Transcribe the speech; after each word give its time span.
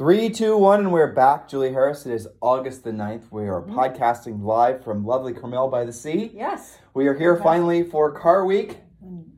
Three, 0.00 0.30
two, 0.30 0.56
one, 0.56 0.80
and 0.80 0.92
we're 0.94 1.12
back. 1.12 1.46
Julie 1.46 1.74
Harris, 1.74 2.06
it 2.06 2.14
is 2.14 2.26
August 2.40 2.84
the 2.84 2.90
9th. 2.90 3.24
We 3.30 3.42
are 3.48 3.60
Mm-hmm. 3.60 3.78
podcasting 3.78 4.42
live 4.42 4.82
from 4.82 5.04
lovely 5.04 5.34
Carmel 5.34 5.68
by 5.68 5.84
the 5.84 5.92
Sea. 5.92 6.30
Yes. 6.34 6.78
We 6.94 7.06
are 7.06 7.12
here 7.12 7.34
Okay. 7.34 7.42
finally 7.42 7.82
for 7.82 8.10
Car 8.10 8.46
Week, 8.46 8.78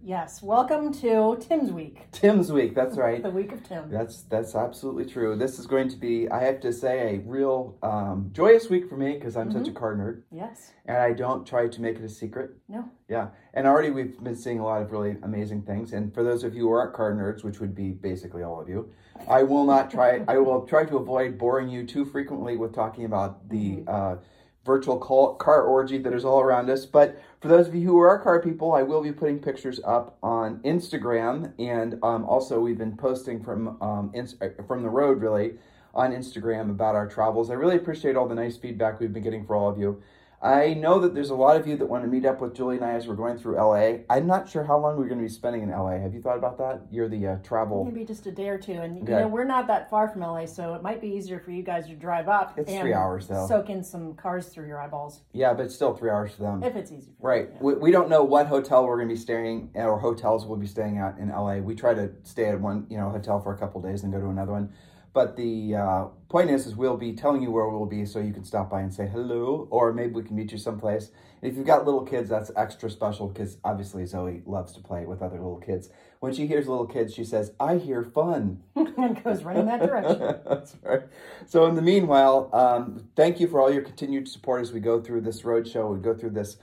Yes. 0.03 0.43
Welcome 0.43 0.93
to 0.95 1.37
Tim's 1.41 1.71
Week, 1.71 2.11
Tim's 2.11 2.51
Week. 2.51 2.75
That's 2.75 2.97
right. 2.97 3.23
the 3.23 3.31
week 3.31 3.53
of 3.53 3.63
Tim. 3.63 3.89
That's 3.89 4.23
that's 4.23 4.57
absolutely 4.57 5.05
true. 5.05 5.37
This 5.37 5.61
is 5.61 5.67
going 5.69 5.89
to 5.91 5.97
be, 5.97 6.29
I 6.29 6.41
have 6.43 6.59
to 6.63 6.73
say, 6.73 7.15
a 7.17 7.19
real 7.21 7.79
um, 7.83 8.31
joyous 8.33 8.69
week 8.69 8.89
for 8.89 8.97
me 8.97 9.13
because 9.13 9.37
I'm 9.37 9.53
such 9.53 9.69
a 9.69 9.71
Mm-hmm. 9.71 9.79
car 9.79 9.95
nerd, 9.97 10.23
Yes. 10.33 10.73
and 10.87 10.97
I 10.97 11.13
don't 11.13 11.47
try 11.47 11.69
to 11.69 11.81
make 11.81 11.97
it 11.97 12.03
a 12.05 12.09
secret. 12.09 12.57
No. 12.69 12.85
Yeah, 13.09 13.29
and 13.55 13.67
already 13.69 13.91
we've 13.91 14.19
been 14.23 14.35
seeing 14.37 14.59
a 14.59 14.65
lot 14.65 14.83
of 14.83 14.91
really 14.91 15.17
amazing 15.23 15.63
things. 15.63 15.93
And 15.93 16.13
for 16.13 16.25
those 16.25 16.43
of 16.43 16.55
you 16.55 16.63
who 16.63 16.73
aren't 16.73 16.95
car 16.95 17.13
nerds, 17.15 17.45
which 17.45 17.61
would 17.61 17.75
be 17.75 17.91
basically 17.93 18.43
all 18.43 18.61
of 18.61 18.69
you, 18.69 18.91
I 19.29 19.45
will 19.45 19.65
not 19.65 19.93
try. 19.93 20.25
I 20.27 20.39
will 20.39 20.67
try 20.67 20.85
to 20.87 20.97
avoid 20.97 21.39
boring 21.39 21.69
you 21.69 21.87
too 21.87 22.05
frequently 22.05 22.57
with 22.57 22.75
talking 22.75 23.05
about 23.05 23.49
the 23.49 23.85
uh, 23.87 24.17
virtual 24.65 24.97
car 24.99 25.63
orgy 25.63 25.99
that 25.99 26.13
is 26.13 26.25
all 26.25 26.41
around 26.41 26.71
us. 26.71 26.87
But 26.87 27.21
for 27.41 27.49
those 27.49 27.69
of 27.69 27.75
you 27.75 27.87
who 27.87 27.99
are 27.99 28.19
car 28.19 28.41
people, 28.41 28.73
I 28.73 28.83
will 28.83 29.03
be 29.03 29.13
putting 29.13 29.39
pictures 29.39 29.81
up 29.85 30.17
on 30.23 30.59
Instagram, 30.61 31.53
and 31.59 31.99
um, 32.03 32.25
also 32.25 32.61
we've 32.61 32.79
been 32.79 32.97
posting 32.97 33.43
from 33.43 33.81
um, 33.83 34.13
uh, 34.41 34.49
from 34.67 34.83
the 34.83 34.89
road 34.89 35.21
really 35.21 35.55
on 35.95 36.13
Instagram 36.13 36.71
about 36.71 36.95
our 36.95 37.07
travels. 37.07 37.51
I 37.51 37.55
really 37.55 37.77
appreciate 37.77 38.17
all 38.17 38.29
the 38.29 38.35
nice 38.35 38.57
feedback 38.57 39.01
we've 39.01 39.13
been 39.13 39.23
getting 39.23 39.45
for 39.45 39.57
all 39.57 39.69
of 39.69 39.79
you. 39.79 40.03
I 40.43 40.75
know 40.75 40.99
that 40.99 41.15
there's 41.15 41.31
a 41.31 41.37
lot 41.37 41.57
of 41.57 41.69
you 41.69 41.77
that 41.77 41.87
want 41.87 42.03
to 42.03 42.11
meet 42.11 42.27
up 42.27 42.41
with 42.41 42.53
Julie 42.53 42.75
and 42.75 42.85
I 42.85 42.95
as 42.95 43.07
we're 43.07 43.15
going 43.15 43.39
through 43.39 43.55
LA. 43.59 43.99
I'm 44.11 44.27
not 44.27 44.49
sure 44.49 44.65
how 44.65 44.77
long 44.77 44.97
we're 44.97 45.07
going 45.07 45.19
to 45.21 45.23
be 45.25 45.29
spending 45.29 45.63
in 45.63 45.71
LA. 45.71 46.01
Have 46.01 46.15
you 46.15 46.21
thought 46.21 46.37
about 46.37 46.59
that? 46.59 46.83
You're 46.91 47.09
the 47.09 47.25
uh, 47.29 47.37
travel. 47.45 47.85
Maybe 47.85 48.05
just 48.05 48.27
a 48.27 48.33
day 48.33 48.49
or 48.49 48.59
two. 48.59 48.73
And, 48.73 48.97
you 48.97 49.05
know, 49.15 49.29
we're 49.29 49.45
not 49.45 49.69
that 49.69 49.89
far 49.89 50.09
from 50.09 50.23
LA, 50.23 50.47
so 50.47 50.75
it 50.75 50.83
might 50.83 51.01
be 51.01 51.07
easier 51.07 51.39
for 51.39 51.53
you 51.53 51.63
guys 51.63 51.87
to 51.87 51.95
drive 51.95 52.27
up 52.29 52.59
It's 52.59 52.73
three 52.77 52.93
hours, 52.93 53.29
though. 53.29 53.47
soak 53.47 53.71
in 53.71 53.85
some 53.85 54.15
cars 54.15 54.49
through 54.49 54.67
your 54.67 54.81
eyeballs 54.81 55.21
Yeah, 55.33 55.55
but 55.55 55.67
it's 55.67 55.77
still 55.77 55.95
three 55.95 56.11
hours 56.11 56.33
for 56.35 56.43
them. 56.43 56.65
if 56.65 56.75
it's 56.75 56.91
easy 56.91 57.13
for 57.21 57.29
Right. 57.29 57.49
you. 57.49 57.59
We, 57.61 57.75
we 57.75 57.91
don't 57.93 58.09
know 58.09 58.25
what 58.25 58.49
hotel 58.49 58.85
we're 58.85 58.97
going 58.97 59.09
to 59.11 59.15
be 59.15 59.21
staying 59.21 59.71
at 59.77 59.87
or 59.87 60.01
hotels 60.01 60.45
we'll 60.45 60.59
be 60.59 60.67
staying 60.67 60.99
at 60.99 61.19
in 61.19 61.29
LA. 61.29 61.59
We 61.59 61.77
try 61.77 61.95
to 61.95 62.11
stay 62.25 62.47
at 62.47 62.61
one, 62.61 62.89
you 62.91 62.97
know, 62.97 63.11
hotel 63.11 63.41
for 63.41 63.55
a 63.55 63.57
couple 63.59 63.81
days 63.81 64.03
and 64.03 64.13
go 64.13 64.19
to 64.19 64.27
another 64.27 64.51
one. 64.51 64.73
But 65.15 65.37
the 65.37 65.77
uh, 65.77 66.05
point 66.31 66.51
is, 66.51 66.67
is 66.67 66.75
we'll 66.75 66.97
be 66.97 67.13
telling 67.13 67.43
you 67.43 67.51
where 67.51 67.69
we'll 67.69 67.85
be 67.85 68.07
so 68.07 68.19
you 68.19 68.33
can 68.33 68.45
stop 68.45 68.71
by 68.71 68.81
and 68.81 68.93
say 68.93 69.07
hello, 69.07 69.69
or 69.71 69.93
maybe 69.93 70.15
we 70.15 70.23
can 70.23 70.35
meet 70.35 70.53
you 70.53 70.59
someplace. 70.59 71.11
And 71.43 71.51
if 71.51 71.57
you've 71.57 71.67
got 71.67 71.85
little 71.85 72.05
kids, 72.05 72.31
that's 72.31 72.51
extra 72.57 72.89
special 72.89 73.29
because 73.29 73.59
obviously 73.63 74.07
Zoe 74.07 74.43
loves 74.47 74.73
to 74.73 74.81
play 74.81 75.05
with 75.05 75.21
other 75.21 75.37
little 75.37 75.61
kids. 75.61 75.91
When 76.21 76.33
she 76.33 76.47
hears 76.47 76.67
little 76.67 76.87
kids, 76.87 77.13
she 77.13 77.25
says, 77.25 77.53
"I 77.61 77.77
hear 77.77 78.03
fun." 78.03 78.63
and 78.77 79.23
goes 79.23 79.43
right 79.43 79.57
in 79.57 79.67
that 79.67 79.81
direction. 79.81 80.19
That's 80.49 80.77
right. 80.83 81.03
So, 81.47 81.67
in 81.67 81.75
the 81.75 81.83
meanwhile, 81.83 82.49
um, 82.53 83.09
thank 83.17 83.41
you 83.41 83.49
for 83.49 83.61
all 83.61 83.73
your 83.73 83.83
continued 83.83 84.29
support 84.29 84.63
as 84.63 84.73
we 84.73 84.81
go 84.81 85.01
through 85.01 85.23
this 85.23 85.43
roadshow. 85.43 85.95
We 85.95 86.01
go 86.01 86.15
through 86.15 86.31
this, 86.31 86.57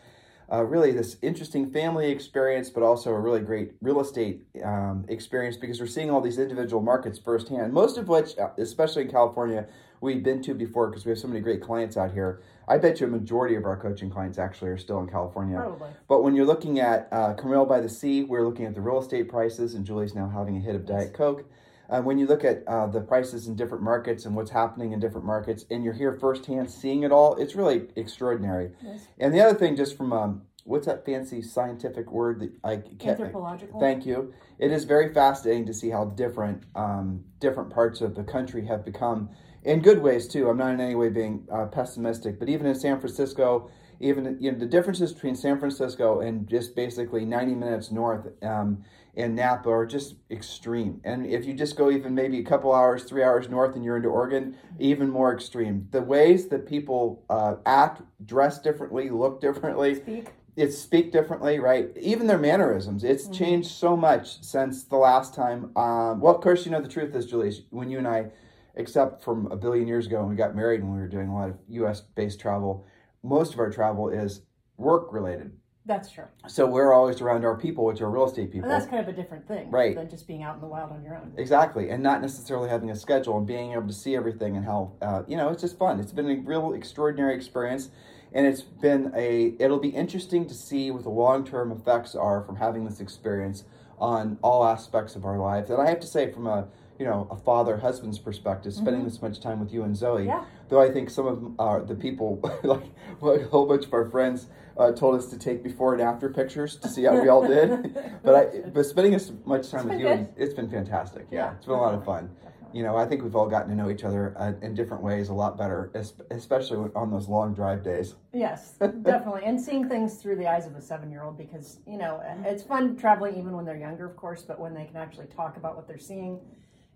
uh, 0.52 0.64
really, 0.64 0.92
this 0.92 1.18
interesting 1.22 1.72
family 1.72 2.10
experience, 2.10 2.70
but 2.70 2.82
also 2.82 3.12
a 3.12 3.20
really 3.20 3.42
great 3.42 3.74
real 3.82 4.00
estate 4.00 4.42
um, 4.64 5.06
experience 5.08 5.56
because 5.58 5.80
we're 5.80 5.88
seeing 5.88 6.10
all 6.10 6.22
these 6.22 6.40
individual 6.40 6.82
markets 6.82 7.20
firsthand. 7.20 7.72
Most 7.72 7.98
of 7.98 8.08
which, 8.08 8.38
uh, 8.38 8.50
especially 8.58 9.04
in 9.04 9.12
California, 9.12 9.68
we've 10.02 10.24
been 10.24 10.42
to 10.44 10.54
before 10.54 10.88
because 10.88 11.06
we 11.06 11.10
have 11.10 11.20
so 11.20 11.28
many 11.28 11.40
great 11.40 11.62
clients 11.62 11.98
out 11.98 12.12
here. 12.12 12.42
I 12.68 12.78
bet 12.78 13.00
you 13.00 13.08
a 13.08 13.10
majority 13.10 13.56
of 13.56 13.66
our 13.66 13.78
coaching 13.78 14.10
clients 14.10 14.40
actually 14.40 14.70
are 14.72 14.78
still 14.78 15.00
in 15.00 15.08
California. 15.08 15.58
Probably. 15.58 15.90
But 16.08 16.24
when 16.24 16.36
you're 16.36 16.46
looking 16.46 16.80
at 16.80 17.08
uh, 17.12 17.34
Carmel 17.34 17.66
by 17.66 17.80
the 17.80 17.90
Sea, 17.90 18.24
we're 18.24 18.46
looking 18.46 18.66
at 18.66 18.76
the 18.76 18.82
real 18.82 19.00
estate 19.00 19.30
prices, 19.30 19.76
and 19.76 19.86
Julie's 19.86 20.16
now 20.16 20.30
having 20.30 20.58
a 20.58 20.60
hit 20.60 20.76
of 20.76 20.86
Diet 20.86 21.14
Coke. 21.14 21.46
Uh, 21.90 22.02
when 22.02 22.18
you 22.20 22.28
look 22.28 22.44
at 22.44 22.64
uh, 22.68 22.86
the 22.88 23.02
prices 23.02 23.48
in 23.48 23.56
different 23.56 23.84
markets 23.84 24.26
and 24.26 24.36
what's 24.36 24.52
happening 24.52 24.92
in 24.92 25.00
different 25.00 25.26
markets, 25.26 25.66
and 25.72 25.84
you're 25.84 25.94
here 25.94 26.18
firsthand 26.20 26.70
seeing 26.70 27.04
it 27.04 27.12
all, 27.12 27.36
it's 27.38 27.56
really 27.56 27.88
extraordinary. 27.96 28.72
Yes. 28.84 29.08
And 29.18 29.34
the 29.34 29.42
other 29.42 29.58
thing, 29.58 29.76
just 29.76 29.98
from 29.98 30.14
um, 30.14 30.44
what's 30.70 30.86
that 30.86 31.04
fancy 31.04 31.42
scientific 31.42 32.12
word 32.12 32.40
that 32.40 32.52
I 32.64 32.78
can't. 32.78 33.20
Anthropological. 33.20 33.80
Thank 33.80 34.06
you. 34.06 34.34
It 34.60 34.72
is 34.72 34.86
very 34.86 35.14
fascinating 35.14 35.66
to 35.66 35.74
see 35.74 35.90
how 35.90 36.06
different 36.06 36.64
um, 36.76 37.24
different 37.40 37.72
parts 37.72 38.02
of 38.02 38.16
the 38.16 38.24
country 38.24 38.66
have 38.68 38.86
become 38.86 39.30
in 39.64 39.82
good 39.82 40.02
ways 40.02 40.28
too. 40.28 40.48
I'm 40.48 40.58
not 40.58 40.74
in 40.74 40.80
any 40.80 40.96
way 40.96 41.10
being 41.10 41.48
uh, 41.52 41.66
pessimistic, 41.66 42.40
but 42.40 42.50
even 42.50 42.68
in 42.68 42.76
San 42.76 43.00
Francisco, 43.00 43.70
even 44.00 44.38
you 44.40 44.52
know 44.52 44.58
the 44.58 44.66
differences 44.66 45.14
between 45.14 45.36
San 45.36 45.60
Francisco 45.60 46.22
and 46.22 46.48
just 46.48 46.76
basically 46.76 47.26
90 47.26 47.56
minutes 47.56 47.92
north 47.92 48.28
um, 48.44 48.84
in 49.16 49.36
Napa 49.36 49.70
are 49.70 49.86
just 49.86 50.16
extreme. 50.32 51.02
And 51.04 51.26
if 51.26 51.46
you 51.46 51.54
just 51.54 51.76
go 51.76 51.92
even 51.92 52.16
maybe 52.16 52.40
a 52.40 52.44
couple 52.44 52.74
hours, 52.74 53.04
three 53.04 53.24
hours 53.24 53.50
north, 53.50 53.76
and 53.76 53.84
you're 53.84 53.98
into 53.98 54.10
Oregon, 54.10 54.56
even 54.80 55.10
more 55.10 55.34
extreme. 55.34 55.88
The 55.92 56.02
ways 56.02 56.48
that 56.48 56.66
people 56.66 57.24
uh, 57.30 57.56
act, 57.66 58.02
dress 58.26 58.60
differently, 58.60 59.10
look 59.10 59.42
differently 59.42 59.96
Speak. 59.96 60.30
it's 60.56 60.78
speak 60.78 61.12
differently, 61.12 61.60
right? 61.60 61.90
Even 62.00 62.28
their 62.28 62.38
mannerisms. 62.38 63.04
It's 63.04 63.28
changed 63.28 63.70
so 63.70 63.98
much 63.98 64.42
since 64.42 64.84
the 64.86 64.98
last 64.98 65.34
time. 65.34 65.72
Um, 65.76 66.22
well, 66.22 66.34
of 66.36 66.42
course, 66.42 66.66
you 66.66 66.72
know 66.72 66.82
the 66.82 66.88
truth 66.88 67.14
is, 67.16 67.26
Julie, 67.26 67.54
when 67.72 67.90
you 67.90 67.98
and 67.98 68.08
I, 68.08 68.28
except 68.76 69.24
from 69.24 69.52
a 69.52 69.58
billion 69.58 69.88
years 69.88 70.06
ago 70.06 70.22
when 70.22 70.30
we 70.30 70.36
got 70.36 70.56
married 70.56 70.80
and 70.82 70.94
we 70.94 71.00
were 71.00 71.08
doing 71.08 71.28
a 71.28 71.36
lot 71.36 71.50
of 71.50 71.58
U.S. 71.70 72.02
based 72.16 72.40
travel, 72.40 72.86
most 73.24 73.54
of 73.54 73.60
our 73.60 73.70
travel 73.70 74.10
is 74.10 74.42
work 74.78 75.12
related. 75.12 75.52
That's 75.86 76.12
true. 76.12 76.26
So 76.48 76.68
we're 76.68 76.94
always 76.94 77.20
around 77.20 77.46
our 77.46 77.58
people, 77.58 77.84
which 77.86 78.00
are 78.02 78.10
real 78.12 78.28
estate 78.28 78.52
people. 78.52 78.70
And 78.70 78.80
that's 78.80 78.90
kind 78.90 79.02
of 79.02 79.08
a 79.08 79.14
different 79.14 79.48
thing 79.48 79.72
Right. 79.72 79.96
than 79.96 80.08
just 80.10 80.28
being 80.28 80.44
out 80.44 80.56
in 80.56 80.62
the 80.62 80.68
wild 80.68 80.92
on 80.92 81.04
your 81.04 81.16
own. 81.16 81.34
Exactly, 81.36 81.90
and 81.90 82.04
not 82.04 82.22
necessarily 82.22 82.70
having 82.70 82.92
a 82.92 82.96
schedule 82.96 83.38
and 83.38 83.48
being 83.48 83.72
able 83.72 83.88
to 83.88 83.94
see 83.94 84.16
everything 84.16 84.56
and 84.56 84.66
how 84.66 84.92
uh, 85.02 85.24
you 85.28 85.36
know 85.36 85.50
it's 85.50 85.62
just 85.62 85.80
fun. 85.80 86.00
It's 86.00 86.12
been 86.12 86.30
a 86.30 86.36
real 86.36 86.74
extraordinary 86.74 87.34
experience, 87.34 87.90
and 88.34 88.46
it's 88.46 88.62
been 88.62 89.12
a. 89.16 89.56
It'll 89.58 89.80
be 89.80 89.90
interesting 89.90 90.46
to 90.48 90.54
see 90.54 90.92
what 90.92 91.04
the 91.04 91.10
long 91.10 91.44
term 91.44 91.72
effects 91.72 92.14
are 92.14 92.42
from 92.44 92.58
having 92.58 92.86
this 92.86 93.00
experience 93.00 93.64
on 93.98 94.38
all 94.44 94.64
aspects 94.66 95.16
of 95.16 95.26
our 95.26 95.40
lives. 95.40 95.70
And 95.72 95.82
I 95.82 95.90
have 95.90 96.00
to 96.02 96.08
say, 96.08 96.32
from 96.32 96.46
a 96.46 96.68
you 97.00 97.06
know 97.06 97.28
a 97.32 97.36
father 97.36 97.78
husband's 97.78 98.20
perspective, 98.20 98.74
spending 98.74 99.06
this 99.06 99.22
much 99.24 99.40
time 99.40 99.60
with 99.60 99.74
you 99.74 99.84
and 99.84 99.96
Zoe, 99.98 100.26
Yeah. 100.26 100.44
Though 100.70 100.82
I 100.82 100.90
think 100.90 101.10
some 101.10 101.28
of 101.28 101.60
uh, 101.60 101.86
the 101.86 101.96
people, 101.96 102.40
like, 102.64 102.84
a 103.22 103.48
whole 103.48 103.66
bunch 103.66 103.86
of 103.86 103.94
our 103.94 104.10
friends, 104.10 104.48
uh, 104.78 104.92
told 104.94 105.16
us 105.16 105.26
to 105.28 105.38
take 105.38 105.62
before 105.62 105.94
and 105.94 106.02
after 106.02 106.30
pictures 106.30 106.78
to 106.78 106.88
see 106.88 107.04
how 107.04 107.22
we 107.22 107.28
all 107.28 107.46
did. 107.46 107.94
but 108.24 108.36
I, 108.36 108.70
but 108.70 108.86
spending 108.86 109.14
as 109.14 109.34
much 109.46 109.70
time 109.70 109.90
with 109.90 110.00
you, 110.00 110.08
good. 110.08 110.30
it's 110.38 110.54
been 110.54 110.70
fantastic. 110.70 111.28
Yeah, 111.30 111.38
Yeah, 111.38 111.56
it's 111.56 111.66
been 111.66 111.76
a 111.76 111.82
lot 111.82 111.94
of 111.94 112.06
fun. 112.06 112.30
You 112.72 112.84
know, 112.84 112.96
I 112.96 113.06
think 113.08 113.24
we've 113.24 113.36
all 113.36 113.50
gotten 113.50 113.70
to 113.70 113.76
know 113.76 113.90
each 113.90 114.04
other 114.04 114.36
uh, 114.38 114.54
in 114.62 114.76
different 114.76 115.02
ways 115.02 115.30
a 115.30 115.34
lot 115.34 115.58
better, 115.58 115.92
especially 116.30 116.92
on 116.96 117.10
those 117.10 117.28
long 117.28 117.56
drive 117.56 117.84
days. 117.84 118.14
Yes, 118.32 118.74
definitely. 119.02 119.42
And 119.44 119.60
seeing 119.60 119.90
things 119.90 120.22
through 120.22 120.36
the 120.36 120.48
eyes 120.48 120.68
of 120.68 120.76
a 120.76 120.82
seven 120.82 121.10
year 121.10 121.24
old 121.24 121.36
because, 121.36 121.80
you 121.88 121.98
know, 121.98 122.22
it's 122.46 122.62
fun 122.62 122.96
traveling 122.96 123.38
even 123.38 123.54
when 123.54 123.66
they're 123.66 123.76
younger, 123.76 124.06
of 124.06 124.16
course, 124.16 124.44
but 124.44 124.60
when 124.60 124.76
they 124.76 124.86
can 124.86 124.98
actually 124.98 125.26
talk 125.26 125.58
about 125.58 125.76
what 125.76 125.88
they're 125.88 125.98
seeing. 125.98 126.40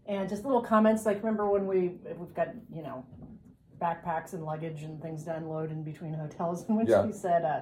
And 0.06 0.30
just 0.30 0.46
little 0.46 0.62
comments 0.62 1.08
like, 1.08 1.18
remember 1.18 1.50
when 1.50 1.66
we, 1.66 1.94
we've 2.18 2.36
got, 2.36 2.50
you 2.72 2.84
know, 2.84 3.04
backpacks 3.84 4.34
and 4.34 4.44
luggage 4.46 4.84
and 4.84 5.02
things 5.02 5.24
to 5.26 5.36
unload 5.36 5.72
in 5.72 5.84
between 5.84 6.14
hotels. 6.14 6.66
And 6.68 6.78
when 6.78 6.88
Yeah. 6.88 7.06
she 7.06 7.12
said, 7.12 7.44
uh, 7.44 7.62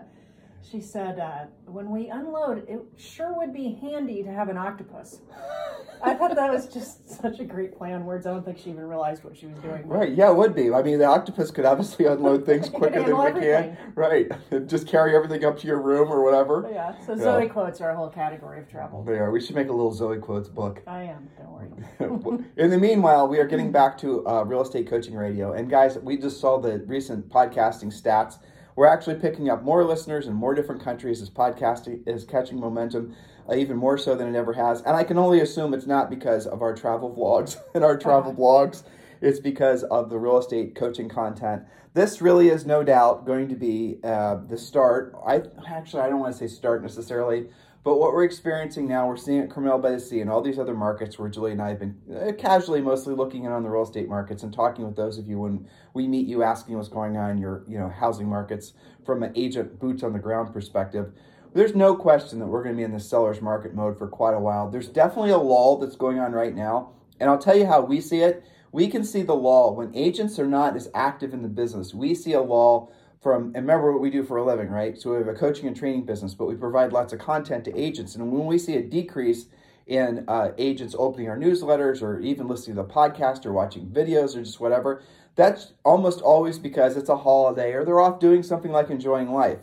she 0.69 0.79
said, 0.81 1.19
uh, 1.19 1.45
when 1.65 1.89
we 1.89 2.09
unload, 2.09 2.65
it 2.67 2.81
sure 2.97 3.33
would 3.37 3.53
be 3.53 3.77
handy 3.81 4.23
to 4.23 4.31
have 4.31 4.49
an 4.49 4.57
octopus. 4.57 5.21
I 6.03 6.15
thought 6.15 6.35
that 6.35 6.51
was 6.51 6.67
just 6.67 7.07
such 7.07 7.39
a 7.39 7.43
great 7.43 7.77
play 7.77 7.93
on 7.93 8.05
words. 8.05 8.25
I 8.25 8.31
don't 8.31 8.43
think 8.43 8.57
she 8.57 8.71
even 8.71 8.87
realized 8.87 9.23
what 9.23 9.37
she 9.37 9.45
was 9.45 9.59
doing. 9.59 9.87
Right? 9.87 10.11
Yeah, 10.11 10.31
it 10.31 10.35
would 10.35 10.55
be. 10.55 10.73
I 10.73 10.81
mean, 10.81 10.97
the 10.97 11.05
octopus 11.05 11.51
could 11.51 11.63
obviously 11.65 12.05
unload 12.05 12.43
things 12.43 12.69
quicker 12.73 13.03
than 13.03 13.15
we 13.17 13.25
everything. 13.25 13.75
can. 13.75 13.93
Right? 13.93 14.31
Just 14.67 14.87
carry 14.87 15.15
everything 15.15 15.45
up 15.45 15.59
to 15.59 15.67
your 15.67 15.79
room 15.79 16.11
or 16.11 16.23
whatever. 16.23 16.67
Yeah, 16.71 16.95
so 17.05 17.13
Yeah. 17.13 17.23
Zoe 17.23 17.47
quotes 17.49 17.81
are 17.81 17.91
a 17.91 17.95
whole 17.95 18.09
category 18.09 18.59
of 18.59 18.67
travel. 18.67 19.03
They 19.03 19.19
are. 19.19 19.29
We 19.29 19.41
should 19.41 19.55
make 19.55 19.69
a 19.69 19.73
little 19.73 19.93
Zoe 19.93 20.17
quotes 20.17 20.49
book. 20.49 20.81
I 20.87 21.03
am, 21.03 21.29
don't 21.37 22.23
worry. 22.23 22.45
In 22.57 22.71
the 22.71 22.79
meanwhile, 22.79 23.27
we 23.27 23.37
are 23.37 23.45
getting 23.45 23.71
back 23.71 23.95
to 23.99 24.27
uh, 24.27 24.43
real 24.43 24.61
estate 24.61 24.87
coaching 24.89 25.13
radio. 25.13 25.53
And 25.53 25.69
guys, 25.69 25.99
we 25.99 26.17
just 26.17 26.39
saw 26.41 26.59
the 26.59 26.79
recent 26.87 27.29
podcasting 27.29 27.93
stats. 27.93 28.39
We're 28.75 28.87
actually 28.87 29.15
picking 29.15 29.49
up 29.49 29.63
more 29.63 29.83
listeners 29.83 30.27
in 30.27 30.33
more 30.33 30.53
different 30.53 30.83
countries 30.83 31.21
as 31.21 31.29
podcasting 31.29 32.07
is 32.07 32.23
catching 32.25 32.59
momentum. 32.59 33.15
uh, 33.49 33.55
even 33.55 33.77
more 33.77 33.97
so 33.97 34.15
than 34.15 34.33
it 34.33 34.37
ever 34.37 34.53
has. 34.53 34.81
And 34.81 34.95
I 34.95 35.03
can 35.03 35.17
only 35.17 35.39
assume 35.41 35.73
it's 35.73 35.87
not 35.87 36.09
because 36.09 36.47
of 36.47 36.61
our 36.61 36.75
travel 36.75 37.13
vlogs 37.13 37.57
and 37.75 37.83
our 37.83 37.97
travel 37.97 38.33
blogs. 38.33 38.83
It's 39.21 39.39
because 39.39 39.83
of 39.83 40.09
the 40.09 40.17
real 40.17 40.37
estate 40.37 40.75
coaching 40.75 41.07
content. 41.09 41.63
This 41.93 42.21
really 42.21 42.49
is 42.49 42.65
no 42.65 42.83
doubt 42.83 43.25
going 43.25 43.49
to 43.49 43.55
be 43.55 43.99
uh, 44.03 44.37
the 44.47 44.57
start. 44.57 45.13
I 45.25 45.43
actually 45.67 46.01
I 46.03 46.09
don't 46.09 46.19
want 46.19 46.33
to 46.33 46.39
say 46.39 46.47
start 46.47 46.81
necessarily, 46.81 47.47
but 47.83 47.97
what 47.97 48.13
we're 48.13 48.23
experiencing 48.23 48.87
now, 48.87 49.07
we're 49.07 49.17
seeing 49.17 49.39
at 49.39 49.49
Carmel 49.49 49.79
by 49.79 49.91
the 49.91 49.99
Sea 49.99 50.21
and 50.21 50.29
all 50.29 50.41
these 50.41 50.59
other 50.59 50.75
markets 50.75 51.17
where 51.17 51.29
Julie 51.29 51.53
and 51.53 51.61
I 51.61 51.69
have 51.69 51.79
been 51.79 51.97
uh, 52.15 52.31
casually 52.33 52.79
mostly 52.79 53.15
looking 53.15 53.45
in 53.45 53.51
on 53.51 53.63
the 53.63 53.69
real 53.69 53.81
estate 53.81 54.07
markets 54.07 54.43
and 54.43 54.53
talking 54.53 54.85
with 54.85 54.95
those 54.95 55.17
of 55.17 55.27
you 55.27 55.39
when 55.39 55.67
we 55.95 56.07
meet 56.07 56.27
you, 56.27 56.43
asking 56.43 56.77
what's 56.77 56.89
going 56.89 57.17
on 57.17 57.31
in 57.31 57.37
your 57.39 57.63
you 57.67 57.79
know 57.79 57.89
housing 57.89 58.29
markets 58.29 58.73
from 59.03 59.23
an 59.23 59.31
agent 59.35 59.79
boots 59.79 60.03
on 60.03 60.13
the 60.13 60.19
ground 60.19 60.53
perspective. 60.53 61.11
There's 61.53 61.75
no 61.75 61.95
question 61.95 62.37
that 62.39 62.45
we're 62.45 62.63
going 62.63 62.75
to 62.75 62.77
be 62.77 62.83
in 62.83 62.93
the 62.93 62.99
seller's 62.99 63.41
market 63.41 63.73
mode 63.73 63.97
for 63.97 64.07
quite 64.07 64.35
a 64.35 64.39
while. 64.39 64.69
There's 64.69 64.87
definitely 64.87 65.31
a 65.31 65.37
lull 65.37 65.77
that's 65.77 65.95
going 65.95 66.19
on 66.19 66.33
right 66.33 66.55
now, 66.55 66.91
and 67.19 67.29
I'll 67.31 67.39
tell 67.39 67.57
you 67.57 67.65
how 67.65 67.81
we 67.81 67.99
see 67.99 68.19
it. 68.19 68.43
We 68.71 68.87
can 68.87 69.03
see 69.03 69.23
the 69.23 69.35
lull 69.35 69.75
when 69.75 69.93
agents 69.95 70.37
are 70.37 70.47
not 70.47 70.75
as 70.75 70.87
active 70.93 71.33
in 71.33 71.41
the 71.41 71.49
business. 71.49 71.95
We 71.95 72.13
see 72.13 72.33
a 72.33 72.41
lull 72.41 72.93
from 73.21 73.45
and 73.55 73.67
remember 73.67 73.91
what 73.91 74.01
we 74.01 74.09
do 74.09 74.23
for 74.23 74.37
a 74.37 74.43
living, 74.43 74.69
right? 74.69 74.99
So 74.99 75.11
we 75.11 75.17
have 75.17 75.27
a 75.27 75.33
coaching 75.33 75.67
and 75.67 75.75
training 75.75 76.05
business, 76.05 76.33
but 76.33 76.47
we 76.47 76.55
provide 76.55 76.91
lots 76.91 77.13
of 77.13 77.19
content 77.19 77.65
to 77.65 77.79
agents. 77.79 78.15
And 78.15 78.31
when 78.31 78.45
we 78.47 78.57
see 78.57 78.75
a 78.75 78.81
decrease 78.81 79.45
in 79.85 80.25
uh, 80.27 80.51
agents 80.57 80.95
opening 80.97 81.29
our 81.29 81.37
newsletters 81.37 82.01
or 82.01 82.19
even 82.19 82.47
listening 82.47 82.77
to 82.77 82.83
the 82.83 82.87
podcast 82.87 83.45
or 83.45 83.53
watching 83.53 83.87
videos 83.87 84.35
or 84.35 84.43
just 84.43 84.59
whatever, 84.59 85.03
that's 85.35 85.73
almost 85.85 86.21
always 86.21 86.57
because 86.57 86.97
it's 86.97 87.09
a 87.09 87.17
holiday 87.17 87.73
or 87.73 87.85
they're 87.85 88.01
off 88.01 88.19
doing 88.19 88.41
something 88.41 88.71
like 88.71 88.89
enjoying 88.89 89.31
life. 89.31 89.59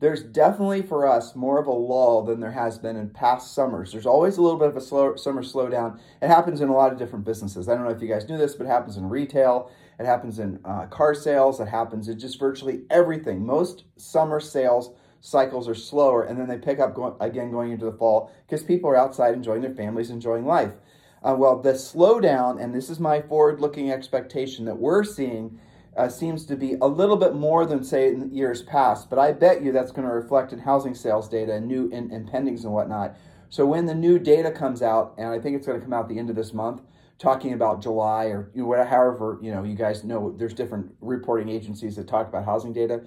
There's 0.00 0.24
definitely 0.24 0.82
for 0.82 1.06
us 1.06 1.36
more 1.36 1.60
of 1.60 1.68
a 1.68 1.72
lull 1.72 2.22
than 2.22 2.40
there 2.40 2.50
has 2.50 2.76
been 2.76 2.96
in 2.96 3.10
past 3.10 3.54
summers. 3.54 3.92
There's 3.92 4.06
always 4.06 4.36
a 4.36 4.42
little 4.42 4.58
bit 4.58 4.68
of 4.68 4.76
a 4.76 4.80
slow 4.80 5.14
summer 5.14 5.42
slowdown. 5.42 6.00
It 6.20 6.26
happens 6.26 6.60
in 6.60 6.70
a 6.70 6.74
lot 6.74 6.92
of 6.92 6.98
different 6.98 7.24
businesses. 7.24 7.68
I 7.68 7.74
don't 7.74 7.84
know 7.84 7.90
if 7.90 8.02
you 8.02 8.08
guys 8.08 8.28
knew 8.28 8.36
this, 8.36 8.56
but 8.56 8.66
it 8.66 8.70
happens 8.70 8.96
in 8.96 9.08
retail. 9.08 9.70
It 9.98 10.06
happens 10.06 10.38
in 10.38 10.58
uh, 10.64 10.86
car 10.86 11.14
sales. 11.14 11.60
It 11.60 11.68
happens 11.68 12.08
in 12.08 12.18
just 12.18 12.38
virtually 12.38 12.82
everything. 12.90 13.44
Most 13.44 13.84
summer 13.96 14.40
sales 14.40 14.94
cycles 15.20 15.68
are 15.68 15.74
slower, 15.74 16.24
and 16.24 16.38
then 16.38 16.48
they 16.48 16.58
pick 16.58 16.80
up 16.80 16.94
go- 16.94 17.16
again 17.20 17.50
going 17.50 17.70
into 17.70 17.84
the 17.84 17.92
fall 17.92 18.32
because 18.46 18.64
people 18.64 18.90
are 18.90 18.96
outside 18.96 19.34
enjoying 19.34 19.62
their 19.62 19.74
families, 19.74 20.10
enjoying 20.10 20.44
life. 20.44 20.72
Uh, 21.22 21.36
well, 21.38 21.60
the 21.60 21.72
slowdown, 21.72 22.60
and 22.60 22.74
this 22.74 22.90
is 22.90 22.98
my 22.98 23.22
forward 23.22 23.60
looking 23.60 23.92
expectation 23.92 24.64
that 24.64 24.78
we're 24.78 25.04
seeing 25.04 25.60
uh, 25.96 26.08
seems 26.08 26.44
to 26.46 26.56
be 26.56 26.74
a 26.80 26.86
little 26.86 27.16
bit 27.16 27.34
more 27.34 27.66
than 27.66 27.84
say 27.84 28.08
in 28.08 28.32
years 28.34 28.62
past, 28.62 29.08
but 29.10 29.18
I 29.18 29.32
bet 29.32 29.62
you 29.62 29.72
that's 29.72 29.92
going 29.92 30.08
to 30.08 30.14
reflect 30.14 30.52
in 30.52 30.58
housing 30.58 30.94
sales 30.94 31.28
data 31.28 31.52
and 31.52 31.68
new 31.68 31.90
and 31.92 32.10
pendings 32.28 32.64
and 32.64 32.72
whatnot. 32.72 33.16
So 33.50 33.66
when 33.66 33.84
the 33.84 33.94
new 33.94 34.18
data 34.18 34.50
comes 34.50 34.80
out, 34.82 35.14
and 35.18 35.28
I 35.28 35.38
think 35.38 35.56
it's 35.56 35.66
going 35.66 35.78
to 35.78 35.84
come 35.84 35.92
out 35.92 36.08
the 36.08 36.18
end 36.18 36.30
of 36.30 36.36
this 36.36 36.54
month, 36.54 36.80
talking 37.22 37.52
about 37.52 37.80
July 37.80 38.24
or 38.24 38.50
you 38.52 38.66
know, 38.66 38.84
however 38.84 39.38
you 39.40 39.52
know 39.54 39.62
you 39.62 39.76
guys 39.76 40.02
know 40.02 40.34
there's 40.36 40.52
different 40.52 40.92
reporting 41.00 41.48
agencies 41.48 41.94
that 41.96 42.08
talk 42.08 42.28
about 42.28 42.44
housing 42.44 42.72
data. 42.72 43.02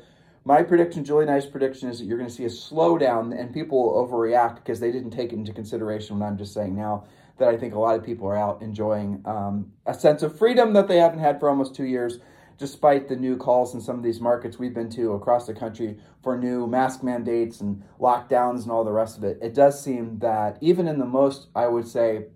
My 0.46 0.64
prediction, 0.64 1.04
Julie 1.04 1.26
Nice 1.26 1.46
prediction, 1.46 1.90
is 1.90 2.00
that 2.00 2.06
you're 2.06 2.18
going 2.18 2.30
to 2.30 2.36
see 2.36 2.46
a 2.46 2.50
slowdown 2.50 3.38
and 3.38 3.54
people 3.54 3.84
will 3.84 4.08
overreact 4.08 4.56
because 4.56 4.80
they 4.80 4.92
didn't 4.92 5.12
take 5.12 5.34
it 5.34 5.36
into 5.36 5.52
consideration 5.52 6.18
what 6.18 6.28
I'm 6.28 6.38
just 6.38 6.54
saying 6.54 6.76
now. 6.76 7.06
That 7.40 7.50
I 7.50 7.58
think 7.58 7.74
a 7.74 7.80
lot 7.80 7.98
of 7.98 8.06
people 8.06 8.28
are 8.28 8.38
out 8.38 8.62
enjoying 8.62 9.22
um, 9.26 9.74
a 9.86 9.94
sense 9.94 10.24
of 10.24 10.38
freedom 10.38 10.72
that 10.74 10.88
they 10.88 10.98
haven't 10.98 11.20
had 11.20 11.40
for 11.40 11.50
almost 11.50 11.76
two 11.76 11.84
years 11.84 12.20
despite 12.58 13.10
the 13.10 13.16
new 13.16 13.36
calls 13.36 13.74
in 13.74 13.82
some 13.82 13.98
of 13.98 14.04
these 14.04 14.22
markets 14.22 14.58
we've 14.58 14.74
been 14.74 14.90
to 14.90 15.14
across 15.14 15.46
the 15.46 15.54
country 15.54 15.98
for 16.24 16.38
new 16.38 16.66
mask 16.68 17.04
mandates 17.04 17.60
and 17.60 17.84
lockdowns 18.00 18.64
and 18.64 18.72
all 18.72 18.84
the 18.84 18.92
rest 18.92 19.18
of 19.18 19.24
it, 19.24 19.38
it 19.42 19.54
does 19.54 19.82
seem 19.84 20.18
that 20.20 20.58
even 20.62 20.88
in 20.88 20.98
the 20.98 21.06
most, 21.06 21.48
I 21.56 21.68
would 21.68 21.88
say, 21.88 22.28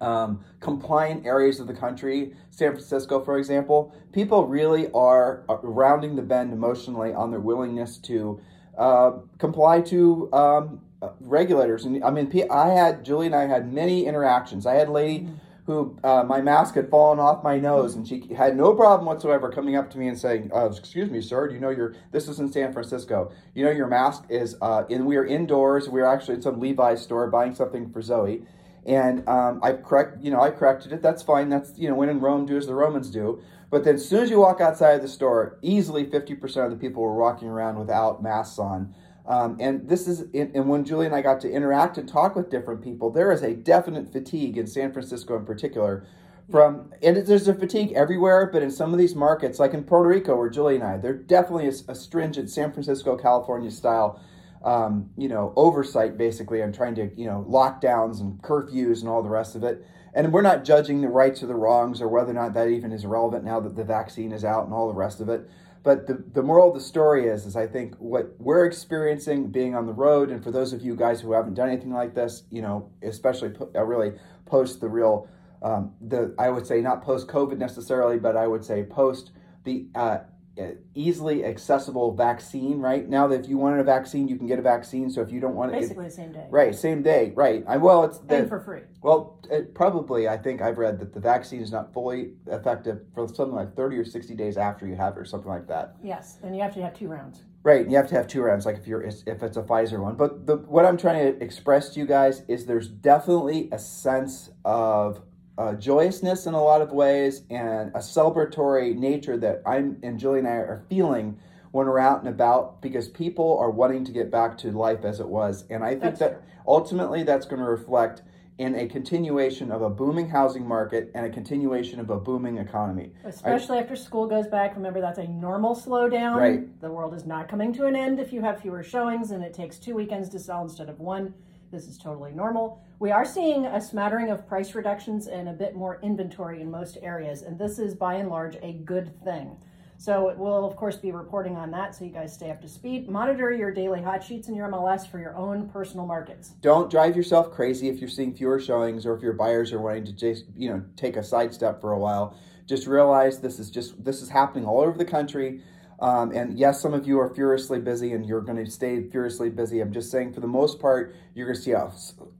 um, 0.00 0.44
compliant 0.60 1.26
areas 1.26 1.60
of 1.60 1.66
the 1.66 1.74
country, 1.74 2.34
San 2.50 2.72
Francisco, 2.72 3.24
for 3.24 3.38
example, 3.38 3.94
people 4.12 4.46
really 4.46 4.90
are 4.92 5.44
uh, 5.48 5.56
rounding 5.62 6.16
the 6.16 6.22
bend 6.22 6.52
emotionally 6.52 7.12
on 7.14 7.30
their 7.30 7.40
willingness 7.40 7.98
to 7.98 8.40
uh, 8.76 9.12
comply 9.38 9.80
to 9.80 10.32
um, 10.32 10.80
regulators. 11.20 11.84
And 11.84 12.02
I 12.04 12.10
mean, 12.10 12.30
I 12.50 12.68
had 12.68 13.04
Julie 13.04 13.26
and 13.26 13.34
I 13.34 13.46
had 13.46 13.72
many 13.72 14.06
interactions. 14.06 14.66
I 14.66 14.74
had 14.74 14.88
a 14.88 14.92
lady. 14.92 15.20
Mm-hmm 15.24 15.34
who 15.66 15.98
uh, 16.04 16.22
my 16.22 16.40
mask 16.40 16.76
had 16.76 16.88
fallen 16.88 17.18
off 17.18 17.42
my 17.42 17.58
nose, 17.58 17.96
and 17.96 18.06
she 18.06 18.32
had 18.34 18.56
no 18.56 18.72
problem 18.72 19.04
whatsoever 19.04 19.50
coming 19.50 19.74
up 19.74 19.90
to 19.90 19.98
me 19.98 20.06
and 20.06 20.16
saying, 20.16 20.50
uh, 20.54 20.66
"Excuse 20.66 21.10
me, 21.10 21.20
sir, 21.20 21.48
do 21.48 21.54
you 21.54 21.60
know 21.60 21.70
your 21.70 21.94
this 22.12 22.28
is 22.28 22.38
in 22.38 22.50
San 22.50 22.72
Francisco? 22.72 23.32
You 23.52 23.64
know 23.64 23.72
your 23.72 23.88
mask 23.88 24.24
is 24.28 24.56
uh, 24.62 24.84
in. 24.88 25.04
We 25.06 25.16
are 25.16 25.26
indoors. 25.26 25.88
We 25.88 26.00
are 26.00 26.06
actually 26.06 26.36
in 26.36 26.42
some 26.42 26.60
Levi's 26.60 27.02
store 27.02 27.28
buying 27.28 27.54
something 27.54 27.90
for 27.90 28.00
Zoe." 28.00 28.42
And 28.86 29.28
um, 29.28 29.60
I 29.62 29.72
correct, 29.72 30.22
you 30.22 30.30
know, 30.30 30.40
I 30.40 30.50
corrected 30.50 30.92
it. 30.92 31.02
That's 31.02 31.22
fine. 31.22 31.48
That's 31.48 31.76
you 31.76 31.88
know, 31.88 31.96
when 31.96 32.08
in 32.08 32.20
Rome, 32.20 32.46
do 32.46 32.56
as 32.56 32.66
the 32.66 32.74
Romans 32.74 33.10
do. 33.10 33.40
But 33.68 33.82
then, 33.82 33.96
as 33.96 34.08
soon 34.08 34.22
as 34.22 34.30
you 34.30 34.38
walk 34.38 34.60
outside 34.60 34.92
of 34.92 35.02
the 35.02 35.08
store, 35.08 35.58
easily 35.60 36.08
fifty 36.08 36.36
percent 36.36 36.66
of 36.66 36.70
the 36.70 36.78
people 36.78 37.02
were 37.02 37.16
walking 37.16 37.48
around 37.48 37.78
without 37.78 38.22
masks 38.22 38.58
on. 38.60 38.94
Um, 39.26 39.56
and 39.58 39.88
this 39.88 40.06
is, 40.06 40.26
and 40.32 40.68
when 40.68 40.84
Julie 40.84 41.06
and 41.06 41.14
I 41.14 41.20
got 41.20 41.40
to 41.40 41.50
interact 41.50 41.98
and 41.98 42.08
talk 42.08 42.36
with 42.36 42.48
different 42.48 42.80
people, 42.80 43.10
there 43.10 43.32
is 43.32 43.42
a 43.42 43.54
definite 43.54 44.12
fatigue 44.12 44.56
in 44.56 44.68
San 44.68 44.92
Francisco 44.92 45.36
in 45.36 45.44
particular. 45.44 46.06
From 46.48 46.92
and 47.02 47.16
there's 47.16 47.48
a 47.48 47.54
fatigue 47.54 47.90
everywhere, 47.96 48.48
but 48.52 48.62
in 48.62 48.70
some 48.70 48.92
of 48.92 49.00
these 49.00 49.16
markets, 49.16 49.58
like 49.58 49.74
in 49.74 49.82
Puerto 49.82 50.08
Rico, 50.08 50.36
where 50.36 50.48
Julie 50.48 50.76
and 50.76 50.84
I, 50.84 50.96
there 50.96 51.12
definitely 51.12 51.66
is 51.66 51.82
a 51.88 51.94
stringent 51.96 52.50
San 52.50 52.70
Francisco, 52.72 53.16
California 53.16 53.72
style, 53.72 54.20
um, 54.66 55.08
you 55.16 55.28
know, 55.28 55.52
oversight 55.54 56.18
basically 56.18 56.60
on 56.60 56.72
trying 56.72 56.96
to, 56.96 57.08
you 57.16 57.26
know, 57.26 57.46
lockdowns 57.48 58.20
and 58.20 58.42
curfews 58.42 59.00
and 59.00 59.08
all 59.08 59.22
the 59.22 59.28
rest 59.30 59.54
of 59.54 59.62
it. 59.62 59.86
And 60.12 60.32
we're 60.32 60.42
not 60.42 60.64
judging 60.64 61.02
the 61.02 61.08
rights 61.08 61.40
or 61.42 61.46
the 61.46 61.54
wrongs 61.54 62.00
or 62.02 62.08
whether 62.08 62.32
or 62.32 62.34
not 62.34 62.52
that 62.54 62.66
even 62.68 62.90
is 62.90 63.06
relevant 63.06 63.44
now 63.44 63.60
that 63.60 63.76
the 63.76 63.84
vaccine 63.84 64.32
is 64.32 64.44
out 64.44 64.64
and 64.64 64.74
all 64.74 64.88
the 64.88 64.94
rest 64.94 65.20
of 65.20 65.28
it. 65.28 65.48
But 65.84 66.08
the, 66.08 66.24
the 66.32 66.42
moral 66.42 66.70
of 66.70 66.74
the 66.74 66.80
story 66.80 67.28
is, 67.28 67.46
is 67.46 67.54
I 67.54 67.68
think 67.68 67.94
what 67.98 68.34
we're 68.40 68.64
experiencing 68.64 69.52
being 69.52 69.76
on 69.76 69.86
the 69.86 69.92
road, 69.92 70.32
and 70.32 70.42
for 70.42 70.50
those 70.50 70.72
of 70.72 70.82
you 70.82 70.96
guys 70.96 71.20
who 71.20 71.30
haven't 71.30 71.54
done 71.54 71.68
anything 71.68 71.92
like 71.92 72.12
this, 72.12 72.42
you 72.50 72.60
know, 72.60 72.90
especially 73.04 73.50
po- 73.50 73.70
uh, 73.72 73.84
really 73.84 74.14
post 74.46 74.80
the 74.80 74.88
real, 74.88 75.28
um, 75.62 75.94
the 76.00 76.34
I 76.40 76.48
would 76.48 76.66
say 76.66 76.80
not 76.80 77.04
post 77.04 77.28
COVID 77.28 77.58
necessarily, 77.58 78.18
but 78.18 78.36
I 78.36 78.48
would 78.48 78.64
say 78.64 78.82
post 78.82 79.30
the 79.62 79.86
uh, 79.94 80.18
Uh, 80.58 80.68
easily 80.94 81.44
accessible 81.44 82.14
vaccine 82.14 82.78
right? 82.78 83.06
Now 83.06 83.26
that 83.26 83.40
if 83.40 83.48
you 83.48 83.58
wanted 83.58 83.78
a 83.80 83.84
vaccine 83.84 84.26
you 84.26 84.36
can 84.36 84.46
get 84.46 84.58
a 84.58 84.62
vaccine. 84.62 85.10
So 85.10 85.20
if 85.20 85.30
you 85.30 85.38
don't 85.38 85.54
want 85.54 85.74
it 85.74 85.80
basically 85.80 86.06
the 86.06 86.10
same 86.10 86.32
day. 86.32 86.46
Right 86.48 86.74
same 86.74 87.02
day 87.02 87.32
right. 87.34 87.62
I, 87.68 87.76
well 87.76 88.04
it's 88.04 88.20
the, 88.20 88.36
and 88.36 88.48
for 88.48 88.60
free. 88.60 88.80
Well 89.02 89.38
it, 89.50 89.74
probably 89.74 90.28
i 90.28 90.36
think 90.38 90.62
i've 90.62 90.78
read 90.78 90.98
that 91.00 91.12
the 91.12 91.20
vaccine 91.20 91.60
is 91.60 91.70
not 91.70 91.92
fully 91.92 92.32
effective 92.46 93.02
for 93.14 93.28
something 93.28 93.54
like 93.54 93.76
30 93.76 93.98
or 93.98 94.04
60 94.06 94.34
days 94.34 94.56
after 94.56 94.86
you 94.86 94.96
have 94.96 95.18
it 95.18 95.20
or 95.20 95.26
something 95.26 95.50
like 95.50 95.68
that. 95.68 95.96
Yes 96.02 96.38
and 96.42 96.56
you 96.56 96.62
have 96.62 96.72
to 96.72 96.80
have 96.80 96.94
two 96.94 97.08
rounds. 97.08 97.42
Right 97.62 97.82
and 97.82 97.90
you 97.90 97.98
have 97.98 98.08
to 98.08 98.14
have 98.14 98.26
two 98.26 98.40
rounds 98.40 98.64
like 98.64 98.78
if 98.78 98.86
you're 98.86 99.02
if 99.02 99.42
it's 99.42 99.58
a 99.58 99.62
pfizer 99.62 100.00
one. 100.00 100.14
But 100.16 100.46
the, 100.46 100.56
what 100.56 100.86
i'm 100.86 100.96
trying 100.96 101.34
to 101.34 101.44
express 101.44 101.90
to 101.90 102.00
you 102.00 102.06
guys 102.06 102.44
is 102.48 102.64
there's 102.64 102.88
definitely 102.88 103.68
a 103.72 103.78
sense 103.78 104.48
of 104.64 105.20
uh, 105.58 105.74
joyousness 105.74 106.46
in 106.46 106.54
a 106.54 106.62
lot 106.62 106.82
of 106.82 106.92
ways 106.92 107.42
and 107.50 107.90
a 107.94 107.98
celebratory 107.98 108.94
nature 108.94 109.36
that 109.38 109.62
I'm 109.66 109.98
and 110.02 110.18
Julie 110.18 110.40
and 110.40 110.48
I 110.48 110.52
are 110.52 110.84
feeling 110.88 111.38
when 111.72 111.86
we're 111.86 111.98
out 111.98 112.20
and 112.20 112.28
about 112.28 112.80
because 112.82 113.08
people 113.08 113.58
are 113.58 113.70
wanting 113.70 114.04
to 114.04 114.12
get 114.12 114.30
back 114.30 114.56
to 114.58 114.70
life 114.70 115.04
as 115.04 115.20
it 115.20 115.28
was. 115.28 115.64
And 115.70 115.82
I 115.82 115.90
think 115.90 116.02
that's 116.02 116.20
that 116.20 116.30
true. 116.32 116.42
ultimately 116.66 117.22
that's 117.22 117.46
going 117.46 117.60
to 117.60 117.68
reflect 117.68 118.22
in 118.58 118.74
a 118.74 118.86
continuation 118.86 119.70
of 119.70 119.82
a 119.82 119.90
booming 119.90 120.30
housing 120.30 120.66
market 120.66 121.10
and 121.14 121.26
a 121.26 121.30
continuation 121.30 122.00
of 122.00 122.08
a 122.08 122.16
booming 122.16 122.56
economy. 122.56 123.12
Especially 123.24 123.76
I, 123.76 123.82
after 123.82 123.96
school 123.96 124.26
goes 124.26 124.46
back. 124.46 124.74
Remember, 124.74 125.00
that's 125.00 125.18
a 125.18 125.28
normal 125.28 125.76
slowdown. 125.76 126.36
Right. 126.36 126.80
The 126.80 126.90
world 126.90 127.12
is 127.12 127.26
not 127.26 127.48
coming 127.48 127.72
to 127.74 127.84
an 127.84 127.94
end 127.94 128.18
if 128.18 128.32
you 128.32 128.40
have 128.40 128.60
fewer 128.60 128.82
showings 128.82 129.30
and 129.30 129.44
it 129.44 129.52
takes 129.52 129.78
two 129.78 129.94
weekends 129.94 130.30
to 130.30 130.38
sell 130.38 130.62
instead 130.62 130.88
of 130.88 131.00
one. 131.00 131.34
This 131.70 131.88
is 131.88 131.98
totally 131.98 132.32
normal. 132.32 132.82
We 132.98 133.10
are 133.10 133.24
seeing 133.24 133.66
a 133.66 133.80
smattering 133.80 134.30
of 134.30 134.46
price 134.46 134.74
reductions 134.74 135.26
and 135.26 135.48
a 135.48 135.52
bit 135.52 135.74
more 135.74 135.98
inventory 136.02 136.60
in 136.60 136.70
most 136.70 136.98
areas, 137.02 137.42
and 137.42 137.58
this 137.58 137.78
is 137.78 137.94
by 137.94 138.14
and 138.14 138.28
large 138.28 138.56
a 138.62 138.74
good 138.84 139.12
thing. 139.24 139.56
So 139.98 140.34
we'll 140.36 140.66
of 140.66 140.76
course 140.76 140.96
be 140.96 141.10
reporting 141.10 141.56
on 141.56 141.70
that 141.70 141.94
so 141.94 142.04
you 142.04 142.10
guys 142.10 142.32
stay 142.32 142.50
up 142.50 142.60
to 142.62 142.68
speed. 142.68 143.08
Monitor 143.08 143.52
your 143.52 143.72
daily 143.72 144.02
hot 144.02 144.22
sheets 144.22 144.48
and 144.48 144.56
your 144.56 144.68
MLS 144.68 145.10
for 145.10 145.18
your 145.18 145.34
own 145.34 145.68
personal 145.70 146.06
markets. 146.06 146.50
Don't 146.60 146.90
drive 146.90 147.16
yourself 147.16 147.50
crazy 147.50 147.88
if 147.88 147.98
you're 147.98 148.08
seeing 148.08 148.34
fewer 148.34 148.60
showings 148.60 149.06
or 149.06 149.14
if 149.14 149.22
your 149.22 149.32
buyers 149.32 149.72
are 149.72 149.80
wanting 149.80 150.04
to 150.04 150.12
just, 150.12 150.44
you 150.54 150.68
know, 150.68 150.84
take 150.96 151.16
a 151.16 151.24
sidestep 151.24 151.80
for 151.80 151.92
a 151.92 151.98
while. 151.98 152.36
Just 152.66 152.86
realize 152.86 153.40
this 153.40 153.58
is 153.58 153.70
just 153.70 154.04
this 154.04 154.20
is 154.20 154.28
happening 154.28 154.66
all 154.66 154.80
over 154.80 154.98
the 154.98 155.04
country. 155.04 155.62
Um, 156.00 156.32
and 156.32 156.58
yes, 156.58 156.80
some 156.80 156.94
of 156.94 157.06
you 157.06 157.18
are 157.20 157.34
furiously 157.34 157.78
busy 157.80 158.12
and 158.12 158.26
you're 158.26 158.42
going 158.42 158.62
to 158.64 158.70
stay 158.70 159.02
furiously 159.10 159.50
busy. 159.50 159.80
I'm 159.80 159.92
just 159.92 160.10
saying, 160.10 160.34
for 160.34 160.40
the 160.40 160.46
most 160.46 160.80
part, 160.80 161.14
you're 161.34 161.46
going 161.46 161.56
to 161.56 161.62
see 161.62 161.72
a, 161.72 161.90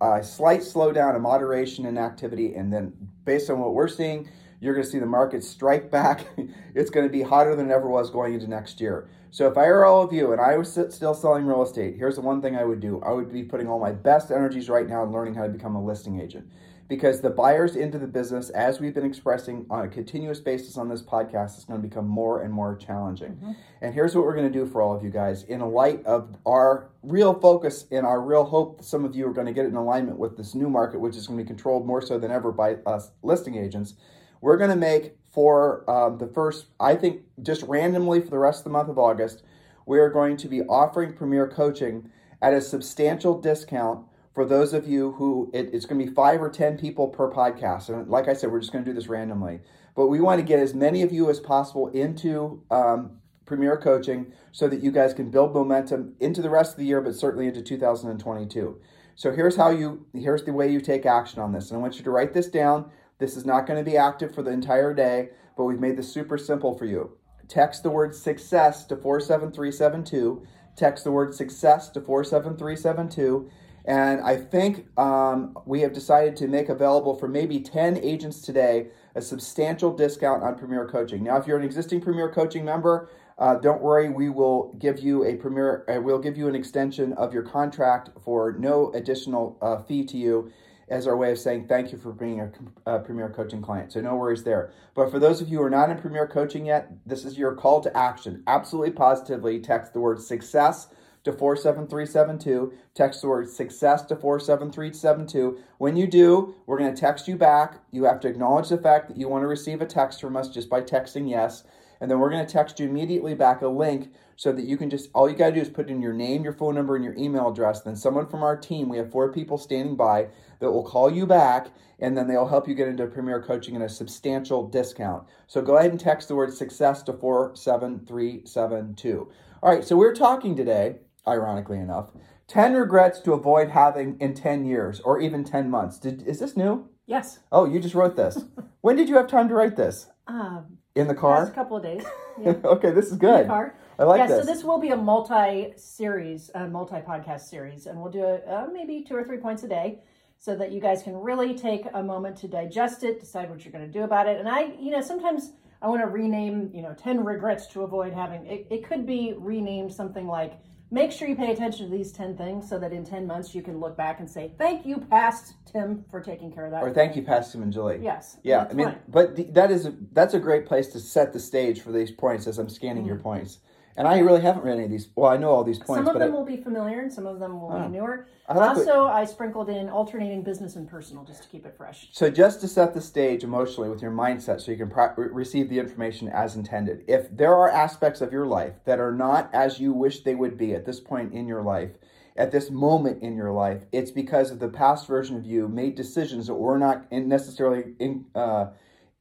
a 0.01 0.23
slight 0.25 0.61
slowdown, 0.61 1.17
a 1.17 1.19
moderation 1.19 1.87
in 1.87 1.99
activity. 1.99 2.55
And 2.55 2.73
then, 2.73 2.93
based 3.25 3.51
on 3.51 3.59
what 3.61 3.75
we're 3.75 3.89
seeing, 3.89 4.29
You're 4.61 4.75
going 4.75 4.85
to 4.85 4.91
see 4.91 4.99
the 4.99 5.07
market 5.07 5.45
strike 5.45 5.91
back. 5.91 6.27
it's 6.75 6.91
going 6.91 7.07
to 7.07 7.13
be 7.13 7.23
hotter 7.23 7.55
than 7.57 7.71
it 7.71 7.75
ever 7.75 7.89
was 7.89 8.11
going 8.11 8.35
into 8.35 8.49
next 8.49 8.81
year. 8.81 9.09
So 9.31 9.49
if 9.49 9.59
I 9.59 9.67
were 9.67 9.85
all 9.85 10.03
of 10.03 10.13
you 10.13 10.33
and 10.33 10.41
I 10.41 10.57
was 10.57 10.73
still 10.73 11.15
selling 11.15 11.47
real 11.47 11.63
estate, 11.63 11.97
here's 11.97 12.17
the 12.17 12.23
one 12.23 12.41
thing 12.41 12.57
I 12.57 12.65
would 12.65 12.81
do. 12.81 13.03
I 13.05 13.13
would 13.13 13.33
be 13.33 13.43
putting 13.43 13.69
all 13.69 13.79
my 13.79 13.93
best 13.93 14.31
energies 14.31 14.69
right 14.71 14.89
now 14.89 15.05
in 15.05 15.13
learning 15.13 15.35
how 15.35 15.43
to 15.43 15.51
become 15.51 15.77
a 15.77 15.85
listing 15.85 16.21
agent 16.21 16.49
because 16.89 17.21
the 17.21 17.31
buyers 17.31 17.75
into 17.75 17.99
the 17.99 18.07
business, 18.07 18.51
as 18.51 18.81
we've 18.81 18.95
been 18.95 19.05
expressing 19.05 19.67
on 19.71 19.85
a 19.85 19.89
continuous 19.89 20.39
basis 20.39 20.77
on 20.77 20.89
this 20.89 21.03
podcast, 21.03 21.59
is 21.59 21.65
going 21.65 21.81
to 21.81 21.89
become 21.89 22.07
more 22.07 22.43
and 22.43 22.53
more 22.53 22.77
challenging. 22.77 23.33
Mm-hmm. 23.33 23.53
And 23.81 23.95
here's 23.95 24.15
what 24.15 24.25
we're 24.25 24.37
going 24.37 24.51
to 24.51 24.59
do 24.59 24.67
for 24.67 24.81
all 24.81 24.95
of 24.95 25.03
you 25.03 25.11
guys 25.11 25.43
in 25.45 25.61
light 25.61 26.05
of 26.07 26.37
our 26.47 26.91
real 27.03 27.35
focus 27.35 27.87
and 27.91 28.07
our 28.07 28.21
real 28.21 28.45
hope 28.45 28.79
that 28.79 28.85
some 28.85 29.05
of 29.05 29.17
you 29.17 29.27
are 29.27 29.33
going 29.33 29.47
to 29.47 29.53
get 29.53 29.67
in 29.67 29.75
alignment 29.75 30.19
with 30.19 30.37
this 30.37 30.55
new 30.55 30.71
market, 30.71 31.01
which 31.01 31.17
is 31.17 31.27
going 31.27 31.39
to 31.39 31.45
be 31.45 31.49
controlled 31.49 31.87
more 31.87 32.01
so 32.01 32.19
than 32.19 32.31
ever 32.31 32.53
by 32.53 32.75
us 32.87 33.11
listing 33.23 33.57
agents. 33.57 33.95
We're 34.41 34.57
going 34.57 34.71
to 34.71 34.77
make 34.77 35.17
for 35.33 35.89
um, 35.91 36.19
the 36.19 36.27
first, 36.27 36.67
I 36.79 36.95
think, 36.95 37.23
just 37.43 37.63
randomly 37.65 38.21
for 38.21 38.31
the 38.31 38.39
rest 38.39 38.61
of 38.61 38.65
the 38.65 38.71
month 38.71 38.89
of 38.89 38.99
August, 38.99 39.43
we 39.85 39.99
are 39.99 40.09
going 40.09 40.37
to 40.39 40.49
be 40.49 40.63
offering 40.63 41.15
Premier 41.15 41.49
Coaching 41.49 42.11
at 42.41 42.55
a 42.55 42.61
substantial 42.61 43.41
discount 43.41 44.07
for 44.37 44.45
those 44.45 44.75
of 44.75 44.87
you 44.87 45.13
who 45.13 45.51
it, 45.55 45.71
it's 45.73 45.87
going 45.87 45.99
to 45.99 46.07
be 46.07 46.13
five 46.13 46.43
or 46.43 46.51
ten 46.51 46.77
people 46.77 47.09
per 47.09 47.33
podcast 47.33 47.89
and 47.89 48.07
like 48.07 48.29
i 48.29 48.35
said 48.35 48.53
we're 48.53 48.61
just 48.61 48.71
going 48.71 48.85
to 48.85 48.91
do 48.91 48.95
this 48.95 49.09
randomly. 49.09 49.61
But 49.97 50.09
we 50.09 50.21
want 50.21 50.39
to 50.41 50.45
get 50.45 50.61
as 50.61 50.75
many 50.75 51.01
of 51.01 51.11
you 51.11 51.31
as 51.31 51.41
possible 51.41 51.89
into 51.89 52.63
um, 52.71 53.13
premier 53.47 53.79
coaching 53.79 54.35
so 54.53 54.69
that 54.69 54.83
you 54.83 54.91
guys 54.91 55.15
can 55.15 55.31
build 55.31 55.55
momentum 55.55 56.17
into 56.21 56.43
the 56.43 56.51
rest 56.51 56.73
of 56.73 56.77
the 56.77 56.85
year 56.85 57.01
but 57.01 57.15
certainly 57.15 57.47
into 57.47 57.63
2022 57.63 58.79
so 59.15 59.33
here's 59.33 59.57
how 59.57 59.71
you 59.71 60.05
here's 60.13 60.45
the 60.45 60.53
way 60.53 60.71
you 60.71 60.83
take 60.83 61.07
action 61.07 61.41
on 61.41 61.53
this 61.53 61.71
and 61.71 61.79
i 61.79 61.81
want 61.81 61.97
you 61.97 62.05
to 62.05 62.11
write 62.11 62.35
this 62.35 62.49
down. 62.49 62.91
This 63.19 63.39
is 63.39 63.47
not 63.47 63.67
going 63.67 63.83
to 63.83 63.91
be 63.91 63.97
active 63.97 64.35
for 64.35 64.43
the 64.43 64.51
entire 64.51 64.93
day 64.93 65.31
but 65.57 65.65
we've 65.65 65.81
made 65.81 65.97
this 65.97 66.13
super 66.13 66.37
simple 66.37 66.77
for 66.77 66.85
you. 66.85 67.17
Text 67.49 67.83
the 67.83 67.91
word 67.91 68.15
success 68.15 68.85
to 68.85 68.97
47372 68.97 70.47
text 70.77 71.05
the 71.05 71.11
word 71.11 71.35
success 71.35 71.89
to 71.89 72.01
47372 72.01 73.51
and 73.87 74.21
I 74.21 74.37
think 74.37 74.87
um, 74.99 75.57
we 75.65 75.81
have 75.81 75.93
decided 75.93 76.37
to 76.37 76.49
make 76.49 76.69
available 76.69 77.15
for 77.15 77.29
maybe 77.29 77.61
10 77.61 77.99
agents 77.99 78.41
today 78.41 78.89
a 79.15 79.23
substantial 79.23 79.93
discount 79.97 80.43
on 80.43 80.59
Premier 80.59 80.87
Coaching. 80.87 81.23
Now, 81.23 81.37
if 81.37 81.47
you're 81.47 81.59
an 81.59 81.65
existing 81.65 82.01
Premier 82.01 82.29
Coaching 82.29 82.65
member, 82.65 83.09
uh, 83.39 83.55
don't 83.57 83.81
worry, 83.81 84.09
we 84.09 84.29
will 84.29 84.75
give 84.79 84.99
you 84.99 85.25
a 85.25 85.37
Premier, 85.37 85.85
uh, 85.89 86.01
we'll 86.01 86.19
give 86.19 86.37
you 86.37 86.49
an 86.49 86.55
extension 86.55 87.13
of 87.15 87.33
your 87.33 87.45
contract 87.45 88.11
for 88.25 88.57
no 88.59 88.91
additional 88.93 89.57
uh, 89.63 89.79
fee 89.83 90.05
to 90.07 90.17
you 90.17 90.51
as 90.89 91.07
our 91.07 91.17
way 91.17 91.33
of 91.33 91.39
saying 91.39 91.67
thank 91.67 91.93
you 91.93 91.99
for 91.99 92.13
being 92.13 92.41
a, 92.41 92.51
a, 92.87 92.99
Premier 93.01 93.29
Coaching 93.29 93.61
client. 93.61 93.93
So 93.93 94.01
no 94.01 94.15
worries 94.15 94.45
there. 94.45 94.73
But 94.95 95.11
for 95.11 95.19
those 95.19 95.41
of 95.41 95.49
you 95.49 95.59
who 95.59 95.65
are 95.65 95.71
not 95.71 95.91
in 95.91 95.99
Premier 95.99 96.27
Coaching 96.29 96.67
yet, 96.67 96.93
this 97.05 97.25
is 97.25 97.37
your 97.37 97.55
call 97.55 97.81
to 97.83 97.97
action. 97.97 98.43
Absolutely 98.47 98.93
positively 98.93 99.59
text 99.61 99.93
the 99.93 100.01
word 100.01 100.21
success 100.21 100.89
to 101.27 101.33
47372. 101.33 102.73
Text 102.95 103.21
the 103.21 103.29
word 103.29 103.51
success 103.51 104.03
to 104.07 104.17
47372. 104.17 105.59
When 105.79 105.97
you 105.97 106.07
do, 106.07 106.55
we're 106.67 106.79
going 106.79 106.95
to 106.95 107.01
text 107.01 107.29
you 107.29 107.37
back. 107.37 107.81
You 107.91 108.05
have 108.05 108.21
to 108.21 108.29
acknowledge 108.29 108.71
the 108.71 108.79
fact 108.79 109.09
that 109.09 109.19
you 109.19 109.29
want 109.29 109.43
to 109.43 109.49
receive 109.49 109.83
a 109.83 109.87
text 109.87 110.21
from 110.21 110.37
us 110.37 110.49
just 110.49 110.71
by 110.71 110.81
texting 110.81 111.29
yes. 111.29 111.65
And 112.01 112.11
then 112.11 112.19
we're 112.19 112.31
going 112.31 112.47
to 112.47 112.53
text 112.53 112.79
you 112.79 112.89
immediately 112.89 113.35
back 113.35 113.63
a 113.63 113.69
link 113.69 114.13
so 114.37 114.53
that 114.53 114.65
you 114.65 114.77
can 114.77 114.89
just, 114.89 115.11
all 115.15 115.29
you 115.29 115.37
got 115.37 115.49
to 115.49 115.55
do 115.55 115.61
is 115.61 115.69
put 115.69 115.89
in 115.89 116.01
your 116.01 116.13
name, 116.13 116.45
your 116.45 116.53
phone 116.53 116.75
number, 116.75 116.95
and 116.95 117.05
your 117.05 117.17
email 117.17 117.51
address. 117.51 117.81
Then 117.81 117.97
someone 117.97 118.27
from 118.27 118.43
our 118.43 118.57
team, 118.57 118.89
we 118.89 118.99
have 118.99 119.11
four 119.11 119.33
people 119.33 119.59
standing 119.59 119.97
by 119.97 120.29
that 120.61 120.71
will 120.71 120.85
call 120.85 121.13
you 121.13 121.27
back 121.27 121.69
and 121.99 122.17
then 122.17 122.29
they'll 122.29 122.49
help 122.49 122.69
you 122.69 122.75
get 122.75 122.89
into 122.89 123.07
Premier 123.07 123.41
Coaching 123.41 123.77
at 123.77 123.83
a 123.83 123.89
substantial 123.89 124.69
discount. 124.69 125.27
So 125.47 125.63
go 125.63 125.79
ahead 125.79 125.91
and 125.91 125.99
text 125.99 126.29
the 126.29 126.37
word 126.37 126.53
success 126.53 127.03
to 127.05 127.15
47372. 127.15 129.33
All 129.63 129.75
right, 129.75 129.85
so 129.85 129.97
we're 129.97 130.15
talking 130.15 130.55
today 130.55 130.97
ironically 131.27 131.79
enough. 131.79 132.11
10 132.49 132.75
regrets 132.75 133.21
to 133.21 133.33
avoid 133.33 133.71
having 133.71 134.17
in 134.21 134.35
10 134.35 134.65
years 134.65 135.01
or 135.01 135.21
even 135.21 135.45
10 135.45 135.69
months. 135.69 135.99
Did, 135.99 136.23
is 136.23 136.39
this 136.39 136.57
new? 136.57 136.89
Yes. 137.07 137.41
Oh, 137.51 137.65
you 137.65 137.81
just 137.81 137.95
wrote 137.95 138.17
this. 138.17 138.45
when 138.81 138.97
did 138.97 139.09
you 139.09 139.17
have 139.17 139.29
time 139.29 139.49
to 139.49 139.55
write 139.55 139.77
this? 139.77 140.09
Um, 140.27 140.79
in 140.95 141.09
the 141.09 141.15
car? 141.15 141.47
a 141.47 141.51
couple 141.51 141.77
of 141.77 141.83
days. 141.83 142.05
Yeah. 142.39 142.53
okay, 142.65 142.91
this 142.91 143.07
is 143.07 143.17
good. 143.17 143.47
car. 143.47 143.79
I 143.99 144.05
like 144.05 144.19
yeah, 144.19 144.27
this. 144.27 144.45
so 144.45 144.53
this 144.53 144.63
will 144.63 144.79
be 144.79 144.91
a 144.91 144.97
multi-series, 144.97 146.51
a 146.55 146.69
multi-podcast 146.69 147.49
series, 147.49 147.87
and 147.87 147.99
we'll 147.99 148.13
do 148.13 148.23
a, 148.25 148.35
uh, 148.41 148.67
maybe 148.71 149.03
two 149.09 149.17
or 149.17 149.25
three 149.25 149.39
points 149.39 149.63
a 149.63 149.69
day 149.69 150.01
so 150.39 150.55
that 150.55 150.71
you 150.71 150.79
guys 150.79 151.03
can 151.03 151.15
really 151.17 151.55
take 151.55 151.87
a 151.95 152.03
moment 152.03 152.37
to 152.37 152.49
digest 152.49 153.05
it, 153.05 153.21
decide 153.21 153.49
what 153.49 153.65
you're 153.65 153.73
going 153.73 153.87
to 153.87 153.91
do 153.91 154.05
about 154.05 154.29
it. 154.29 154.39
And 154.39 154.47
I, 154.47 154.73
you 154.79 154.91
know, 154.91 155.01
sometimes 155.01 155.53
I 155.81 155.89
want 155.89 156.03
to 156.03 156.09
rename, 156.09 156.71
you 156.75 156.83
know, 156.83 156.95
10 156.95 157.25
regrets 157.25 157.69
to 157.69 157.85
avoid 157.85 158.13
having, 158.13 158.45
it, 158.47 158.67
it 158.71 158.87
could 158.87 159.07
be 159.07 159.35
renamed 159.39 159.95
something 159.95 160.27
like 160.27 160.59
Make 160.91 161.11
sure 161.11 161.27
you 161.27 161.35
pay 161.35 161.53
attention 161.53 161.91
to 161.91 161.97
these 161.97 162.13
10 162.13 162.37
things 162.37 162.69
so 162.69 162.79
that 162.79 162.93
in 162.93 163.05
10 163.05 163.27
months 163.27 163.55
you 163.55 163.63
can 163.63 163.81
look 163.81 163.97
back 163.97 164.21
and 164.21 164.31
say, 164.31 164.53
thank 164.57 164.87
you, 164.87 164.99
past 164.99 165.55
Tim, 165.65 166.05
for 166.11 166.21
taking 166.21 166.53
care 166.53 166.65
of 166.65 166.71
that. 166.71 166.83
Or 166.83 166.93
thank 166.93 167.17
you, 167.17 167.23
past 167.23 167.53
Tim 167.53 167.63
and 167.63 167.73
Julie. 167.73 167.99
Yes. 168.01 168.39
Yeah, 168.45 168.69
I 168.71 168.73
mean, 168.73 168.87
fine. 168.87 168.99
but 169.09 169.55
that 169.55 169.73
is 169.73 169.87
a, 169.87 169.95
that's 170.13 170.35
a 170.35 170.39
great 170.39 170.65
place 170.65 170.87
to 170.89 171.01
set 171.01 171.33
the 171.33 171.41
stage 171.41 171.81
for 171.81 171.91
these 171.91 172.13
points 172.13 172.47
as 172.47 172.59
I'm 172.59 172.69
scanning 172.69 172.99
mm-hmm. 173.03 173.09
your 173.09 173.19
points. 173.19 173.59
And 173.97 174.07
I 174.07 174.19
really 174.19 174.43
haven't 174.43 174.63
read 174.63 174.75
any 174.75 174.85
of 174.85 174.91
these. 174.91 175.09
Well, 175.15 175.31
I 175.31 175.39
know 175.39 175.51
all 175.51 175.65
these 175.65 175.79
points. 175.79 176.07
Some 176.07 176.15
of 176.15 176.21
them 176.21 176.33
I, 176.33 176.35
will 176.35 176.45
be 176.45 176.59
familiar, 176.59 177.01
and 177.01 177.13
some 177.13 177.27
of 177.27 177.39
them 177.39 177.61
will 177.61 177.73
oh. 177.73 177.83
be 177.83 177.97
newer. 177.97 178.29
I 178.49 178.55
like 178.55 178.77
also, 178.77 179.05
what, 179.05 179.15
I 179.15 179.25
sprinkled 179.25 179.71
in 179.71 179.89
alternating 179.89 180.43
business 180.43 180.77
and 180.77 180.89
personal 180.89 181.25
just 181.25 181.43
to 181.45 181.49
keep 181.49 181.65
it 181.65 181.75
fresh. 181.77 182.09
So, 182.13 182.31
just 182.31 182.61
to 182.61 182.69
set 182.69 182.93
the 182.93 183.01
stage 183.01 183.43
emotionally 183.43 183.89
with 183.89 184.03
your 184.03 184.11
mindset, 184.11 184.61
so 184.61 184.71
you 184.71 184.77
can 184.77 184.91
pro- 184.91 185.15
receive 185.15 185.71
the 185.71 185.79
information 185.79 186.29
as 186.29 186.57
intended. 186.57 187.05
If 187.09 187.35
there 187.35 187.55
are 187.55 187.71
aspects 187.71 188.21
of 188.21 188.33
your 188.33 188.47
life 188.47 188.75
that 188.85 189.01
are 189.01 189.13
not 189.13 189.49
as 189.55 189.81
you 189.81 189.93
wish 189.93 190.21
they 190.21 190.35
would 190.35 190.59
be 190.59 190.75
at 190.75 190.85
this 190.85 191.01
point 191.01 191.33
in 191.33 191.49
your 191.49 191.63
life, 191.63 191.93
at 192.37 192.53
this 192.53 192.71
moment 192.71 193.23
in 193.23 193.35
your 193.35 193.51
life, 193.51 193.83
it's 193.93 194.11
because 194.11 194.51
of 194.51 194.59
the 194.59 194.69
past 194.69 195.07
version 195.07 195.37
of 195.37 195.47
you 195.47 195.69
made 195.69 195.95
decisions 195.95 196.49
that 196.49 196.55
were 196.55 196.79
not 196.79 197.11
necessarily 197.11 197.95
in. 197.99 198.27
Uh, 198.35 198.67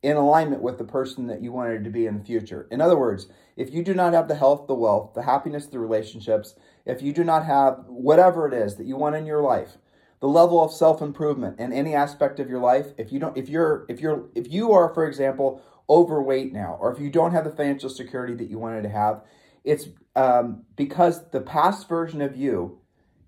in 0.03 0.17
alignment 0.17 0.61
with 0.61 0.77
the 0.77 0.83
person 0.83 1.25
that 1.25 1.41
you 1.41 1.51
wanted 1.51 1.83
to 1.83 1.89
be 1.89 2.05
in 2.05 2.19
the 2.19 2.23
future. 2.23 2.67
In 2.69 2.79
other 2.79 2.95
words, 2.95 3.27
if 3.55 3.73
you 3.73 3.83
do 3.83 3.93
not 3.93 4.13
have 4.13 4.27
the 4.27 4.35
health, 4.35 4.67
the 4.67 4.75
wealth, 4.75 5.13
the 5.13 5.23
happiness, 5.23 5.67
the 5.67 5.79
relationships, 5.79 6.55
if 6.85 7.01
you 7.01 7.13
do 7.13 7.23
not 7.23 7.45
have 7.45 7.85
whatever 7.87 8.47
it 8.47 8.53
is 8.53 8.75
that 8.75 8.85
you 8.85 8.97
want 8.97 9.15
in 9.15 9.25
your 9.25 9.41
life, 9.41 9.77
the 10.19 10.27
level 10.27 10.63
of 10.63 10.71
self-improvement 10.71 11.59
in 11.59 11.71
any 11.71 11.93
aspect 11.93 12.39
of 12.39 12.49
your 12.49 12.59
life, 12.59 12.87
if 12.97 13.11
you 13.11 13.19
don't 13.19 13.37
if 13.37 13.49
you're 13.49 13.85
if 13.89 13.99
you're 14.01 14.25
if 14.35 14.51
you 14.51 14.71
are 14.71 14.93
for 14.93 15.07
example 15.07 15.61
overweight 15.89 16.51
now 16.51 16.77
or 16.79 16.91
if 16.91 16.99
you 16.99 17.09
don't 17.09 17.31
have 17.31 17.43
the 17.43 17.51
financial 17.51 17.89
security 17.89 18.33
that 18.33 18.49
you 18.49 18.57
wanted 18.57 18.83
to 18.83 18.89
have, 18.89 19.21
it's 19.63 19.89
um, 20.15 20.63
because 20.75 21.29
the 21.31 21.41
past 21.41 21.87
version 21.87 22.21
of 22.21 22.35
you 22.35 22.79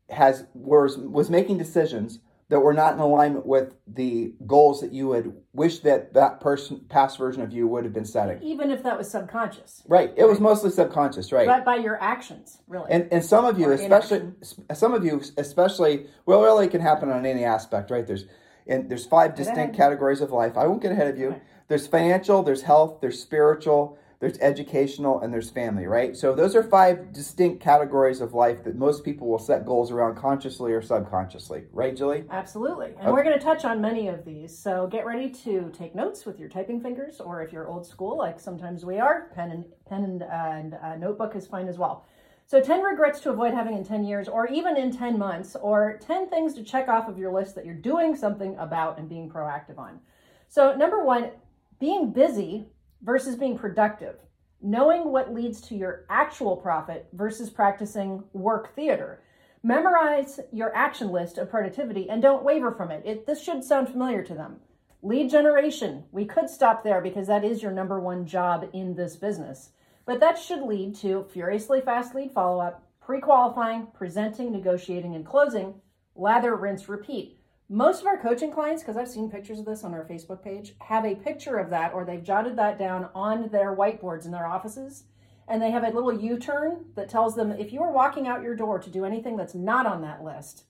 has 0.10 0.46
was 0.54 0.98
was 0.98 1.30
making 1.30 1.58
decisions 1.58 2.20
that 2.50 2.62
were 2.62 2.74
not 2.74 2.94
in 2.94 3.00
alignment 3.00 3.46
with 3.46 3.74
the 3.88 4.34
goals 4.46 4.80
that 4.80 4.94
you 4.94 5.08
would 5.10 5.34
wish 5.52 5.80
that 5.80 6.14
that 6.14 6.40
person 6.40 6.80
past 6.88 7.18
version 7.18 7.42
of 7.42 7.52
you 7.52 7.68
would 7.68 7.84
have 7.84 7.94
been 7.94 8.06
setting. 8.06 8.42
Even 8.42 8.72
if 8.72 8.84
that 8.84 8.98
was 8.98 9.10
subconscious. 9.10 9.84
Right. 9.88 10.14
It 10.16 10.22
right. 10.22 10.30
was 10.30 10.40
mostly 10.40 10.70
subconscious 10.70 11.32
right. 11.34 11.46
But 11.46 11.66
by 11.66 11.76
your 11.76 12.02
actions 12.02 12.60
really. 12.68 12.90
And 12.90 13.10
and 13.12 13.24
some 13.24 13.44
of 13.44 13.60
you 13.60 13.68
or 13.68 13.74
especially 13.74 14.20
inaction. 14.20 14.76
some 14.76 14.94
of 14.94 15.04
you 15.04 15.22
especially 15.38 16.08
well 16.26 16.42
really 16.42 16.68
it 16.68 16.72
can 16.72 16.82
happen 16.82 17.10
on 17.10 17.26
any 17.26 17.44
aspect 17.44 17.92
right? 17.92 18.08
There's 18.08 18.26
and 18.66 18.90
there's 18.90 19.06
five 19.06 19.36
distinct 19.36 19.76
categories 19.76 20.22
of 20.22 20.32
life. 20.32 20.58
I 20.58 20.68
won't 20.68 20.82
get 20.82 20.92
ahead 20.92 21.08
of 21.08 21.18
you. 21.18 21.42
There's 21.68 21.86
financial 21.86 22.44
there's 22.44 22.62
health 22.62 23.02
there's 23.02 23.22
spiritual 23.22 23.98
there's 24.20 24.40
educational, 24.40 25.20
and 25.22 25.32
there's 25.32 25.52
family, 25.52 25.86
right? 25.86 26.18
So 26.18 26.34
those 26.34 26.56
are 26.56 26.64
five 26.64 27.14
distinct 27.14 27.62
categories 27.62 28.20
of 28.20 28.34
life 28.34 28.64
that 28.64 28.76
most 28.76 29.04
people 29.04 29.28
will 29.28 29.38
set 29.38 29.64
goals 29.64 29.92
around 29.92 30.16
consciously 30.16 30.72
or 30.74 30.82
subconsciously, 30.82 31.66
right, 31.72 31.96
Julie? 31.96 32.24
Absolutely. 32.32 32.88
And 32.88 33.00
okay. 33.00 33.12
we're 33.12 33.24
going 33.24 33.38
to 33.38 33.44
touch 33.44 33.64
on 33.64 33.80
many 33.80 34.08
of 34.08 34.26
these. 34.26 34.58
So 34.58 34.88
get 34.88 35.06
ready 35.06 35.30
to 35.30 35.72
take 35.78 35.94
notes 35.94 36.26
with 36.26 36.40
your 36.40 36.50
typing 36.50 36.82
fingers, 36.82 37.20
or 37.20 37.44
if 37.44 37.54
you're 37.54 37.68
old 37.68 37.86
school, 37.86 38.18
like 38.18 38.40
sometimes 38.40 38.84
we 38.84 38.98
are, 38.98 39.30
pen 39.36 39.52
and 39.52 39.66
pen 39.88 40.04
and, 40.04 40.24
uh, 40.24 40.26
and 40.26 40.74
uh, 40.74 40.96
notebook 40.96 41.36
is 41.36 41.46
fine 41.46 41.68
as 41.68 41.78
well. 41.78 42.06
So 42.48 42.60
10 42.60 42.82
regrets 42.82 43.20
to 43.20 43.30
avoid 43.30 43.54
having 43.54 43.78
in 43.78 43.84
10 43.84 44.04
years, 44.04 44.28
or 44.28 44.48
even 44.48 44.78
in 44.78 44.92
10 44.92 45.20
months, 45.20 45.56
or 45.62 46.00
10 46.02 46.30
things 46.30 46.56
to 46.56 46.64
check 46.64 46.88
off 46.88 47.08
of 47.08 47.20
your 47.20 47.32
list 47.32 47.54
that 47.56 47.66
you're 47.66 47.76
doing 47.76 48.16
something 48.16 48.56
about 48.58 48.98
and 48.98 49.08
being 49.08 49.30
proactive 49.30 49.78
on. 49.78 50.00
So 50.48 50.74
number 50.74 51.04
one, 51.04 51.32
being 51.80 52.12
busy 52.12 52.70
versus 53.08 53.38
being 53.38 53.58
productive, 53.58 54.18
knowing 54.62 55.14
what 55.14 55.34
leads 55.34 55.62
to 55.62 55.76
your 55.76 56.06
actual 56.10 56.58
profit 56.58 57.08
versus 57.14 57.50
practicing 57.50 58.22
work 58.34 58.76
theater. 58.76 59.22
Memorize 59.64 60.42
your 60.52 60.76
action 60.76 61.10
list 61.10 61.38
of 61.38 61.50
productivity 61.50 62.10
and 62.10 62.22
don't 62.22 62.44
waver 62.44 62.70
from 62.70 62.92
it. 62.92 63.02
it. 63.06 63.26
This 63.26 63.42
should 63.42 63.64
sound 63.64 63.88
familiar 63.88 64.24
to 64.24 64.34
them. 64.34 64.58
Lead 65.02 65.30
generation, 65.30 66.04
we 66.12 66.26
could 66.26 66.50
stop 66.50 66.84
there 66.84 67.00
because 67.00 67.28
that 67.28 67.46
is 67.46 67.64
your 67.64 67.72
number 67.72 67.98
one 67.98 68.26
job 68.26 68.70
in 68.74 68.94
this 68.94 69.16
business. 69.16 69.70
But 70.06 70.20
that 70.20 70.38
should 70.38 70.64
lead 70.64 70.94
to 70.96 71.28
furiously 71.32 71.80
fast 71.80 72.14
lead 72.14 72.34
follow 72.34 72.60
up, 72.60 72.84
pre 73.00 73.22
qualifying, 73.22 73.88
presenting, 73.94 74.52
negotiating, 74.52 75.16
and 75.16 75.26
closing, 75.26 75.76
lather, 76.14 76.58
rinse, 76.58 76.90
repeat. 76.90 77.40
Most 77.70 78.00
of 78.00 78.08
our 78.08 78.18
coaching 78.18 78.50
clients, 78.50 78.82
because 78.82 78.96
I've 78.96 79.10
seen 79.10 79.30
pictures 79.30 79.60
of 79.60 79.66
this 79.66 79.84
on 79.84 79.94
our 79.94 80.06
Facebook 80.06 80.42
page, 80.42 80.76
have 80.80 81.04
a 81.04 81.16
picture 81.16 81.58
of 81.58 81.70
that 81.72 81.94
or 81.94 82.06
they've 82.06 82.24
jotted 82.24 82.56
that 82.56 82.80
down 82.80 83.10
on 83.14 83.50
their 83.50 83.76
whiteboards 83.76 84.24
in 84.24 84.32
their 84.32 84.48
offices. 84.48 85.04
And 85.50 85.62
they 85.62 85.72
have 85.72 85.84
a 85.84 85.90
little 85.90 86.18
U 86.18 86.40
turn 86.40 86.86
that 86.96 87.10
tells 87.10 87.36
them 87.36 87.52
if 87.52 87.74
you 87.74 87.82
are 87.82 87.92
walking 87.92 88.26
out 88.26 88.42
your 88.42 88.56
door 88.56 88.80
to 88.80 88.90
do 88.90 89.04
anything 89.04 89.36
that's 89.36 89.54
not 89.54 89.86
on 89.86 90.02
that 90.04 90.24
list, 90.24 90.64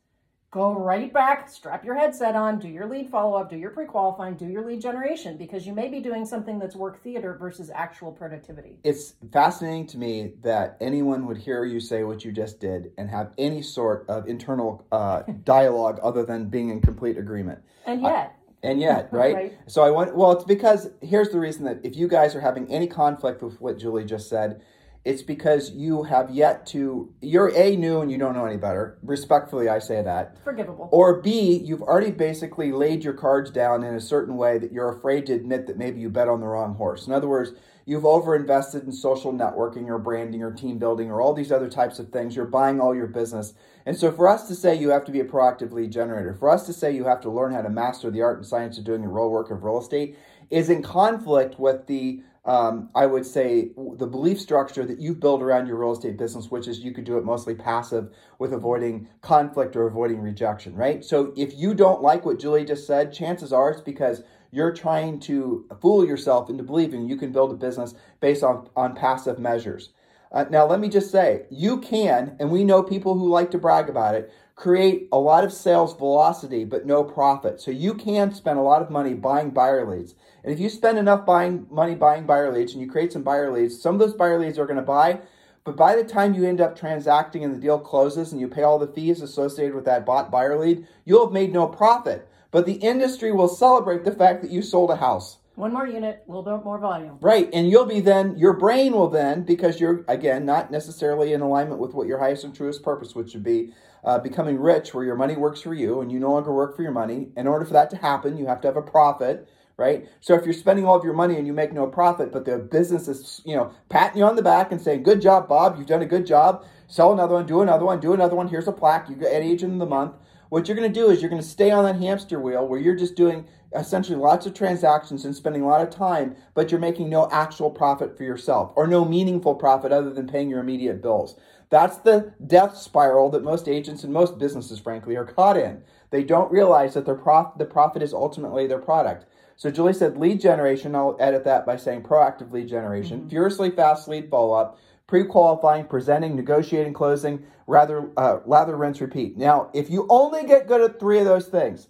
go 0.51 0.73
right 0.73 1.11
back, 1.11 1.49
strap 1.49 1.83
your 1.83 1.95
headset 1.95 2.35
on, 2.35 2.57
do 2.57 2.67
your 2.67 2.87
lead 2.87 3.09
follow 3.09 3.37
up, 3.37 3.49
do 3.49 3.57
your 3.57 3.71
pre 3.71 3.85
qualifying, 3.85 4.35
do 4.35 4.47
your 4.47 4.65
lead 4.65 4.81
generation, 4.81 5.37
because 5.37 5.67
you 5.67 5.73
may 5.73 5.89
be 5.89 5.99
doing 5.99 6.25
something 6.25 6.57
that's 6.57 6.75
work 6.75 7.03
theater 7.03 7.35
versus 7.37 7.69
actual 7.73 8.11
productivity. 8.11 8.79
It's 8.83 9.15
fascinating 9.33 9.87
to 9.87 9.97
me 9.97 10.33
that 10.43 10.77
anyone 10.79 11.25
would 11.27 11.37
hear 11.37 11.65
you 11.65 11.79
say 11.79 12.03
what 12.03 12.23
you 12.23 12.31
just 12.31 12.59
did 12.59 12.91
and 12.97 13.09
have 13.09 13.33
any 13.37 13.61
sort 13.61 14.05
of 14.07 14.27
internal 14.27 14.85
uh, 14.91 15.23
dialogue 15.43 15.99
other 16.01 16.23
than 16.23 16.45
being 16.45 16.69
in 16.69 16.81
complete 16.81 17.17
agreement. 17.17 17.59
And 17.85 18.01
yet, 18.01 18.35
And 18.63 18.79
yet, 18.79 19.09
right? 19.11 19.35
Right. 19.35 19.57
So 19.67 19.81
I 19.81 19.91
want, 19.91 20.15
well, 20.15 20.31
it's 20.31 20.45
because 20.45 20.89
here's 21.01 21.29
the 21.29 21.39
reason 21.39 21.65
that 21.65 21.79
if 21.83 21.97
you 21.97 22.07
guys 22.07 22.35
are 22.35 22.41
having 22.41 22.71
any 22.71 22.87
conflict 22.87 23.43
with 23.43 23.59
what 23.59 23.77
Julie 23.77 24.05
just 24.05 24.29
said, 24.29 24.61
it's 25.07 25.21
because 25.21 25.71
you 25.71 26.03
have 26.03 26.31
yet 26.31 26.65
to, 26.67 27.13
you're 27.21 27.49
A, 27.55 27.77
new 27.77 28.01
and 28.01 28.11
you 28.11 28.17
don't 28.17 28.35
know 28.35 28.45
any 28.45 28.57
better. 28.57 28.99
Respectfully, 29.01 29.69
I 29.69 29.79
say 29.79 30.01
that. 30.01 30.35
forgivable. 30.43 30.89
Or 30.91 31.21
B, 31.21 31.61
you've 31.63 31.81
already 31.81 32.11
basically 32.11 32.73
laid 32.73 33.05
your 33.05 33.13
cards 33.13 33.49
down 33.49 33.85
in 33.85 33.95
a 33.95 34.01
certain 34.01 34.35
way 34.35 34.57
that 34.57 34.73
you're 34.73 34.89
afraid 34.89 35.25
to 35.27 35.33
admit 35.33 35.65
that 35.67 35.77
maybe 35.77 36.01
you 36.01 36.09
bet 36.09 36.27
on 36.27 36.41
the 36.41 36.47
wrong 36.47 36.75
horse. 36.75 37.07
In 37.07 37.13
other 37.13 37.29
words, 37.29 37.51
you've 37.85 38.03
overinvested 38.03 38.83
in 38.83 38.91
social 38.91 39.31
networking 39.31 39.87
or 39.87 39.97
branding 39.97 40.43
or 40.43 40.51
team 40.51 40.77
building 40.77 41.09
or 41.09 41.21
all 41.21 41.33
these 41.33 41.53
other 41.53 41.69
types 41.69 41.99
of 41.99 42.09
things. 42.09 42.35
You're 42.35 42.45
buying 42.45 42.81
all 42.81 42.93
your 42.93 43.07
business. 43.07 43.53
And 43.85 43.95
so 43.95 44.11
for 44.11 44.27
us 44.27 44.49
to 44.49 44.55
say 44.55 44.75
you 44.75 44.89
have 44.89 45.05
to 45.05 45.13
be 45.13 45.21
a 45.21 45.25
proactive 45.25 45.71
lead 45.71 45.93
generator, 45.93 46.33
for 46.33 46.49
us 46.49 46.65
to 46.65 46.73
say 46.73 46.91
you 46.91 47.05
have 47.05 47.21
to 47.21 47.29
learn 47.29 47.53
how 47.53 47.61
to 47.61 47.69
master 47.69 48.11
the 48.11 48.23
art 48.23 48.39
and 48.39 48.45
science 48.45 48.77
of 48.77 48.83
doing 48.83 49.03
the 49.03 49.07
real 49.07 49.29
work 49.29 49.51
of 49.51 49.63
real 49.63 49.79
estate 49.79 50.17
is 50.49 50.69
in 50.69 50.83
conflict 50.83 51.57
with 51.57 51.87
the 51.87 52.21
um, 52.47 52.89
I 52.95 53.05
would 53.05 53.25
say 53.25 53.71
the 53.97 54.07
belief 54.07 54.39
structure 54.39 54.85
that 54.85 55.01
you've 55.01 55.19
built 55.19 55.41
around 55.41 55.67
your 55.67 55.75
real 55.75 55.91
estate 55.91 56.17
business, 56.17 56.49
which 56.49 56.67
is 56.67 56.79
you 56.79 56.93
could 56.93 57.03
do 57.03 57.17
it 57.17 57.25
mostly 57.25 57.53
passive 57.53 58.09
with 58.39 58.53
avoiding 58.53 59.09
conflict 59.21 59.75
or 59.75 59.85
avoiding 59.85 60.21
rejection, 60.21 60.73
right? 60.73 61.03
So 61.03 61.33
if 61.35 61.53
you 61.57 61.73
don't 61.73 62.01
like 62.01 62.25
what 62.25 62.39
Julie 62.39 62.63
just 62.63 62.87
said, 62.87 63.13
chances 63.13 63.51
are 63.51 63.69
it's 63.71 63.81
because 63.81 64.23
you're 64.51 64.71
trying 64.71 65.19
to 65.19 65.65
fool 65.81 66.07
yourself 66.07 66.49
into 66.49 66.63
believing 66.63 67.09
you 67.09 67.17
can 67.17 67.33
build 67.33 67.51
a 67.51 67.55
business 67.55 67.95
based 68.21 68.43
on, 68.43 68.69
on 68.77 68.95
passive 68.95 69.37
measures. 69.37 69.89
Uh, 70.31 70.45
now, 70.49 70.65
let 70.65 70.79
me 70.79 70.89
just 70.89 71.11
say, 71.11 71.45
you 71.49 71.79
can, 71.79 72.35
and 72.39 72.49
we 72.49 72.63
know 72.63 72.81
people 72.81 73.17
who 73.17 73.29
like 73.29 73.51
to 73.51 73.57
brag 73.57 73.89
about 73.89 74.15
it, 74.15 74.31
create 74.57 75.07
a 75.11 75.19
lot 75.19 75.43
of 75.43 75.53
sales 75.53 75.95
velocity 75.95 76.65
but 76.65 76.85
no 76.85 77.03
profit. 77.03 77.61
So 77.61 77.69
you 77.69 77.93
can 77.93 78.33
spend 78.33 78.57
a 78.57 78.63
lot 78.63 78.81
of 78.81 78.89
money 78.89 79.13
buying 79.13 79.51
buyer 79.51 79.87
leads. 79.87 80.15
And 80.43 80.51
if 80.51 80.59
you 80.59 80.67
spend 80.67 80.97
enough 80.97 81.25
buying 81.27 81.67
money 81.69 81.93
buying 81.93 82.25
buyer 82.25 82.51
leads 82.51 82.73
and 82.73 82.81
you 82.81 82.89
create 82.89 83.13
some 83.13 83.21
buyer 83.21 83.51
leads, 83.53 83.79
some 83.79 83.93
of 83.93 83.99
those 83.99 84.15
buyer 84.15 84.39
leads 84.39 84.57
are 84.57 84.65
going 84.65 84.77
to 84.77 84.81
buy, 84.81 85.21
but 85.63 85.77
by 85.77 85.95
the 85.95 86.03
time 86.03 86.33
you 86.33 86.43
end 86.43 86.59
up 86.59 86.75
transacting 86.75 87.43
and 87.43 87.53
the 87.53 87.59
deal 87.59 87.77
closes 87.77 88.31
and 88.31 88.41
you 88.41 88.47
pay 88.47 88.63
all 88.63 88.79
the 88.79 88.87
fees 88.87 89.21
associated 89.21 89.75
with 89.75 89.85
that 89.85 90.07
bought 90.07 90.31
buyer 90.31 90.57
lead, 90.57 90.87
you'll 91.05 91.27
have 91.27 91.33
made 91.33 91.53
no 91.53 91.67
profit. 91.67 92.27
But 92.49 92.65
the 92.65 92.73
industry 92.73 93.31
will 93.31 93.47
celebrate 93.47 94.05
the 94.05 94.11
fact 94.11 94.41
that 94.41 94.51
you 94.51 94.63
sold 94.63 94.89
a 94.89 94.95
house. 94.95 95.37
One 95.57 95.73
more 95.73 95.87
unit, 95.87 96.23
a 96.23 96.31
little 96.31 96.43
bit 96.43 96.63
more 96.63 96.77
volume. 96.77 97.17
Right, 97.19 97.49
and 97.51 97.67
you'll 97.67 97.87
be 97.87 97.99
then, 97.99 98.37
your 98.37 98.53
brain 98.53 98.93
will 98.93 99.09
then, 99.09 99.41
because 99.41 99.79
you're, 99.79 100.05
again, 100.07 100.45
not 100.45 100.69
necessarily 100.69 101.33
in 101.33 101.41
alignment 101.41 101.79
with 101.79 101.95
what 101.95 102.05
your 102.05 102.19
highest 102.19 102.43
and 102.43 102.55
truest 102.55 102.83
purpose, 102.83 103.15
which 103.15 103.33
would 103.33 103.43
be 103.43 103.73
uh, 104.03 104.19
becoming 104.19 104.59
rich, 104.59 104.93
where 104.93 105.03
your 105.03 105.15
money 105.15 105.35
works 105.35 105.59
for 105.61 105.73
you 105.73 105.99
and 105.99 106.11
you 106.11 106.19
no 106.19 106.31
longer 106.31 106.53
work 106.53 106.75
for 106.75 106.83
your 106.83 106.91
money. 106.91 107.29
In 107.35 107.47
order 107.47 107.65
for 107.65 107.73
that 107.73 107.89
to 107.89 107.97
happen, 107.97 108.37
you 108.37 108.45
have 108.45 108.61
to 108.61 108.67
have 108.67 108.77
a 108.77 108.83
profit, 108.83 109.49
right? 109.77 110.07
So 110.21 110.35
if 110.35 110.45
you're 110.45 110.53
spending 110.53 110.85
all 110.85 110.95
of 110.95 111.03
your 111.03 111.15
money 111.15 111.37
and 111.37 111.47
you 111.47 111.53
make 111.53 111.73
no 111.73 111.87
profit, 111.87 112.31
but 112.31 112.45
the 112.45 112.59
business 112.59 113.07
is, 113.07 113.41
you 113.43 113.55
know, 113.55 113.71
patting 113.89 114.19
you 114.19 114.25
on 114.25 114.35
the 114.35 114.43
back 114.43 114.71
and 114.71 114.79
saying, 114.79 115.01
good 115.01 115.23
job, 115.23 115.47
Bob, 115.47 115.79
you've 115.79 115.87
done 115.87 116.03
a 116.03 116.05
good 116.05 116.27
job, 116.27 116.65
sell 116.85 117.11
another 117.11 117.33
one, 117.33 117.47
do 117.47 117.61
another 117.61 117.83
one, 117.83 117.99
do 117.99 118.13
another 118.13 118.35
one, 118.35 118.47
here's 118.47 118.67
a 118.67 118.71
plaque, 118.71 119.09
you 119.09 119.15
get 119.15 119.33
at 119.33 119.41
agent 119.41 119.73
of 119.73 119.79
the 119.79 119.87
month. 119.87 120.13
What 120.49 120.67
you're 120.67 120.77
going 120.77 120.91
to 120.91 120.99
do 120.99 121.09
is 121.09 121.21
you're 121.21 121.29
going 121.29 121.41
to 121.41 121.47
stay 121.47 121.71
on 121.71 121.83
that 121.83 121.97
hamster 121.97 122.39
wheel 122.39 122.67
where 122.67 122.79
you're 122.79 122.95
just 122.95 123.15
doing 123.15 123.45
essentially 123.75 124.17
lots 124.17 124.45
of 124.45 124.53
transactions 124.53 125.25
and 125.25 125.35
spending 125.35 125.61
a 125.61 125.67
lot 125.67 125.81
of 125.81 125.89
time, 125.89 126.35
but 126.53 126.71
you're 126.71 126.79
making 126.79 127.09
no 127.09 127.27
actual 127.31 127.69
profit 127.69 128.15
for 128.15 128.23
yourself 128.23 128.71
or 128.75 128.87
no 128.87 129.03
meaningful 129.03 129.55
profit 129.55 129.91
other 129.91 130.11
than 130.13 130.27
paying 130.27 130.49
your 130.49 130.61
immediate 130.61 131.01
bills. 131.01 131.37
That's 131.69 131.97
the 131.97 132.33
death 132.45 132.77
spiral 132.77 133.29
that 133.31 133.43
most 133.43 133.67
agents 133.67 134.03
and 134.05 134.13
most 134.13 134.37
businesses, 134.37 134.79
frankly, 134.79 135.17
are 135.17 135.25
caught 135.25 135.57
in. 135.57 135.83
They 136.11 136.23
don't 136.23 136.51
realize 136.51 136.93
that 136.93 137.05
their 137.05 137.15
prof- 137.15 137.57
the 137.57 137.65
profit 137.65 138.01
is 138.01 138.13
ultimately 138.13 138.67
their 138.67 138.79
product. 138.79 139.25
So 139.57 139.69
Julie 139.69 139.91
said 139.93 140.15
lead 140.17 140.39
generation. 140.39 140.95
I'll 140.95 141.17
edit 141.19 141.43
that 141.43 141.65
by 141.65 141.75
saying 141.75 142.03
proactive 142.03 142.51
lead 142.53 142.69
generation, 142.69 143.19
Mm-hmm. 143.21 143.29
furiously 143.29 143.71
fast 143.71 144.07
lead 144.07 144.29
follow 144.29 144.53
up, 144.53 144.77
pre-qualifying, 145.07 145.85
presenting, 145.85 146.35
negotiating, 146.35 146.93
closing, 146.93 147.43
rather 147.65 148.11
uh, 148.17 148.39
lather, 148.45 148.75
rinse, 148.75 149.01
repeat. 149.01 149.37
Now, 149.37 149.69
if 149.73 149.89
you 149.89 150.05
only 150.09 150.45
get 150.45 150.67
good 150.67 150.81
at 150.81 150.99
three 150.99 151.19
of 151.19 151.25
those 151.25 151.47
things, 151.47 151.87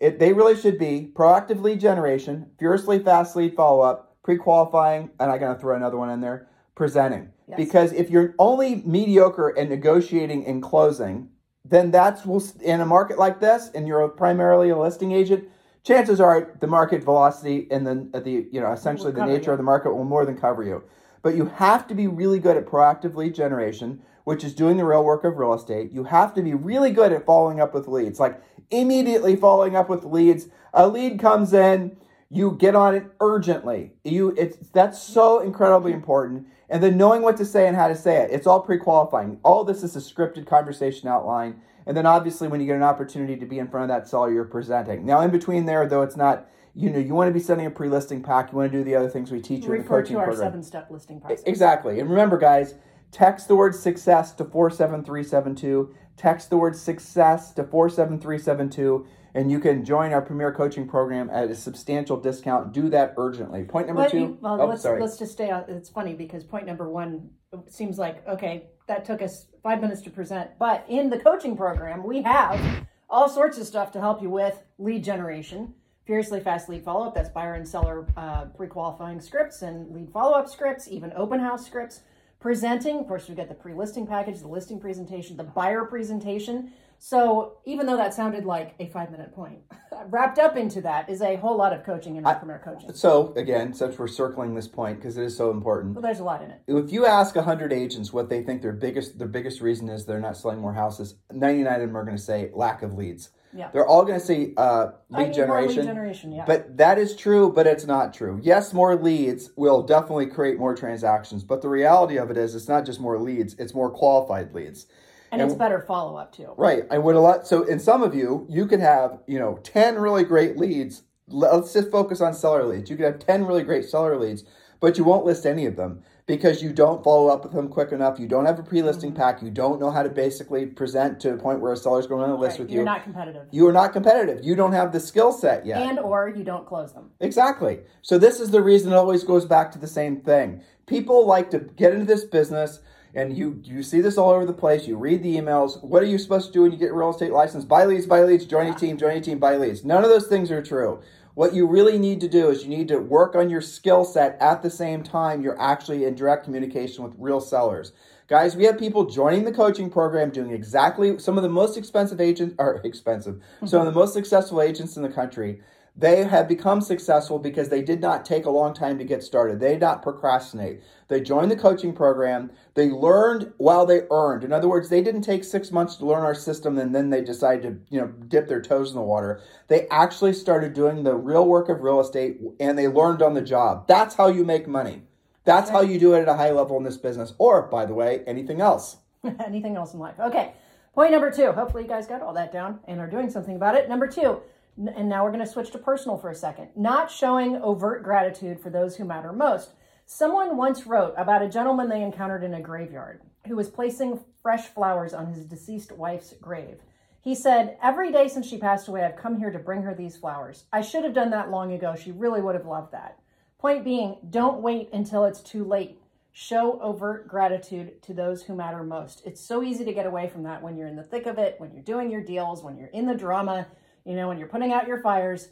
it, 0.00 0.18
they 0.18 0.32
really 0.32 0.56
should 0.56 0.78
be 0.78 1.10
proactive 1.14 1.62
lead 1.62 1.80
generation, 1.80 2.50
furiously 2.58 2.98
fast 2.98 3.34
lead 3.34 3.54
follow 3.54 3.80
up, 3.80 4.16
pre-qualifying, 4.22 5.10
and 5.18 5.30
I'm 5.30 5.40
gonna 5.40 5.58
throw 5.58 5.74
another 5.74 5.96
one 5.96 6.10
in 6.10 6.20
there, 6.20 6.48
presenting. 6.74 7.30
Yes. 7.48 7.56
Because 7.56 7.92
if 7.92 8.10
you're 8.10 8.34
only 8.38 8.82
mediocre 8.84 9.56
at 9.58 9.68
negotiating 9.68 10.46
and 10.46 10.62
closing, 10.62 11.30
then 11.64 11.90
that's 11.90 12.24
will 12.24 12.42
in 12.60 12.80
a 12.80 12.86
market 12.86 13.18
like 13.18 13.40
this, 13.40 13.70
and 13.74 13.86
you're 13.86 14.06
primarily 14.08 14.70
a 14.70 14.78
listing 14.78 15.12
agent. 15.12 15.44
Chances 15.82 16.20
are 16.20 16.56
the 16.60 16.66
market 16.66 17.02
velocity 17.02 17.66
and 17.70 17.86
then 17.86 18.10
the 18.12 18.46
you 18.52 18.60
know 18.60 18.72
essentially 18.72 19.12
Will 19.12 19.20
the 19.20 19.26
nature 19.26 19.46
you. 19.46 19.52
of 19.52 19.58
the 19.58 19.64
market 19.64 19.94
will 19.94 20.04
more 20.04 20.26
than 20.26 20.36
cover 20.36 20.62
you. 20.62 20.84
But 21.22 21.34
you 21.34 21.46
have 21.46 21.86
to 21.88 21.94
be 21.94 22.06
really 22.06 22.38
good 22.38 22.56
at 22.56 22.66
proactive 22.66 23.14
lead 23.14 23.34
generation, 23.34 24.02
which 24.24 24.44
is 24.44 24.54
doing 24.54 24.76
the 24.76 24.84
real 24.84 25.04
work 25.04 25.24
of 25.24 25.38
real 25.38 25.54
estate. 25.54 25.92
You 25.92 26.04
have 26.04 26.34
to 26.34 26.42
be 26.42 26.54
really 26.54 26.90
good 26.90 27.12
at 27.12 27.26
following 27.26 27.60
up 27.60 27.74
with 27.74 27.88
leads, 27.88 28.20
like 28.20 28.42
immediately 28.70 29.36
following 29.36 29.76
up 29.76 29.88
with 29.88 30.04
leads. 30.04 30.48
A 30.74 30.86
lead 30.86 31.18
comes 31.18 31.52
in, 31.52 31.96
you 32.30 32.52
get 32.58 32.74
on 32.74 32.94
it 32.94 33.06
urgently. 33.20 33.92
You 34.04 34.34
it's 34.36 34.56
that's 34.72 35.00
so 35.00 35.40
incredibly 35.40 35.92
important. 35.92 36.46
And 36.68 36.82
then 36.82 36.98
knowing 36.98 37.22
what 37.22 37.38
to 37.38 37.46
say 37.46 37.66
and 37.66 37.76
how 37.76 37.88
to 37.88 37.96
say 37.96 38.16
it. 38.16 38.30
It's 38.30 38.46
all 38.46 38.60
pre-qualifying. 38.60 39.40
All 39.42 39.64
this 39.64 39.82
is 39.82 39.96
a 39.96 40.00
scripted 40.00 40.46
conversation 40.46 41.08
outline. 41.08 41.62
And 41.86 41.96
then 41.96 42.04
obviously 42.04 42.48
when 42.48 42.60
you 42.60 42.66
get 42.66 42.76
an 42.76 42.82
opportunity 42.82 43.36
to 43.36 43.46
be 43.46 43.58
in 43.58 43.68
front 43.68 43.90
of 43.90 43.96
that 43.96 44.06
seller, 44.06 44.30
you're 44.30 44.44
presenting. 44.44 45.06
Now 45.06 45.22
in 45.22 45.30
between 45.30 45.64
there, 45.64 45.86
though 45.86 46.02
it's 46.02 46.16
not 46.16 46.46
you 46.78 46.90
know, 46.90 46.98
you 47.00 47.12
want 47.12 47.28
to 47.28 47.34
be 47.34 47.40
sending 47.40 47.66
a 47.66 47.70
pre-listing 47.70 48.22
pack. 48.22 48.52
You 48.52 48.58
want 48.58 48.70
to 48.70 48.78
do 48.78 48.84
the 48.84 48.94
other 48.94 49.08
things 49.08 49.32
we 49.32 49.40
teach 49.40 49.64
you 49.64 49.72
in 49.72 49.82
the 49.82 49.88
coaching 49.88 50.14
to 50.14 50.20
our 50.20 50.26
program. 50.26 50.46
seven 50.46 50.62
step 50.62 50.88
listing 50.90 51.20
process. 51.20 51.42
Exactly. 51.44 51.98
And 51.98 52.08
remember, 52.08 52.38
guys, 52.38 52.74
text 53.10 53.48
the 53.48 53.56
word 53.56 53.74
success 53.74 54.32
to 54.34 54.44
47372. 54.44 55.92
Text 56.16 56.50
the 56.50 56.56
word 56.56 56.76
success 56.76 57.52
to 57.54 57.64
47372. 57.64 59.06
And 59.34 59.50
you 59.50 59.58
can 59.58 59.84
join 59.84 60.12
our 60.12 60.22
Premier 60.22 60.52
Coaching 60.52 60.86
Program 60.86 61.28
at 61.30 61.50
a 61.50 61.54
substantial 61.54 62.16
discount. 62.16 62.72
Do 62.72 62.88
that 62.90 63.14
urgently. 63.16 63.64
Point 63.64 63.88
number 63.88 64.08
two. 64.08 64.38
well, 64.40 64.62
oh, 64.62 64.66
let's 64.66 64.82
sorry. 64.82 65.00
let's 65.00 65.18
just 65.18 65.32
stay 65.32 65.50
on. 65.50 65.64
It's 65.68 65.90
funny 65.90 66.14
because 66.14 66.44
point 66.44 66.64
number 66.64 66.88
one 66.88 67.28
seems 67.68 67.98
like 67.98 68.26
okay, 68.28 68.68
that 68.86 69.04
took 69.04 69.20
us 69.20 69.46
five 69.64 69.80
minutes 69.80 70.02
to 70.02 70.10
present, 70.10 70.50
but 70.60 70.84
in 70.88 71.10
the 71.10 71.18
coaching 71.18 71.56
program 71.56 72.04
we 72.04 72.22
have 72.22 72.86
all 73.10 73.28
sorts 73.28 73.58
of 73.58 73.66
stuff 73.66 73.92
to 73.92 74.00
help 74.00 74.22
you 74.22 74.30
with 74.30 74.62
lead 74.78 75.04
generation, 75.04 75.74
furiously 76.08 76.40
fast 76.40 76.70
lead 76.70 76.82
follow 76.82 77.06
up. 77.06 77.14
That's 77.14 77.28
buyer 77.28 77.52
and 77.52 77.68
seller 77.68 78.06
uh, 78.16 78.46
pre 78.46 78.66
qualifying 78.66 79.20
scripts 79.20 79.60
and 79.60 79.94
lead 79.94 80.10
follow 80.10 80.32
up 80.32 80.48
scripts, 80.48 80.88
even 80.88 81.12
open 81.14 81.38
house 81.38 81.64
scripts. 81.64 82.00
Presenting, 82.40 83.00
of 83.00 83.06
course, 83.06 83.28
we've 83.28 83.36
got 83.36 83.48
the 83.48 83.54
pre 83.54 83.74
listing 83.74 84.06
package, 84.06 84.40
the 84.40 84.48
listing 84.48 84.80
presentation, 84.80 85.36
the 85.36 85.44
buyer 85.44 85.84
presentation. 85.84 86.72
So 86.98 87.58
even 87.66 87.84
though 87.84 87.98
that 87.98 88.14
sounded 88.14 88.46
like 88.46 88.74
a 88.80 88.86
five 88.86 89.10
minute 89.10 89.34
point, 89.34 89.58
wrapped 90.06 90.38
up 90.38 90.56
into 90.56 90.80
that 90.80 91.10
is 91.10 91.20
a 91.20 91.36
whole 91.36 91.58
lot 91.58 91.74
of 91.74 91.84
coaching 91.84 92.16
in 92.16 92.24
premier 92.24 92.60
coaching. 92.64 92.92
so, 92.94 93.34
again, 93.36 93.74
since 93.74 93.98
we're 93.98 94.08
circling 94.08 94.54
this 94.54 94.66
point 94.66 94.98
because 94.98 95.18
it 95.18 95.24
is 95.24 95.36
so 95.36 95.50
important, 95.50 95.94
Well, 95.94 96.02
there's 96.02 96.20
a 96.20 96.24
lot 96.24 96.42
in 96.42 96.50
it. 96.50 96.62
if 96.68 96.90
you 96.90 97.04
ask 97.04 97.36
100 97.36 97.70
agents 97.70 98.14
what 98.14 98.30
they 98.30 98.42
think 98.42 98.62
their 98.62 98.72
biggest 98.72 99.18
their 99.18 99.28
biggest 99.28 99.60
reason 99.60 99.90
is 99.90 100.06
they're 100.06 100.20
not 100.20 100.38
selling 100.38 100.58
more 100.58 100.72
houses, 100.72 101.16
99 101.30 101.74
of 101.74 101.80
them 101.88 101.96
are 101.98 102.04
going 102.04 102.16
to 102.16 102.22
say 102.22 102.50
lack 102.54 102.82
of 102.82 102.94
leads. 102.94 103.28
Yeah. 103.52 103.70
They're 103.72 103.86
all 103.86 104.04
going 104.04 104.18
to 104.18 104.24
say 104.24 104.52
uh, 104.56 104.92
lead 105.08 105.18
more 105.18 105.24
lead 105.26 105.34
generation. 105.34 105.84
generation, 105.84 106.32
yeah. 106.32 106.44
But 106.46 106.76
that 106.76 106.98
is 106.98 107.16
true, 107.16 107.52
but 107.52 107.66
it's 107.66 107.86
not 107.86 108.12
true. 108.12 108.40
Yes, 108.42 108.72
more 108.72 108.96
leads 108.96 109.50
will 109.56 109.82
definitely 109.82 110.26
create 110.26 110.58
more 110.58 110.74
transactions, 110.74 111.44
but 111.44 111.62
the 111.62 111.68
reality 111.68 112.18
of 112.18 112.30
it 112.30 112.36
is 112.36 112.54
it's 112.54 112.68
not 112.68 112.84
just 112.84 113.00
more 113.00 113.18
leads, 113.18 113.54
it's 113.54 113.74
more 113.74 113.90
qualified 113.90 114.54
leads. 114.54 114.86
and 115.32 115.40
it's 115.40 115.54
better 115.54 115.80
follow 115.80 116.16
up 116.16 116.32
too. 116.32 116.52
Right. 116.56 116.84
I 116.90 116.98
would 116.98 117.16
a 117.16 117.20
lot 117.20 117.46
so 117.46 117.62
in 117.64 117.78
some 117.78 118.02
of 118.02 118.14
you, 118.14 118.46
you 118.48 118.66
could 118.66 118.80
have, 118.80 119.20
you 119.26 119.38
know, 119.38 119.58
10 119.62 119.96
really 119.96 120.24
great 120.24 120.56
leads. 120.56 121.02
Let's 121.28 121.72
just 121.72 121.90
focus 121.90 122.20
on 122.20 122.34
seller 122.34 122.64
leads. 122.64 122.90
You 122.90 122.96
could 122.96 123.04
have 123.04 123.18
10 123.18 123.44
really 123.46 123.62
great 123.62 123.84
seller 123.84 124.16
leads, 124.18 124.44
but 124.80 124.96
you 124.96 125.04
won't 125.04 125.24
list 125.24 125.44
any 125.46 125.66
of 125.66 125.76
them 125.76 126.02
because 126.28 126.62
you 126.62 126.72
don't 126.74 127.02
follow 127.02 127.28
up 127.28 127.42
with 127.42 127.52
them 127.54 127.68
quick 127.68 127.90
enough. 127.90 128.20
You 128.20 128.28
don't 128.28 128.44
have 128.44 128.58
a 128.58 128.62
pre-listing 128.62 129.10
mm-hmm. 129.10 129.20
pack. 129.20 129.42
You 129.42 129.50
don't 129.50 129.80
know 129.80 129.90
how 129.90 130.02
to 130.02 130.10
basically 130.10 130.66
present 130.66 131.18
to 131.20 131.32
a 131.32 131.36
point 131.38 131.60
where 131.60 131.72
a 131.72 131.76
seller's 131.76 132.06
going 132.06 132.22
on 132.22 132.30
a 132.30 132.36
list 132.36 132.58
Right, 132.58 132.60
with 132.60 132.70
You're 132.70 132.82
you. 132.82 132.84
not 132.84 133.02
competitive. 133.02 133.46
you 133.50 133.66
are 133.66 133.72
not 133.72 133.92
competitive. 133.94 134.44
You 134.44 134.54
don't 134.54 134.72
have 134.72 134.92
the 134.92 135.00
skill 135.00 135.32
set 135.32 135.66
yet. 135.66 135.80
and 135.80 135.98
or 135.98 136.28
you 136.28 136.44
don't 136.44 136.66
close 136.66 136.92
them. 136.92 137.10
Exactly. 137.18 137.80
So 138.02 138.18
this 138.18 138.38
is 138.40 138.50
the 138.50 138.60
reason 138.62 138.92
it 138.92 138.96
always 138.96 139.24
goes 139.24 139.46
back 139.46 139.72
to 139.72 139.78
the 139.78 139.86
same 139.88 140.20
thing. 140.20 140.60
People 140.86 141.26
like 141.26 141.50
to 141.50 141.60
get 141.60 141.92
into 141.94 142.04
this 142.04 142.24
business 142.24 142.80
and 143.14 143.36
you 143.36 143.60
you 143.64 143.82
see 143.82 144.02
this 144.02 144.18
all 144.18 144.30
over 144.30 144.44
the 144.44 144.52
place. 144.52 144.86
You 144.86 144.96
read 144.98 145.22
the 145.22 145.36
emails. 145.36 145.82
What 145.82 146.02
are 146.02 146.06
you 146.06 146.18
supposed 146.18 146.48
to 146.48 146.52
do 146.52 146.62
when 146.62 146.72
you 146.72 146.78
get 146.78 146.90
a 146.90 146.94
real 146.94 147.10
estate 147.10 147.32
license? 147.32 147.64
Buy 147.64 147.86
leads, 147.86 148.06
buy 148.06 148.22
leads, 148.22 148.44
join 148.44 148.66
a 148.66 148.78
team, 148.78 148.98
join 148.98 149.16
a 149.16 149.20
team, 149.20 149.38
buy 149.38 149.56
leads. 149.56 149.82
None 149.82 150.04
of 150.04 150.10
those 150.10 150.26
things 150.26 150.50
are 150.50 150.62
true. 150.62 151.00
What 151.38 151.54
you 151.54 151.68
really 151.68 151.98
need 151.98 152.20
to 152.22 152.28
do 152.28 152.50
is 152.50 152.64
you 152.64 152.68
need 152.68 152.88
to 152.88 152.98
work 152.98 153.36
on 153.36 153.48
your 153.48 153.60
skill 153.60 154.04
set 154.04 154.36
at 154.40 154.60
the 154.60 154.70
same 154.70 155.04
time 155.04 155.40
you're 155.40 155.60
actually 155.60 156.02
in 156.04 156.16
direct 156.16 156.42
communication 156.42 157.04
with 157.04 157.14
real 157.16 157.40
sellers. 157.40 157.92
Guys, 158.26 158.56
we 158.56 158.64
have 158.64 158.76
people 158.76 159.04
joining 159.04 159.44
the 159.44 159.52
coaching 159.52 159.88
program 159.88 160.30
doing 160.30 160.50
exactly 160.50 161.16
some 161.20 161.36
of 161.36 161.44
the 161.44 161.48
most 161.48 161.76
expensive 161.76 162.20
agents 162.20 162.56
are 162.58 162.80
expensive. 162.84 163.40
Some 163.64 163.78
of 163.78 163.84
the 163.84 163.92
mm-hmm. 163.92 164.00
most 164.00 164.14
successful 164.14 164.60
agents 164.60 164.96
in 164.96 165.04
the 165.04 165.08
country 165.08 165.60
they 165.98 166.22
have 166.22 166.46
become 166.46 166.80
successful 166.80 167.40
because 167.40 167.70
they 167.70 167.82
did 167.82 168.00
not 168.00 168.24
take 168.24 168.46
a 168.46 168.50
long 168.50 168.72
time 168.72 168.98
to 168.98 169.04
get 169.04 169.24
started. 169.24 169.58
They 169.58 169.72
did 169.72 169.80
not 169.80 170.00
procrastinate. 170.00 170.80
They 171.08 171.20
joined 171.20 171.50
the 171.50 171.56
coaching 171.56 171.92
program. 171.92 172.52
They 172.74 172.88
learned 172.88 173.52
while 173.56 173.84
they 173.84 174.02
earned. 174.08 174.44
In 174.44 174.52
other 174.52 174.68
words, 174.68 174.88
they 174.88 175.02
didn't 175.02 175.22
take 175.22 175.42
six 175.42 175.72
months 175.72 175.96
to 175.96 176.06
learn 176.06 176.22
our 176.22 176.36
system 176.36 176.78
and 176.78 176.94
then 176.94 177.10
they 177.10 177.20
decided 177.20 177.62
to, 177.62 177.94
you 177.94 178.00
know, 178.00 178.06
dip 178.06 178.46
their 178.46 178.62
toes 178.62 178.90
in 178.90 178.94
the 178.94 179.02
water. 179.02 179.40
They 179.66 179.88
actually 179.88 180.34
started 180.34 180.72
doing 180.72 181.02
the 181.02 181.16
real 181.16 181.46
work 181.46 181.68
of 181.68 181.80
real 181.80 181.98
estate 181.98 182.38
and 182.60 182.78
they 182.78 182.86
learned 182.86 183.20
on 183.20 183.34
the 183.34 183.42
job. 183.42 183.88
That's 183.88 184.14
how 184.14 184.28
you 184.28 184.44
make 184.44 184.68
money. 184.68 185.02
That's 185.42 185.68
how 185.68 185.80
you 185.80 185.98
do 185.98 186.14
it 186.14 186.22
at 186.22 186.28
a 186.28 186.34
high 186.34 186.52
level 186.52 186.76
in 186.76 186.84
this 186.84 186.96
business. 186.96 187.34
Or, 187.38 187.62
by 187.62 187.86
the 187.86 187.94
way, 187.94 188.22
anything 188.24 188.60
else. 188.60 188.98
Anything 189.44 189.74
else 189.74 189.94
in 189.94 189.98
life? 189.98 190.14
Okay. 190.20 190.52
Point 190.94 191.10
number 191.10 191.30
two. 191.30 191.50
Hopefully, 191.52 191.82
you 191.82 191.88
guys 191.88 192.06
got 192.06 192.22
all 192.22 192.34
that 192.34 192.52
down 192.52 192.78
and 192.86 193.00
are 193.00 193.10
doing 193.10 193.30
something 193.30 193.56
about 193.56 193.74
it. 193.74 193.88
Number 193.88 194.06
two, 194.06 194.40
and 194.78 195.08
now 195.08 195.24
we're 195.24 195.32
going 195.32 195.44
to 195.44 195.50
switch 195.50 195.70
to 195.72 195.78
personal 195.78 196.18
for 196.18 196.30
a 196.30 196.34
second. 196.34 196.68
Not 196.76 197.10
showing 197.10 197.56
overt 197.56 198.02
gratitude 198.02 198.60
for 198.60 198.70
those 198.70 198.96
who 198.96 199.04
matter 199.04 199.32
most. 199.32 199.72
Someone 200.06 200.56
once 200.56 200.86
wrote 200.86 201.14
about 201.16 201.42
a 201.42 201.48
gentleman 201.48 201.88
they 201.88 202.02
encountered 202.02 202.44
in 202.44 202.54
a 202.54 202.60
graveyard 202.60 203.20
who 203.46 203.56
was 203.56 203.68
placing 203.68 204.20
fresh 204.42 204.66
flowers 204.66 205.12
on 205.12 205.26
his 205.26 205.44
deceased 205.44 205.92
wife's 205.92 206.34
grave. 206.40 206.78
He 207.20 207.34
said, 207.34 207.76
Every 207.82 208.12
day 208.12 208.28
since 208.28 208.46
she 208.46 208.58
passed 208.58 208.88
away, 208.88 209.04
I've 209.04 209.16
come 209.16 209.38
here 209.38 209.50
to 209.50 209.58
bring 209.58 209.82
her 209.82 209.94
these 209.94 210.16
flowers. 210.16 210.64
I 210.72 210.80
should 210.80 211.04
have 211.04 211.12
done 211.12 211.30
that 211.30 211.50
long 211.50 211.72
ago. 211.72 211.94
She 211.96 212.12
really 212.12 212.40
would 212.40 212.54
have 212.54 212.66
loved 212.66 212.92
that. 212.92 213.18
Point 213.58 213.84
being, 213.84 214.16
don't 214.30 214.62
wait 214.62 214.88
until 214.92 215.24
it's 215.24 215.40
too 215.40 215.64
late. 215.64 215.98
Show 216.32 216.80
overt 216.80 217.26
gratitude 217.26 218.00
to 218.02 218.14
those 218.14 218.44
who 218.44 218.54
matter 218.54 218.84
most. 218.84 219.22
It's 219.26 219.40
so 219.40 219.64
easy 219.64 219.84
to 219.84 219.92
get 219.92 220.06
away 220.06 220.28
from 220.28 220.44
that 220.44 220.62
when 220.62 220.76
you're 220.76 220.86
in 220.86 220.94
the 220.94 221.02
thick 221.02 221.26
of 221.26 221.38
it, 221.38 221.56
when 221.58 221.72
you're 221.72 221.82
doing 221.82 222.10
your 222.10 222.22
deals, 222.22 222.62
when 222.62 222.78
you're 222.78 222.88
in 222.88 223.06
the 223.06 223.14
drama, 223.14 223.66
you 224.08 224.16
know, 224.16 224.26
when 224.26 224.38
you're 224.38 224.48
putting 224.48 224.72
out 224.72 224.88
your 224.88 225.00
fires. 225.02 225.50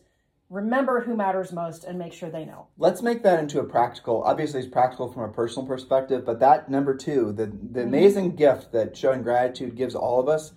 Remember 0.49 1.01
who 1.01 1.17
matters 1.17 1.53
most 1.53 1.85
and 1.85 1.99
make 1.99 2.13
sure 2.13 2.31
they 2.31 2.45
know. 2.45 2.69
Let's 2.79 3.03
make 3.03 3.23
that 3.25 3.41
into 3.41 3.59
a 3.59 3.65
practical. 3.65 4.23
Obviously, 4.23 4.61
it's 4.61 4.69
practical 4.69 5.13
from 5.13 5.25
a 5.25 5.29
personal 5.29 5.67
perspective, 5.67 6.25
but 6.25 6.39
that 6.39 6.71
number 6.71 6.97
two, 6.97 7.33
the, 7.33 7.47
the 7.47 7.51
mm-hmm. 7.53 7.81
amazing 7.81 8.37
gift 8.37 8.73
that 8.73 8.97
showing 8.97 9.23
gratitude 9.23 9.77
gives 9.77 9.95
all 9.95 10.21
of 10.21 10.29
us 10.29 10.53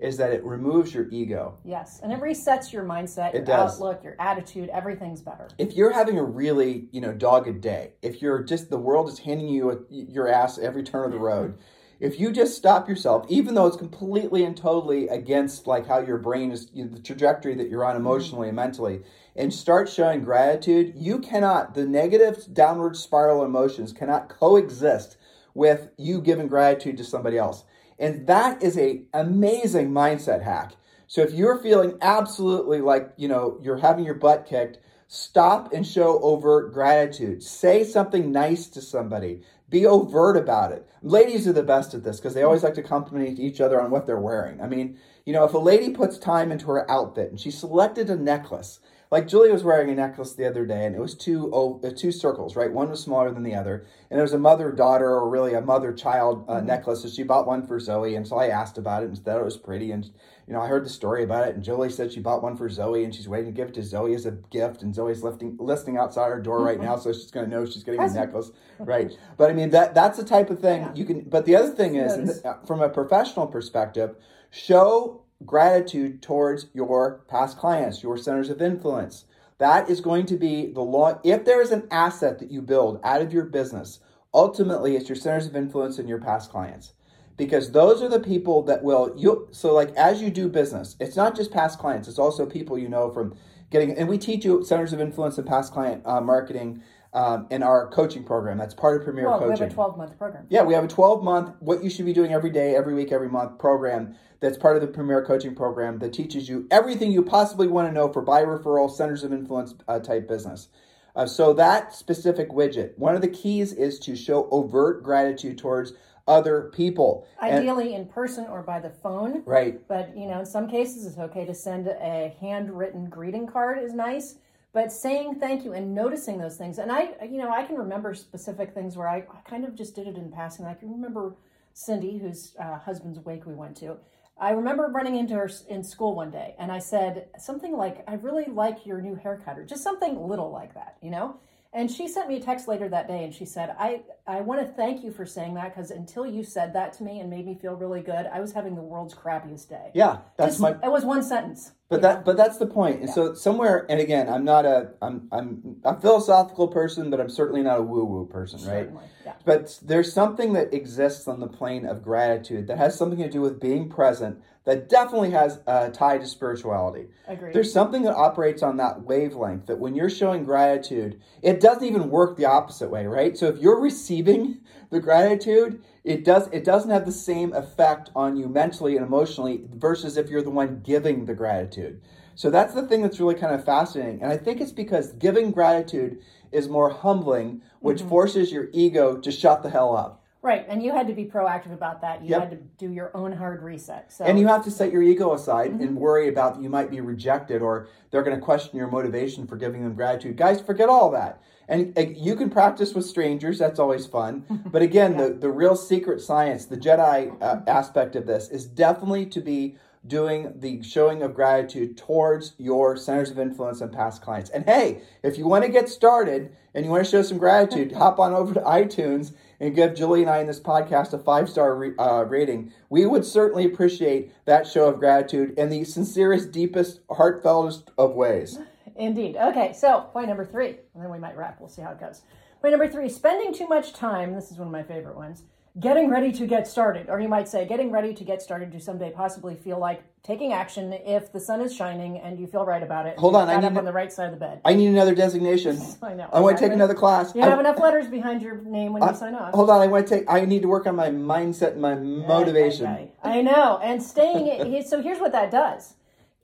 is 0.00 0.16
that 0.16 0.32
it 0.32 0.42
removes 0.44 0.92
your 0.92 1.08
ego. 1.10 1.58
Yes. 1.64 2.00
And 2.02 2.10
it 2.10 2.20
resets 2.20 2.72
your 2.72 2.84
mindset, 2.84 3.34
your 3.34 3.42
It 3.42 3.46
does. 3.46 3.74
outlook, 3.74 4.02
your 4.02 4.16
attitude. 4.18 4.70
Everything's 4.70 5.20
better. 5.20 5.48
If 5.58 5.74
you're 5.74 5.92
having 5.92 6.18
a 6.18 6.24
really, 6.24 6.88
you 6.90 7.00
know, 7.00 7.12
dogged 7.12 7.60
day, 7.60 7.92
if 8.02 8.20
you're 8.20 8.42
just 8.42 8.70
the 8.70 8.78
world 8.78 9.08
is 9.08 9.18
handing 9.20 9.48
you 9.48 9.70
a, 9.70 9.78
your 9.90 10.26
ass 10.26 10.58
every 10.58 10.82
turn 10.82 11.04
of 11.04 11.12
the 11.12 11.18
road, 11.30 11.58
if 12.04 12.20
you 12.20 12.30
just 12.30 12.54
stop 12.54 12.86
yourself, 12.86 13.24
even 13.30 13.54
though 13.54 13.66
it's 13.66 13.78
completely 13.78 14.44
and 14.44 14.54
totally 14.54 15.08
against 15.08 15.66
like 15.66 15.86
how 15.86 16.00
your 16.00 16.18
brain 16.18 16.52
is, 16.52 16.68
you 16.74 16.84
know, 16.84 16.90
the 16.90 17.00
trajectory 17.00 17.54
that 17.54 17.70
you're 17.70 17.82
on 17.82 17.94
mm-hmm. 17.94 18.04
emotionally 18.04 18.48
and 18.48 18.56
mentally, 18.56 19.00
and 19.34 19.52
start 19.52 19.88
showing 19.88 20.22
gratitude, 20.22 20.92
you 20.94 21.18
cannot. 21.18 21.74
The 21.74 21.86
negative 21.86 22.52
downward 22.52 22.98
spiral 22.98 23.42
emotions 23.42 23.94
cannot 23.94 24.28
coexist 24.28 25.16
with 25.54 25.88
you 25.96 26.20
giving 26.20 26.46
gratitude 26.46 26.98
to 26.98 27.04
somebody 27.04 27.38
else. 27.38 27.64
And 27.98 28.26
that 28.26 28.62
is 28.62 28.76
a 28.76 29.04
amazing 29.14 29.90
mindset 29.90 30.42
hack. 30.42 30.76
So 31.06 31.22
if 31.22 31.32
you're 31.32 31.58
feeling 31.58 31.96
absolutely 32.02 32.82
like, 32.82 33.12
you 33.16 33.28
know, 33.28 33.58
you're 33.62 33.78
having 33.78 34.04
your 34.04 34.14
butt 34.14 34.46
kicked, 34.46 34.78
stop 35.08 35.72
and 35.72 35.86
show 35.86 36.20
overt 36.20 36.74
gratitude. 36.74 37.42
Say 37.42 37.82
something 37.82 38.30
nice 38.30 38.66
to 38.68 38.82
somebody. 38.82 39.42
Be 39.74 39.86
overt 39.86 40.36
about 40.36 40.70
it. 40.70 40.86
Ladies 41.02 41.48
are 41.48 41.52
the 41.52 41.64
best 41.64 41.94
at 41.94 42.04
this 42.04 42.20
because 42.20 42.32
they 42.32 42.44
always 42.44 42.62
like 42.62 42.74
to 42.74 42.82
compliment 42.82 43.40
each 43.40 43.60
other 43.60 43.80
on 43.80 43.90
what 43.90 44.06
they're 44.06 44.20
wearing. 44.20 44.60
I 44.60 44.68
mean, 44.68 44.96
you 45.26 45.32
know, 45.32 45.42
if 45.42 45.52
a 45.52 45.58
lady 45.58 45.90
puts 45.90 46.16
time 46.16 46.52
into 46.52 46.66
her 46.66 46.88
outfit 46.88 47.30
and 47.30 47.40
she 47.40 47.50
selected 47.50 48.08
a 48.08 48.14
necklace, 48.14 48.78
like 49.10 49.26
Julie 49.26 49.50
was 49.50 49.64
wearing 49.64 49.90
a 49.90 49.94
necklace 49.96 50.32
the 50.32 50.46
other 50.46 50.64
day, 50.64 50.86
and 50.86 50.94
it 50.94 51.00
was 51.00 51.16
two 51.16 51.50
oh, 51.52 51.80
two 51.96 52.12
circles, 52.12 52.54
right? 52.54 52.72
One 52.72 52.88
was 52.88 53.02
smaller 53.02 53.32
than 53.32 53.42
the 53.42 53.56
other, 53.56 53.84
and 54.12 54.20
it 54.20 54.22
was 54.22 54.32
a 54.32 54.38
mother 54.38 54.70
daughter 54.70 55.10
or 55.10 55.28
really 55.28 55.54
a 55.54 55.60
mother 55.60 55.92
child 55.92 56.44
uh, 56.46 56.60
necklace. 56.60 57.02
So 57.02 57.08
she 57.08 57.24
bought 57.24 57.48
one 57.48 57.66
for 57.66 57.80
Zoe, 57.80 58.14
and 58.14 58.28
so 58.28 58.36
I 58.36 58.46
asked 58.50 58.78
about 58.78 59.02
it 59.02 59.06
and 59.06 59.18
said 59.18 59.40
it 59.40 59.44
was 59.44 59.56
pretty, 59.56 59.90
and 59.90 60.08
you 60.46 60.52
know 60.54 60.60
I 60.60 60.66
heard 60.66 60.84
the 60.84 60.90
story 60.90 61.22
about 61.24 61.48
it, 61.48 61.54
and 61.54 61.64
Julie 61.64 61.90
said 61.90 62.12
she 62.12 62.20
bought 62.20 62.42
one 62.42 62.56
for 62.56 62.68
Zoe, 62.68 63.04
and 63.04 63.14
she's 63.14 63.28
waiting 63.28 63.46
to 63.46 63.52
give 63.52 63.68
it 63.68 63.74
to 63.74 63.82
Zoe 63.82 64.14
as 64.14 64.26
a 64.26 64.32
gift, 64.32 64.82
and 64.82 64.94
Zoe's 64.94 65.22
lifting 65.22 65.56
listing 65.58 65.96
outside 65.96 66.28
her 66.30 66.40
door 66.40 66.62
right 66.62 66.80
now, 66.80 66.96
so 66.96 67.12
she's 67.12 67.30
going 67.30 67.48
to 67.48 67.50
know 67.50 67.64
she's 67.64 67.84
getting 67.84 68.00
a 68.00 68.08
necklace, 68.12 68.50
right? 68.78 69.10
But 69.36 69.50
I 69.50 69.54
mean 69.54 69.70
that 69.70 69.94
that's 69.94 70.18
the 70.18 70.24
type 70.24 70.50
of 70.50 70.60
thing 70.60 70.82
Yeah. 70.82 70.94
you 70.94 71.04
can. 71.04 71.20
But 71.22 71.46
the 71.46 71.56
other 71.56 71.70
thing 71.70 71.96
is, 71.96 72.14
th- 72.42 72.44
uh, 72.44 72.56
from 72.66 72.82
a 72.82 72.88
professional 72.88 73.46
perspective, 73.46 74.16
show 74.50 75.22
gratitude 75.46 76.22
towards 76.22 76.66
your 76.74 77.24
past 77.28 77.58
clients, 77.58 78.02
your 78.02 78.16
centers 78.16 78.50
of 78.50 78.62
influence. 78.62 79.24
That 79.58 79.88
is 79.88 80.00
going 80.00 80.26
to 80.26 80.36
be 80.36 80.72
the 80.72 80.80
law. 80.80 81.20
If 81.22 81.44
there 81.44 81.62
is 81.62 81.70
an 81.70 81.86
asset 81.90 82.38
that 82.40 82.50
you 82.50 82.60
build 82.60 83.00
out 83.04 83.22
of 83.22 83.32
your 83.32 83.44
business, 83.44 84.00
ultimately 84.32 84.96
it's 84.96 85.08
your 85.08 85.16
centers 85.16 85.46
of 85.46 85.54
influence 85.54 85.98
and 85.98 86.08
your 86.08 86.20
past 86.20 86.50
clients. 86.50 86.92
Because 87.36 87.72
those 87.72 88.00
are 88.00 88.08
the 88.08 88.20
people 88.20 88.62
that 88.62 88.84
will 88.84 89.12
you 89.16 89.48
so 89.50 89.74
like 89.74 89.90
as 89.96 90.22
you 90.22 90.30
do 90.30 90.48
business, 90.48 90.96
it's 91.00 91.16
not 91.16 91.34
just 91.34 91.50
past 91.50 91.78
clients, 91.78 92.08
it's 92.08 92.18
also 92.18 92.46
people 92.46 92.78
you 92.78 92.88
know 92.88 93.10
from 93.10 93.34
getting 93.70 93.96
and 93.96 94.08
we 94.08 94.18
teach 94.18 94.44
you 94.44 94.64
centers 94.64 94.92
of 94.92 95.00
influence 95.00 95.36
and 95.38 95.46
past 95.46 95.72
client 95.72 96.02
uh, 96.04 96.20
marketing 96.20 96.82
um, 97.12 97.46
in 97.50 97.62
our 97.62 97.88
coaching 97.88 98.24
program. 98.24 98.58
That's 98.58 98.74
part 98.74 98.96
of 98.98 99.04
Premier 99.04 99.26
Well, 99.26 99.40
we 99.44 99.50
have 99.50 99.60
a 99.60 99.70
12 99.70 99.96
month 99.96 100.18
program. 100.18 100.46
Yeah, 100.48 100.62
we 100.62 100.74
have 100.74 100.84
a 100.84 100.88
12 100.88 101.22
month, 101.22 101.54
what 101.60 101.82
you 101.82 101.88
should 101.88 102.04
be 102.04 102.12
doing 102.12 102.32
every 102.32 102.50
day, 102.50 102.74
every 102.74 102.92
week, 102.92 103.12
every 103.12 103.28
month 103.28 103.58
program 103.58 104.16
that's 104.40 104.58
part 104.58 104.76
of 104.76 104.82
the 104.82 104.88
Premier 104.88 105.24
Coaching 105.24 105.54
Program 105.54 106.00
that 106.00 106.12
teaches 106.12 106.50
you 106.50 106.66
everything 106.70 107.10
you 107.10 107.22
possibly 107.22 107.66
want 107.66 107.88
to 107.88 107.92
know 107.94 108.12
for 108.12 108.20
buy 108.20 108.42
referral, 108.42 108.90
centers 108.90 109.24
of 109.24 109.32
influence 109.32 109.74
uh, 109.88 109.98
type 110.00 110.28
business. 110.28 110.68
Uh, 111.16 111.24
so, 111.24 111.54
that 111.54 111.94
specific 111.94 112.50
widget, 112.50 112.98
one 112.98 113.14
of 113.14 113.22
the 113.22 113.28
keys 113.28 113.72
is 113.72 113.98
to 114.00 114.16
show 114.16 114.48
overt 114.50 115.02
gratitude 115.02 115.56
towards 115.56 115.92
other 116.26 116.70
people. 116.74 117.26
And- 117.40 117.58
Ideally 117.58 117.94
in 117.94 118.06
person 118.06 118.46
or 118.46 118.62
by 118.62 118.80
the 118.80 118.90
phone. 118.90 119.42
right. 119.44 119.80
But 119.88 120.16
you 120.16 120.26
know, 120.26 120.40
in 120.40 120.46
some 120.46 120.68
cases, 120.68 121.06
it's 121.06 121.18
okay 121.18 121.44
to 121.44 121.54
send 121.54 121.86
a 121.88 122.34
handwritten 122.40 123.06
greeting 123.06 123.46
card 123.46 123.78
is 123.82 123.92
nice. 123.92 124.36
But 124.72 124.90
saying 124.90 125.36
thank 125.36 125.64
you 125.64 125.72
and 125.72 125.94
noticing 125.94 126.38
those 126.38 126.56
things, 126.56 126.78
and 126.78 126.90
I, 126.90 127.10
you 127.22 127.38
know, 127.38 127.48
I 127.50 127.62
can 127.62 127.76
remember 127.76 128.12
specific 128.12 128.74
things 128.74 128.96
where 128.96 129.08
I, 129.08 129.18
I 129.18 129.48
kind 129.48 129.64
of 129.64 129.76
just 129.76 129.94
did 129.94 130.08
it 130.08 130.16
in 130.16 130.32
passing. 130.32 130.66
I 130.66 130.74
can 130.74 130.90
remember 130.90 131.36
Cindy, 131.74 132.18
whose 132.18 132.56
uh, 132.58 132.78
husband's 132.78 133.20
wake 133.20 133.46
we 133.46 133.54
went 133.54 133.76
to. 133.78 133.96
I 134.36 134.50
remember 134.50 134.88
running 134.88 135.14
into 135.14 135.34
her 135.34 135.48
in 135.68 135.84
school 135.84 136.16
one 136.16 136.32
day, 136.32 136.56
and 136.58 136.72
I 136.72 136.80
said 136.80 137.28
something 137.38 137.76
like, 137.76 138.02
"I 138.08 138.14
really 138.14 138.46
like 138.46 138.84
your 138.84 139.00
new 139.00 139.14
haircut," 139.14 139.58
or 139.60 139.64
just 139.64 139.84
something 139.84 140.20
little 140.28 140.50
like 140.50 140.74
that, 140.74 140.96
you 141.00 141.10
know. 141.10 141.36
And 141.74 141.90
she 141.90 142.06
sent 142.06 142.28
me 142.28 142.36
a 142.36 142.40
text 142.40 142.68
later 142.68 142.88
that 142.88 143.08
day, 143.08 143.24
and 143.24 143.34
she 143.34 143.44
said, 143.44 143.74
"I 143.78 144.02
I 144.28 144.40
want 144.42 144.60
to 144.60 144.66
thank 144.66 145.02
you 145.02 145.10
for 145.10 145.26
saying 145.26 145.54
that 145.54 145.74
because 145.74 145.90
until 145.90 146.24
you 146.24 146.44
said 146.44 146.72
that 146.74 146.92
to 146.94 147.04
me 147.04 147.18
and 147.18 147.28
made 147.28 147.44
me 147.44 147.56
feel 147.56 147.74
really 147.74 148.00
good, 148.00 148.26
I 148.32 148.40
was 148.40 148.52
having 148.52 148.76
the 148.76 148.82
world's 148.82 149.12
crappiest 149.12 149.68
day." 149.68 149.90
Yeah, 149.92 150.18
that's 150.36 150.58
Just- 150.58 150.60
my 150.60 150.70
It 150.82 150.92
was 150.92 151.04
one 151.04 151.24
sentence. 151.24 151.72
But 151.94 152.02
that 152.02 152.24
but 152.24 152.36
that's 152.36 152.58
the 152.58 152.66
point. 152.66 153.00
And 153.00 153.10
so 153.10 153.34
somewhere 153.34 153.86
and 153.88 154.00
again, 154.00 154.28
I'm 154.28 154.44
not 154.44 154.64
a 154.64 154.90
I'm 155.00 155.28
I'm 155.30 155.76
a 155.84 155.98
philosophical 156.00 156.68
person, 156.68 157.10
but 157.10 157.20
I'm 157.20 157.30
certainly 157.30 157.62
not 157.62 157.78
a 157.78 157.82
woo-woo 157.82 158.26
person, 158.26 158.58
right? 158.60 158.86
Certainly, 158.86 159.04
yeah. 159.24 159.34
But 159.44 159.78
there's 159.82 160.12
something 160.12 160.54
that 160.54 160.74
exists 160.74 161.28
on 161.28 161.40
the 161.40 161.46
plane 161.46 161.86
of 161.86 162.02
gratitude 162.02 162.66
that 162.66 162.78
has 162.78 162.98
something 162.98 163.18
to 163.20 163.30
do 163.30 163.40
with 163.40 163.60
being 163.60 163.88
present 163.88 164.42
that 164.64 164.88
definitely 164.88 165.30
has 165.30 165.60
a 165.66 165.90
tie 165.90 166.18
to 166.18 166.26
spirituality. 166.26 167.06
Agreed. 167.28 167.54
There's 167.54 167.72
something 167.72 168.02
that 168.02 168.14
operates 168.14 168.62
on 168.62 168.78
that 168.78 169.02
wavelength 169.02 169.66
that 169.66 169.78
when 169.78 169.94
you're 169.94 170.10
showing 170.10 170.44
gratitude, 170.44 171.20
it 171.42 171.60
doesn't 171.60 171.84
even 171.84 172.08
work 172.10 172.36
the 172.36 172.46
opposite 172.46 172.90
way, 172.90 173.06
right? 173.06 173.36
So 173.36 173.46
if 173.46 173.58
you're 173.58 173.80
receiving 173.80 174.60
the 174.94 175.00
gratitude, 175.00 175.82
it 176.04 176.24
does 176.24 176.48
it 176.52 176.64
doesn't 176.64 176.90
have 176.90 177.06
the 177.06 177.12
same 177.12 177.52
effect 177.52 178.10
on 178.16 178.36
you 178.36 178.48
mentally 178.48 178.96
and 178.96 179.06
emotionally 179.06 179.64
versus 179.74 180.16
if 180.16 180.30
you're 180.30 180.42
the 180.42 180.50
one 180.50 180.80
giving 180.82 181.26
the 181.26 181.34
gratitude. 181.34 182.00
So 182.34 182.50
that's 182.50 182.74
the 182.74 182.86
thing 182.88 183.02
that's 183.02 183.20
really 183.20 183.34
kind 183.36 183.54
of 183.54 183.64
fascinating. 183.64 184.22
And 184.22 184.32
I 184.32 184.38
think 184.38 184.60
it's 184.60 184.72
because 184.72 185.12
giving 185.12 185.50
gratitude 185.52 186.20
is 186.52 186.68
more 186.68 186.90
humbling, 186.90 187.62
which 187.80 188.00
Mm-hmm. 188.00 188.08
forces 188.08 188.52
your 188.52 188.68
ego 188.72 189.18
to 189.18 189.30
shut 189.32 189.62
the 189.62 189.70
hell 189.70 189.96
up. 189.96 190.23
Right, 190.44 190.66
and 190.68 190.82
you 190.82 190.92
had 190.92 191.06
to 191.06 191.14
be 191.14 191.24
proactive 191.24 191.72
about 191.72 192.02
that. 192.02 192.22
You 192.22 192.28
Yep. 192.32 192.40
had 192.40 192.50
to 192.50 192.56
do 192.76 192.92
your 192.92 193.10
own 193.16 193.32
hard 193.32 193.62
reset. 193.62 194.12
So 194.12 194.26
And 194.26 194.38
you 194.38 194.46
have 194.46 194.62
to 194.64 194.70
set 194.70 194.92
your 194.92 195.00
ego 195.02 195.32
aside 195.32 195.70
Mm-hmm. 195.72 195.82
and 195.82 195.96
worry 195.96 196.28
about 196.28 196.60
you 196.60 196.68
might 196.68 196.90
be 196.90 197.00
rejected 197.00 197.62
or 197.62 197.88
they're 198.10 198.22
going 198.22 198.36
to 198.38 198.42
question 198.44 198.76
your 198.76 198.88
motivation 198.88 199.46
for 199.46 199.56
giving 199.56 199.82
them 199.82 199.94
gratitude. 199.94 200.36
Guys, 200.36 200.60
forget 200.60 200.90
all 200.90 201.10
that. 201.12 201.40
And 201.66 201.96
uh, 201.98 202.02
you 202.14 202.36
can 202.36 202.50
practice 202.50 202.92
with 202.92 203.06
strangers, 203.06 203.58
that's 203.58 203.78
always 203.78 204.06
fun. 204.06 204.44
But 204.70 204.82
again, 204.82 205.16
the, 205.16 205.30
the 205.30 205.48
real 205.48 205.76
secret 205.76 206.20
science, 206.20 206.66
the 206.66 206.76
Jedi 206.76 207.34
uh, 207.40 207.60
aspect 207.66 208.14
of 208.14 208.26
this 208.26 208.50
is 208.50 208.66
definitely 208.66 209.24
to 209.26 209.40
be 209.40 209.76
doing 210.06 210.52
the 210.60 210.82
showing 210.82 211.22
of 211.22 211.32
gratitude 211.34 211.96
towards 211.96 212.52
your 212.58 212.98
centers 212.98 213.30
of 213.30 213.38
influence 213.38 213.80
and 213.80 213.90
past 213.90 214.20
clients. 214.20 214.50
And 214.50 214.66
hey, 214.66 215.00
if 215.22 215.38
you 215.38 215.46
want 215.46 215.64
to 215.64 215.70
get 215.70 215.88
started 215.88 216.54
and 216.74 216.84
you 216.84 216.90
want 216.90 217.02
to 217.02 217.10
show 217.10 217.22
some 217.22 217.38
gratitude, 217.38 217.92
hop 218.02 218.18
on 218.18 218.34
over 218.34 218.52
to 218.52 218.60
iTunes 218.60 219.32
and 219.60 219.74
give 219.74 219.94
Julie 219.94 220.22
and 220.22 220.30
I 220.30 220.38
in 220.38 220.46
this 220.46 220.60
podcast 220.60 221.12
a 221.12 221.18
five 221.18 221.48
star 221.48 221.74
re- 221.76 221.96
uh, 221.98 222.24
rating. 222.24 222.72
We 222.88 223.06
would 223.06 223.24
certainly 223.24 223.64
appreciate 223.64 224.32
that 224.44 224.66
show 224.66 224.88
of 224.88 224.98
gratitude 224.98 225.58
in 225.58 225.70
the 225.70 225.84
sincerest, 225.84 226.52
deepest, 226.52 227.06
heartfeltest 227.08 227.88
of 227.96 228.14
ways. 228.14 228.58
Indeed. 228.96 229.36
Okay, 229.36 229.72
so 229.72 230.02
point 230.12 230.28
number 230.28 230.44
three, 230.44 230.76
and 230.94 231.02
then 231.02 231.10
we 231.10 231.18
might 231.18 231.36
wrap. 231.36 231.60
We'll 231.60 231.68
see 231.68 231.82
how 231.82 231.90
it 231.92 232.00
goes. 232.00 232.22
Point 232.60 232.72
number 232.72 232.88
three 232.88 233.08
spending 233.08 233.52
too 233.52 233.66
much 233.66 233.92
time, 233.92 234.34
this 234.34 234.50
is 234.50 234.58
one 234.58 234.68
of 234.68 234.72
my 234.72 234.82
favorite 234.82 235.16
ones, 235.16 235.42
getting 235.80 236.08
ready 236.08 236.30
to 236.32 236.46
get 236.46 236.66
started. 236.66 237.08
Or 237.08 237.20
you 237.20 237.28
might 237.28 237.48
say, 237.48 237.66
getting 237.66 237.90
ready 237.90 238.14
to 238.14 238.24
get 238.24 238.40
started 238.40 238.70
to 238.72 238.80
someday 238.80 239.10
possibly 239.10 239.56
feel 239.56 239.78
like 239.78 240.02
taking 240.22 240.52
action 240.52 240.92
if 240.92 241.32
the 241.32 241.40
sun 241.40 241.60
is 241.60 241.74
shining 241.74 242.18
and 242.18 242.38
you 242.38 242.46
feel 242.46 242.64
right 242.64 242.82
about 242.82 243.06
it. 243.06 243.18
Hold 243.18 243.34
on, 243.34 243.48
I 243.48 243.56
need 243.56 243.66
up 243.66 243.76
on 243.76 243.84
the 243.84 243.92
right 243.92 244.12
side 244.12 244.26
of 244.26 244.32
the 244.32 244.38
bed. 244.38 244.60
I 244.64 244.74
need 244.74 244.86
another 244.86 245.14
designation. 245.14 245.78
I 246.02 246.14
know. 246.14 246.28
I 246.32 246.40
want 246.40 246.58
to 246.58 246.64
take 246.64 246.72
another 246.72 246.94
class. 246.94 247.34
You 247.34 247.42
I- 247.42 247.48
have 247.48 247.60
enough 247.60 247.78
letters 247.78 248.06
behind 248.06 248.40
your 248.40 248.56
name 248.58 248.92
when 248.92 249.02
you 249.02 249.14
sign 249.14 249.34
off. 249.34 249.52
Hold 249.52 249.70
on, 249.70 249.80
I 249.80 249.86
want 249.86 250.06
to 250.06 250.18
take. 250.18 250.24
I 250.28 250.44
need 250.44 250.62
to 250.62 250.68
work 250.68 250.86
on 250.86 250.96
my 250.96 251.08
mindset 251.08 251.72
and 251.72 251.82
my 251.82 251.94
motivation. 251.94 252.86
Okay, 252.86 253.12
I 253.22 253.42
know. 253.42 253.78
And 253.82 254.02
staying 254.02 254.82
so 254.84 255.02
here's 255.02 255.18
what 255.18 255.32
that 255.32 255.50
does. 255.50 255.94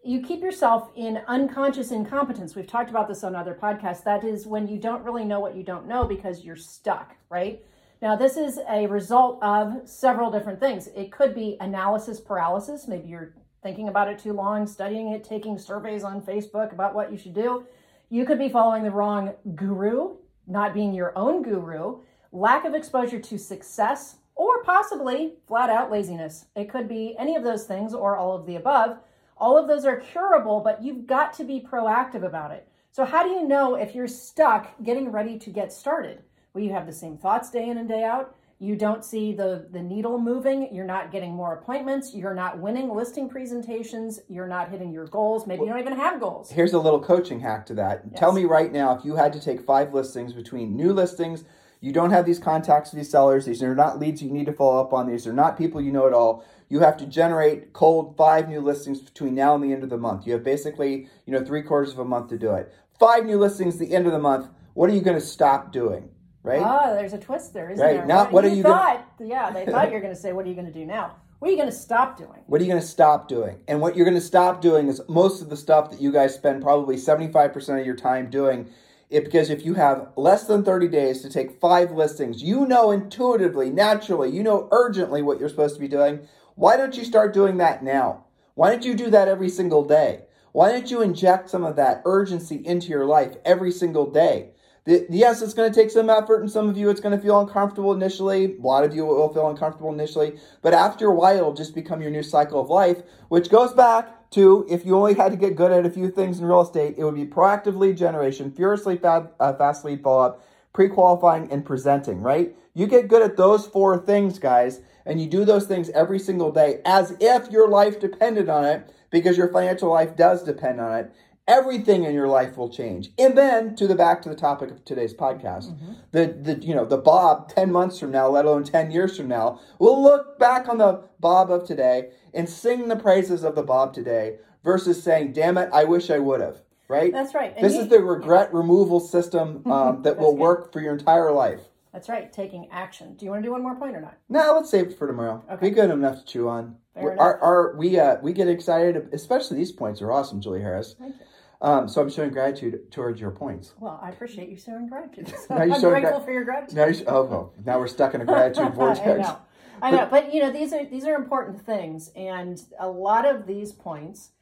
You 0.02 0.22
keep 0.22 0.40
yourself 0.40 0.90
in 0.96 1.20
unconscious 1.28 1.90
incompetence. 1.90 2.56
We've 2.56 2.66
talked 2.66 2.88
about 2.88 3.06
this 3.06 3.22
on 3.22 3.36
other 3.36 3.54
podcasts. 3.54 4.02
That 4.04 4.24
is 4.24 4.46
when 4.46 4.66
you 4.66 4.78
don't 4.78 5.04
really 5.04 5.26
know 5.26 5.40
what 5.40 5.54
you 5.54 5.62
don't 5.62 5.86
know 5.86 6.04
because 6.04 6.42
you're 6.42 6.56
stuck, 6.56 7.16
right? 7.28 7.62
Now, 8.02 8.16
this 8.16 8.38
is 8.38 8.58
a 8.66 8.86
result 8.86 9.42
of 9.42 9.86
several 9.86 10.30
different 10.30 10.58
things. 10.58 10.88
It 10.96 11.12
could 11.12 11.34
be 11.34 11.58
analysis 11.60 12.18
paralysis. 12.18 12.88
Maybe 12.88 13.08
you're 13.08 13.34
thinking 13.62 13.88
about 13.88 14.08
it 14.08 14.18
too 14.18 14.32
long, 14.32 14.66
studying 14.66 15.12
it, 15.12 15.22
taking 15.22 15.58
surveys 15.58 16.02
on 16.02 16.22
Facebook 16.22 16.72
about 16.72 16.94
what 16.94 17.12
you 17.12 17.18
should 17.18 17.34
do. 17.34 17.66
You 18.08 18.24
could 18.24 18.38
be 18.38 18.48
following 18.48 18.84
the 18.84 18.90
wrong 18.90 19.34
guru, 19.54 20.16
not 20.46 20.72
being 20.72 20.94
your 20.94 21.12
own 21.14 21.42
guru, 21.42 22.00
lack 22.32 22.64
of 22.64 22.74
exposure 22.74 23.20
to 23.20 23.38
success, 23.38 24.16
or 24.34 24.64
possibly 24.64 25.34
flat 25.46 25.68
out 25.68 25.90
laziness. 25.90 26.46
It 26.56 26.70
could 26.70 26.88
be 26.88 27.14
any 27.18 27.36
of 27.36 27.44
those 27.44 27.66
things 27.66 27.92
or 27.92 28.16
all 28.16 28.34
of 28.34 28.46
the 28.46 28.56
above. 28.56 28.96
All 29.36 29.58
of 29.58 29.68
those 29.68 29.84
are 29.84 30.00
curable, 30.00 30.60
but 30.60 30.82
you've 30.82 31.06
got 31.06 31.34
to 31.34 31.44
be 31.44 31.60
proactive 31.60 32.24
about 32.24 32.50
it. 32.50 32.66
So, 32.92 33.04
how 33.04 33.22
do 33.22 33.28
you 33.28 33.46
know 33.46 33.74
if 33.74 33.94
you're 33.94 34.08
stuck 34.08 34.74
getting 34.82 35.12
ready 35.12 35.38
to 35.38 35.50
get 35.50 35.70
started? 35.70 36.22
Well, 36.52 36.64
you 36.64 36.72
have 36.72 36.86
the 36.86 36.92
same 36.92 37.16
thoughts 37.16 37.50
day 37.50 37.68
in 37.68 37.78
and 37.78 37.88
day 37.88 38.04
out. 38.04 38.34
You 38.62 38.76
don't 38.76 39.02
see 39.02 39.32
the, 39.32 39.66
the 39.70 39.80
needle 39.80 40.18
moving. 40.18 40.68
You're 40.74 40.84
not 40.84 41.10
getting 41.10 41.32
more 41.32 41.54
appointments. 41.54 42.14
You're 42.14 42.34
not 42.34 42.58
winning 42.58 42.94
listing 42.94 43.26
presentations. 43.26 44.20
You're 44.28 44.46
not 44.46 44.70
hitting 44.70 44.92
your 44.92 45.06
goals. 45.06 45.46
Maybe 45.46 45.62
you 45.62 45.68
don't 45.68 45.78
even 45.78 45.96
have 45.96 46.20
goals. 46.20 46.50
Here's 46.50 46.74
a 46.74 46.78
little 46.78 47.00
coaching 47.00 47.40
hack 47.40 47.64
to 47.66 47.74
that. 47.74 48.14
Tell 48.16 48.32
me 48.32 48.44
right 48.44 48.70
now 48.70 48.94
if 48.94 49.02
you 49.02 49.16
had 49.16 49.32
to 49.32 49.40
take 49.40 49.64
five 49.64 49.94
listings 49.94 50.34
between 50.34 50.76
new 50.76 50.92
listings, 50.92 51.44
you 51.80 51.90
don't 51.92 52.10
have 52.10 52.26
these 52.26 52.38
contacts 52.38 52.90
with 52.90 52.98
these 52.98 53.10
sellers, 53.10 53.46
these 53.46 53.62
are 53.62 53.74
not 53.74 53.98
leads 53.98 54.22
you 54.22 54.30
need 54.30 54.44
to 54.44 54.52
follow 54.52 54.82
up 54.82 54.92
on, 54.92 55.06
these 55.06 55.26
are 55.26 55.32
not 55.32 55.56
people 55.56 55.80
you 55.80 55.90
know 55.90 56.06
at 56.06 56.12
all. 56.12 56.44
You 56.68 56.80
have 56.80 56.98
to 56.98 57.06
generate 57.06 57.72
cold 57.72 58.14
five 58.18 58.46
new 58.46 58.60
listings 58.60 59.00
between 59.00 59.34
now 59.34 59.54
and 59.54 59.64
the 59.64 59.72
end 59.72 59.82
of 59.82 59.88
the 59.88 59.96
month. 59.96 60.26
You 60.26 60.34
have 60.34 60.44
basically, 60.44 61.08
you 61.24 61.32
know, 61.32 61.42
three 61.42 61.62
quarters 61.62 61.94
of 61.94 61.98
a 61.98 62.04
month 62.04 62.28
to 62.28 62.38
do 62.38 62.52
it. 62.52 62.70
Five 62.98 63.24
new 63.24 63.38
listings 63.38 63.78
the 63.78 63.94
end 63.94 64.04
of 64.04 64.12
the 64.12 64.18
month. 64.18 64.48
What 64.74 64.90
are 64.90 64.92
you 64.92 65.00
going 65.00 65.18
to 65.18 65.24
stop 65.24 65.72
doing? 65.72 66.09
Right? 66.42 66.62
Ah, 66.62 66.94
there's 66.94 67.12
a 67.12 67.18
twist 67.18 67.52
there, 67.52 67.70
isn't 67.70 67.84
Right. 67.84 67.96
there? 67.98 68.06
Now, 68.06 68.30
what 68.30 68.44
are 68.44 68.48
you 68.48 68.62
gonna- 68.62 68.74
thought? 68.74 69.04
Yeah, 69.18 69.50
they 69.50 69.66
thought 69.66 69.90
you're 69.90 70.00
going 70.00 70.14
to 70.14 70.18
say, 70.20 70.32
"What 70.32 70.46
are 70.46 70.48
you 70.48 70.54
going 70.54 70.66
to 70.66 70.72
do 70.72 70.86
now? 70.86 71.16
What 71.38 71.48
are 71.48 71.50
you 71.50 71.56
going 71.58 71.68
to 71.70 71.74
stop 71.76 72.16
doing?" 72.16 72.40
What 72.46 72.60
are 72.60 72.64
you 72.64 72.70
going 72.70 72.80
to 72.80 72.86
stop 72.86 73.28
doing? 73.28 73.56
And 73.68 73.80
what 73.80 73.94
you're 73.94 74.06
going 74.06 74.16
to 74.16 74.20
stop 74.22 74.62
doing 74.62 74.88
is 74.88 75.02
most 75.08 75.42
of 75.42 75.50
the 75.50 75.56
stuff 75.56 75.90
that 75.90 76.00
you 76.00 76.10
guys 76.12 76.34
spend 76.34 76.62
probably 76.62 76.96
75% 76.96 77.78
of 77.80 77.86
your 77.86 77.96
time 77.96 78.30
doing. 78.30 78.68
It, 79.10 79.24
because 79.24 79.50
if 79.50 79.66
you 79.66 79.74
have 79.74 80.08
less 80.16 80.44
than 80.46 80.62
30 80.62 80.86
days 80.88 81.20
to 81.22 81.28
take 81.28 81.60
five 81.60 81.90
listings, 81.90 82.42
you 82.42 82.64
know 82.64 82.90
intuitively, 82.92 83.68
naturally, 83.68 84.30
you 84.30 84.42
know 84.42 84.68
urgently 84.70 85.20
what 85.20 85.40
you're 85.40 85.48
supposed 85.48 85.74
to 85.74 85.80
be 85.80 85.88
doing. 85.88 86.20
Why 86.54 86.76
don't 86.76 86.96
you 86.96 87.04
start 87.04 87.34
doing 87.34 87.56
that 87.58 87.82
now? 87.82 88.24
Why 88.54 88.70
don't 88.70 88.84
you 88.84 88.94
do 88.94 89.10
that 89.10 89.26
every 89.28 89.48
single 89.48 89.84
day? 89.84 90.22
Why 90.52 90.70
don't 90.70 90.90
you 90.90 91.02
inject 91.02 91.50
some 91.50 91.64
of 91.64 91.76
that 91.76 92.02
urgency 92.04 92.56
into 92.64 92.88
your 92.88 93.04
life 93.04 93.36
every 93.44 93.72
single 93.72 94.06
day? 94.06 94.50
Yes, 94.86 95.42
it's 95.42 95.52
going 95.52 95.70
to 95.70 95.78
take 95.78 95.90
some 95.90 96.08
effort, 96.08 96.40
and 96.40 96.50
some 96.50 96.68
of 96.68 96.76
you 96.76 96.88
it's 96.88 97.00
going 97.00 97.14
to 97.16 97.22
feel 97.22 97.38
uncomfortable 97.38 97.92
initially. 97.92 98.56
A 98.56 98.60
lot 98.60 98.82
of 98.82 98.94
you 98.94 99.04
will 99.04 99.32
feel 99.32 99.48
uncomfortable 99.48 99.92
initially, 99.92 100.38
but 100.62 100.72
after 100.72 101.06
a 101.06 101.14
while, 101.14 101.36
it'll 101.36 101.54
just 101.54 101.74
become 101.74 102.00
your 102.00 102.10
new 102.10 102.22
cycle 102.22 102.60
of 102.60 102.70
life, 102.70 103.02
which 103.28 103.50
goes 103.50 103.74
back 103.74 104.30
to 104.30 104.66
if 104.70 104.86
you 104.86 104.96
only 104.96 105.14
had 105.14 105.32
to 105.32 105.36
get 105.36 105.54
good 105.54 105.70
at 105.70 105.84
a 105.84 105.90
few 105.90 106.10
things 106.10 106.38
in 106.38 106.46
real 106.46 106.62
estate, 106.62 106.94
it 106.96 107.04
would 107.04 107.14
be 107.14 107.26
proactive 107.26 107.76
lead 107.76 107.98
generation, 107.98 108.50
furiously 108.50 108.96
fab, 108.96 109.32
uh, 109.38 109.52
fast 109.52 109.84
lead 109.84 110.02
follow 110.02 110.22
up, 110.22 110.44
pre 110.72 110.88
qualifying, 110.88 111.50
and 111.52 111.64
presenting, 111.64 112.22
right? 112.22 112.56
You 112.72 112.86
get 112.86 113.08
good 113.08 113.22
at 113.22 113.36
those 113.36 113.66
four 113.66 113.98
things, 113.98 114.38
guys, 114.38 114.80
and 115.04 115.20
you 115.20 115.28
do 115.28 115.44
those 115.44 115.66
things 115.66 115.90
every 115.90 116.18
single 116.18 116.52
day 116.52 116.80
as 116.86 117.14
if 117.20 117.50
your 117.50 117.68
life 117.68 118.00
depended 118.00 118.48
on 118.48 118.64
it, 118.64 118.88
because 119.10 119.36
your 119.36 119.52
financial 119.52 119.90
life 119.90 120.16
does 120.16 120.42
depend 120.44 120.80
on 120.80 120.96
it 120.96 121.12
everything 121.50 122.04
in 122.04 122.14
your 122.14 122.28
life 122.28 122.56
will 122.56 122.68
change. 122.70 123.10
And 123.18 123.36
then 123.36 123.74
to 123.76 123.86
the 123.86 123.94
back 123.96 124.22
to 124.22 124.28
the 124.28 124.36
topic 124.36 124.70
of 124.70 124.84
today's 124.84 125.12
podcast, 125.12 125.76
the 126.12 126.26
the 126.40 126.64
you 126.64 126.74
know 126.74 126.84
the 126.84 126.96
Bob 126.96 127.48
ten 127.48 127.70
months 127.72 127.98
from 127.98 128.10
now, 128.12 128.28
let 128.28 128.44
alone 128.44 128.64
ten 128.64 128.90
years 128.90 129.16
from 129.16 129.28
now, 129.28 129.60
will 129.78 130.02
look 130.02 130.38
back 130.38 130.68
on 130.68 130.78
the 130.78 131.02
Bob 131.18 131.50
of 131.50 131.66
today 131.66 132.10
and 132.32 132.48
sing 132.48 132.88
the 132.88 132.96
praises 132.96 133.42
of 133.44 133.54
the 133.56 133.62
Bob 133.62 133.92
today 133.92 134.36
versus 134.64 135.02
saying, 135.02 135.32
"Damn 135.32 135.58
it, 135.58 135.68
I 135.72 135.84
wish 135.84 136.08
I 136.10 136.18
would 136.18 136.40
have." 136.40 136.58
Right. 136.88 137.12
That's 137.12 137.34
right. 137.34 137.52
And 137.56 137.64
This 137.64 137.74
you- 137.74 137.82
is 137.82 137.88
the 137.88 138.00
regret 138.00 138.52
removal 138.54 138.98
system 139.00 139.62
um, 139.70 140.02
that 140.02 140.18
will 140.18 140.32
good. 140.32 140.40
work 140.40 140.72
for 140.72 140.80
your 140.80 140.92
entire 140.92 141.30
life. 141.32 141.60
That's 141.92 142.08
right. 142.08 142.32
Taking 142.32 142.68
action. 142.70 143.14
Do 143.16 143.24
you 143.24 143.30
want 143.32 143.42
to 143.42 143.46
do 143.48 143.52
one 143.52 143.62
more 143.62 143.74
point 143.76 143.96
or 143.96 144.00
not? 144.00 144.16
No, 144.28 144.54
let's 144.56 144.70
save 144.70 144.86
it 144.88 144.98
for 144.98 145.06
tomorrow. 145.08 145.42
Okay. 145.50 145.68
We 145.68 145.74
got 145.74 145.90
enough 145.90 146.18
to 146.20 146.24
chew 146.24 146.48
on. 146.48 146.76
Fair 146.94 147.02
We're- 147.04 147.14
enough. 147.14 147.24
our, 147.24 147.40
our, 147.40 147.76
we 147.76 147.98
uh, 147.98 148.16
we 148.22 148.32
get 148.32 148.48
excited, 148.48 149.08
especially 149.12 149.56
these 149.56 149.72
points 149.72 150.00
are 150.02 150.10
awesome, 150.12 150.40
Julie 150.40 150.60
Harris. 150.62 150.94
Thank 150.98 151.14
you. 151.16 151.26
Um, 151.62 151.88
so 151.88 152.00
I'm 152.00 152.10
showing 152.10 152.30
gratitude 152.30 152.90
towards 152.90 153.20
your 153.20 153.30
points. 153.30 153.74
Well, 153.78 154.00
I 154.02 154.08
appreciate 154.08 154.48
you 154.48 154.56
showing 154.56 154.88
gratitude. 154.88 155.28
So 155.28 155.34
Now 155.54 155.62
you're 155.64 155.74
I'm 155.74 155.80
showing 155.80 156.00
grateful 156.00 156.18
gra- 156.20 156.24
for 156.24 156.32
your 156.32 156.44
gratitude. 156.44 156.76
Now, 156.76 156.86
you, 156.86 157.04
oh, 157.06 157.24
well, 157.24 157.52
now 157.64 157.78
we're 157.78 157.86
stuck 157.86 158.14
in 158.14 158.22
a 158.22 158.24
gratitude 158.24 158.74
vortex. 158.74 159.06
I 159.06 159.16
know. 159.16 159.38
I 159.82 159.90
know, 159.92 160.08
but 160.10 160.34
you 160.34 160.40
know 160.40 160.52
these 160.52 160.74
are 160.74 160.84
these 160.84 161.06
are 161.06 161.14
important 161.14 161.64
things, 161.64 162.10
and 162.14 162.62
a 162.78 162.88
lot 162.88 163.24
of 163.26 163.46
these 163.46 163.72
points 163.72 164.32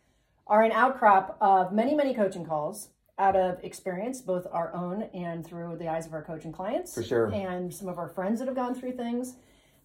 are 0.48 0.62
an 0.64 0.72
outcrop 0.72 1.37
of 1.40 1.72
many 1.72 1.94
many 1.94 2.12
coaching 2.12 2.44
calls 2.44 2.88
out 3.20 3.37
of 3.37 3.62
experience, 3.62 4.20
both 4.20 4.46
our 4.50 4.74
own 4.74 5.02
and 5.14 5.46
through 5.46 5.76
the 5.76 5.88
eyes 5.88 6.07
of 6.07 6.12
our 6.12 6.22
coaching 6.24 6.52
clients, 6.52 6.92
For 6.94 7.02
sure. 7.04 7.26
and 7.33 7.72
some 7.72 7.87
of 7.88 7.98
our 7.98 8.09
friends 8.09 8.38
that 8.40 8.46
have 8.46 8.57
gone 8.57 8.74
through 8.74 8.92
things, 8.92 9.35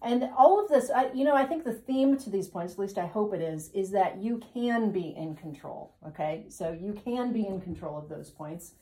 and 0.04 0.28
all 0.36 0.62
of 0.62 0.68
this. 0.68 0.90
I, 0.90 1.10
you 1.12 1.24
know, 1.24 1.34
I 1.34 1.46
think 1.46 1.64
the 1.64 1.72
theme 1.72 2.16
to 2.18 2.30
these 2.30 2.48
points, 2.48 2.74
at 2.74 2.78
least 2.78 2.98
I 2.98 3.06
hope 3.06 3.34
it 3.34 3.40
is, 3.40 3.70
is 3.70 3.90
that 3.92 4.20
you 4.22 4.40
can 4.52 4.92
be 4.92 5.14
in 5.16 5.34
control. 5.34 5.94
Okay, 6.08 6.46
so 6.48 6.70
you 6.72 6.92
can 6.92 7.32
be 7.32 7.46
in 7.46 7.60
control 7.60 7.98
of 7.98 8.08
those 8.08 8.30
points 8.30 8.72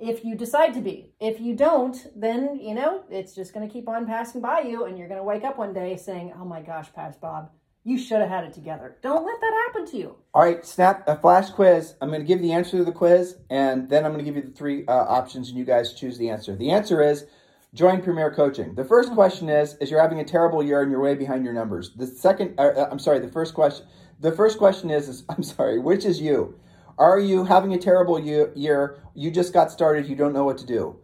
if 0.00 0.24
you 0.24 0.34
decide 0.34 0.74
to 0.74 0.80
be. 0.80 1.12
If 1.20 1.40
you 1.40 1.54
don't, 1.54 2.06
then 2.14 2.58
you 2.60 2.74
know 2.74 3.02
it's 3.10 3.34
just 3.34 3.52
going 3.52 3.66
to 3.66 3.72
keep 3.72 3.88
on 3.88 4.06
passing 4.06 4.40
by 4.40 4.60
you, 4.60 4.84
and 4.84 4.96
you're 4.96 5.08
going 5.08 5.20
to 5.20 5.24
wake 5.24 5.44
up 5.44 5.58
one 5.58 5.72
day 5.72 5.96
saying, 5.96 6.32
"Oh 6.38 6.44
my 6.44 6.62
gosh, 6.62 6.92
Past 6.92 7.20
Bob, 7.20 7.50
you 7.84 7.98
should 7.98 8.20
have 8.20 8.30
had 8.30 8.44
it 8.44 8.52
together." 8.52 8.96
Don't 9.02 9.26
let 9.26 9.40
that 9.40 9.64
happen 9.66 9.90
to 9.90 9.96
you. 9.96 10.16
All 10.34 10.42
right, 10.42 10.64
snap 10.64 11.08
a 11.08 11.16
flash 11.16 11.50
quiz. 11.50 11.94
I'm 12.00 12.08
going 12.08 12.20
to 12.20 12.26
give 12.26 12.40
the 12.40 12.52
answer 12.52 12.78
to 12.78 12.84
the 12.84 12.92
quiz, 12.92 13.36
and 13.50 13.88
then 13.88 14.04
I'm 14.04 14.12
going 14.12 14.24
to 14.24 14.30
give 14.30 14.36
you 14.36 14.48
the 14.48 14.56
three 14.56 14.86
uh, 14.86 14.92
options, 14.92 15.48
and 15.48 15.58
you 15.58 15.64
guys 15.64 15.92
choose 15.92 16.18
the 16.18 16.30
answer. 16.30 16.54
The 16.54 16.70
answer 16.70 17.02
is 17.02 17.26
join 17.74 18.02
Premier 18.02 18.32
Coaching. 18.32 18.74
The 18.74 18.84
first 18.84 19.12
question 19.12 19.48
is: 19.48 19.74
Is 19.80 19.90
you're 19.90 20.00
having 20.00 20.20
a 20.20 20.24
terrible 20.24 20.62
year 20.62 20.82
and 20.82 20.90
you're 20.90 21.00
way 21.00 21.14
behind 21.14 21.44
your 21.44 21.54
numbers? 21.54 21.90
The 21.94 22.06
second, 22.06 22.54
uh, 22.58 22.68
uh, 22.76 22.88
I'm 22.90 22.98
sorry, 22.98 23.18
the 23.18 23.28
first 23.28 23.54
question. 23.54 23.86
The 24.20 24.32
first 24.32 24.58
question 24.58 24.90
is, 24.90 25.08
is: 25.08 25.24
I'm 25.28 25.42
sorry, 25.42 25.78
which 25.78 26.04
is 26.04 26.20
you? 26.20 26.58
Are 26.98 27.20
you 27.20 27.44
having 27.44 27.72
a 27.74 27.78
terrible 27.78 28.18
year, 28.18 28.52
year? 28.56 28.98
You 29.14 29.30
just 29.30 29.52
got 29.52 29.70
started. 29.70 30.06
You 30.06 30.16
don't 30.16 30.32
know 30.32 30.44
what 30.44 30.58
to 30.58 30.66
do. 30.66 30.96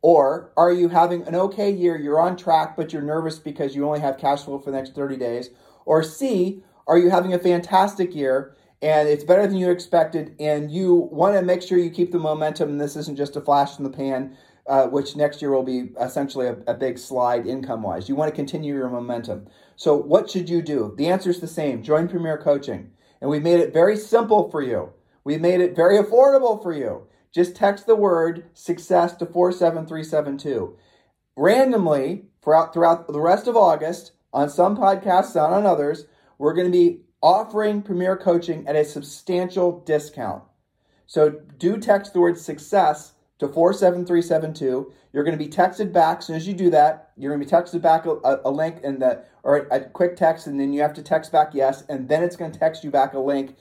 Or 0.00 0.52
are 0.56 0.70
you 0.70 0.88
having 0.90 1.26
an 1.26 1.34
okay 1.34 1.70
year? 1.70 1.96
You're 1.96 2.20
on 2.20 2.36
track, 2.36 2.76
but 2.76 2.92
you're 2.92 3.02
nervous 3.02 3.38
because 3.38 3.74
you 3.74 3.86
only 3.86 4.00
have 4.00 4.18
cash 4.18 4.42
flow 4.42 4.58
for 4.58 4.70
the 4.70 4.76
next 4.76 4.94
30 4.94 5.16
days. 5.16 5.48
Or 5.86 6.02
C, 6.02 6.62
are 6.86 6.98
you 6.98 7.08
having 7.08 7.32
a 7.32 7.38
fantastic 7.38 8.14
year 8.14 8.54
and 8.84 9.08
it's 9.08 9.24
better 9.24 9.46
than 9.46 9.56
you 9.56 9.70
expected. 9.70 10.36
And 10.38 10.70
you 10.70 11.08
want 11.10 11.36
to 11.36 11.42
make 11.42 11.62
sure 11.62 11.78
you 11.78 11.88
keep 11.88 12.12
the 12.12 12.18
momentum. 12.18 12.68
And 12.68 12.80
this 12.80 12.96
isn't 12.96 13.16
just 13.16 13.34
a 13.34 13.40
flash 13.40 13.78
in 13.78 13.84
the 13.84 13.88
pan, 13.88 14.36
uh, 14.66 14.86
which 14.86 15.16
next 15.16 15.42
year 15.42 15.52
will 15.52 15.62
be 15.62 15.90
essentially 16.00 16.46
a, 16.46 16.56
a 16.66 16.74
big 16.74 16.98
slide 16.98 17.46
income 17.46 17.82
wise. 17.82 18.08
You 18.08 18.16
want 18.16 18.30
to 18.30 18.36
continue 18.36 18.74
your 18.74 18.88
momentum. 18.88 19.46
So, 19.76 19.96
what 19.96 20.30
should 20.30 20.48
you 20.48 20.62
do? 20.62 20.94
The 20.96 21.08
answer 21.08 21.30
is 21.30 21.40
the 21.40 21.46
same 21.46 21.82
join 21.82 22.08
Premier 22.08 22.38
Coaching. 22.38 22.90
And 23.20 23.30
we've 23.30 23.42
made 23.42 23.60
it 23.60 23.72
very 23.72 23.96
simple 23.96 24.50
for 24.50 24.62
you, 24.62 24.92
we've 25.24 25.40
made 25.40 25.60
it 25.60 25.76
very 25.76 25.98
affordable 25.98 26.62
for 26.62 26.72
you. 26.72 27.06
Just 27.32 27.56
text 27.56 27.86
the 27.86 27.96
word 27.96 28.44
success 28.54 29.16
to 29.16 29.26
47372. 29.26 30.76
Randomly, 31.36 32.26
throughout, 32.42 32.72
throughout 32.72 33.08
the 33.08 33.20
rest 33.20 33.48
of 33.48 33.56
August, 33.56 34.12
on 34.32 34.48
some 34.48 34.76
podcasts, 34.76 35.34
not 35.34 35.52
on 35.52 35.66
others, 35.66 36.06
we're 36.38 36.54
going 36.54 36.70
to 36.70 36.78
be 36.78 37.00
offering 37.20 37.82
Premier 37.82 38.16
Coaching 38.16 38.68
at 38.68 38.76
a 38.76 38.84
substantial 38.84 39.80
discount. 39.80 40.44
So 41.06 41.40
do 41.58 41.78
text 41.78 42.12
the 42.12 42.20
word 42.20 42.38
success 42.38 43.13
to 43.38 43.48
47372. 43.48 44.92
You're 45.12 45.24
going 45.24 45.36
to 45.36 45.44
be 45.44 45.50
texted 45.50 45.92
back. 45.92 46.18
As 46.18 46.26
soon 46.26 46.36
as 46.36 46.46
you 46.46 46.54
do 46.54 46.70
that, 46.70 47.10
you're 47.16 47.34
going 47.34 47.44
to 47.44 47.46
be 47.46 47.50
texted 47.50 47.82
back 47.82 48.06
a, 48.06 48.40
a 48.44 48.50
link 48.50 48.78
and 48.84 49.00
the 49.00 49.24
or 49.42 49.68
a, 49.70 49.76
a 49.76 49.80
quick 49.90 50.16
text, 50.16 50.46
and 50.46 50.58
then 50.58 50.72
you 50.72 50.80
have 50.80 50.94
to 50.94 51.02
text 51.02 51.30
back 51.30 51.50
yes, 51.52 51.84
and 51.88 52.08
then 52.08 52.22
it's 52.22 52.36
going 52.36 52.50
to 52.50 52.58
text 52.58 52.82
you 52.82 52.90
back 52.90 53.12
a 53.14 53.18
link 53.18 53.56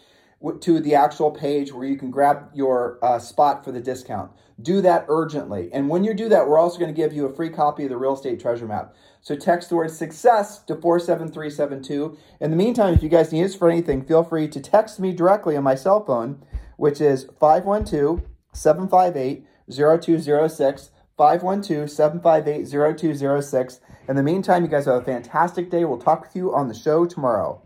to 0.59 0.79
the 0.81 0.93
actual 0.93 1.31
page 1.31 1.71
where 1.71 1.87
you 1.87 1.95
can 1.95 2.11
grab 2.11 2.49
your 2.53 2.99
uh, 3.01 3.17
spot 3.17 3.63
for 3.63 3.71
the 3.71 3.79
discount. 3.79 4.29
Do 4.61 4.81
that 4.81 5.05
urgently. 5.07 5.69
And 5.71 5.87
when 5.87 6.03
you 6.03 6.13
do 6.13 6.27
that, 6.29 6.47
we're 6.47 6.59
also 6.59 6.77
going 6.77 6.93
to 6.93 7.01
give 7.01 7.13
you 7.13 7.25
a 7.25 7.33
free 7.33 7.49
copy 7.49 7.83
of 7.83 7.89
the 7.89 7.97
real 7.97 8.13
estate 8.13 8.41
treasure 8.41 8.67
map. 8.67 8.93
So 9.21 9.35
text 9.37 9.69
the 9.69 9.77
word 9.77 9.89
success 9.89 10.61
to 10.63 10.75
47372. 10.75 12.17
In 12.41 12.51
the 12.51 12.57
meantime, 12.57 12.93
if 12.93 13.01
you 13.01 13.07
guys 13.07 13.31
need 13.31 13.45
us 13.45 13.55
for 13.55 13.69
anything, 13.69 14.03
feel 14.03 14.23
free 14.23 14.49
to 14.49 14.59
text 14.59 14.99
me 14.99 15.13
directly 15.13 15.55
on 15.55 15.63
my 15.63 15.75
cell 15.75 16.03
phone, 16.03 16.43
which 16.75 16.99
is 16.99 17.27
512 17.39 18.23
758 18.51 19.45
0206. 19.75 20.91
512 21.17 21.89
758 21.89 22.97
0206. 22.97 23.79
In 24.09 24.15
the 24.15 24.23
meantime, 24.23 24.63
you 24.63 24.69
guys 24.69 24.85
have 24.85 24.95
a 24.95 25.05
fantastic 25.05 25.69
day. 25.69 25.85
We'll 25.85 25.99
talk 25.99 26.21
with 26.21 26.35
you 26.35 26.53
on 26.53 26.67
the 26.67 26.73
show 26.73 27.05
tomorrow. 27.05 27.61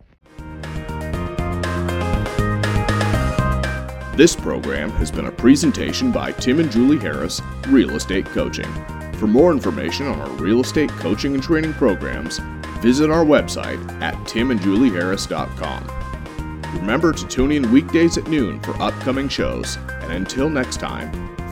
This 4.18 4.36
program 4.36 4.90
has 4.92 5.12
been 5.12 5.28
a 5.28 5.32
presentation 5.32 6.12
by 6.12 6.32
Tim 6.32 6.60
and 6.60 6.72
Julie 6.72 6.98
Harris, 6.98 7.40
Real 7.68 7.96
Estate 7.96 8.26
Coaching. 8.26 8.66
For 9.14 9.28
more 9.28 9.52
information 9.52 10.08
on 10.08 10.20
our 10.20 10.30
real 10.38 10.62
estate 10.62 10.90
coaching 10.90 11.36
and 11.36 11.44
training 11.44 11.74
programs, 11.74 12.40
visit 12.82 13.12
our 13.12 13.24
website 13.24 13.80
at 14.02 14.16
timandjulieharris.com. 14.26 16.80
Remember 16.80 17.14
to 17.14 17.28
tune 17.28 17.52
in 17.52 17.72
weekdays 17.72 18.18
at 18.18 18.28
noon 18.28 18.60
for 18.62 18.72
upcoming 18.82 19.30
shows, 19.30 19.78
and 20.02 20.14
until 20.14 20.50
next 20.50 20.78
time, 20.78 21.12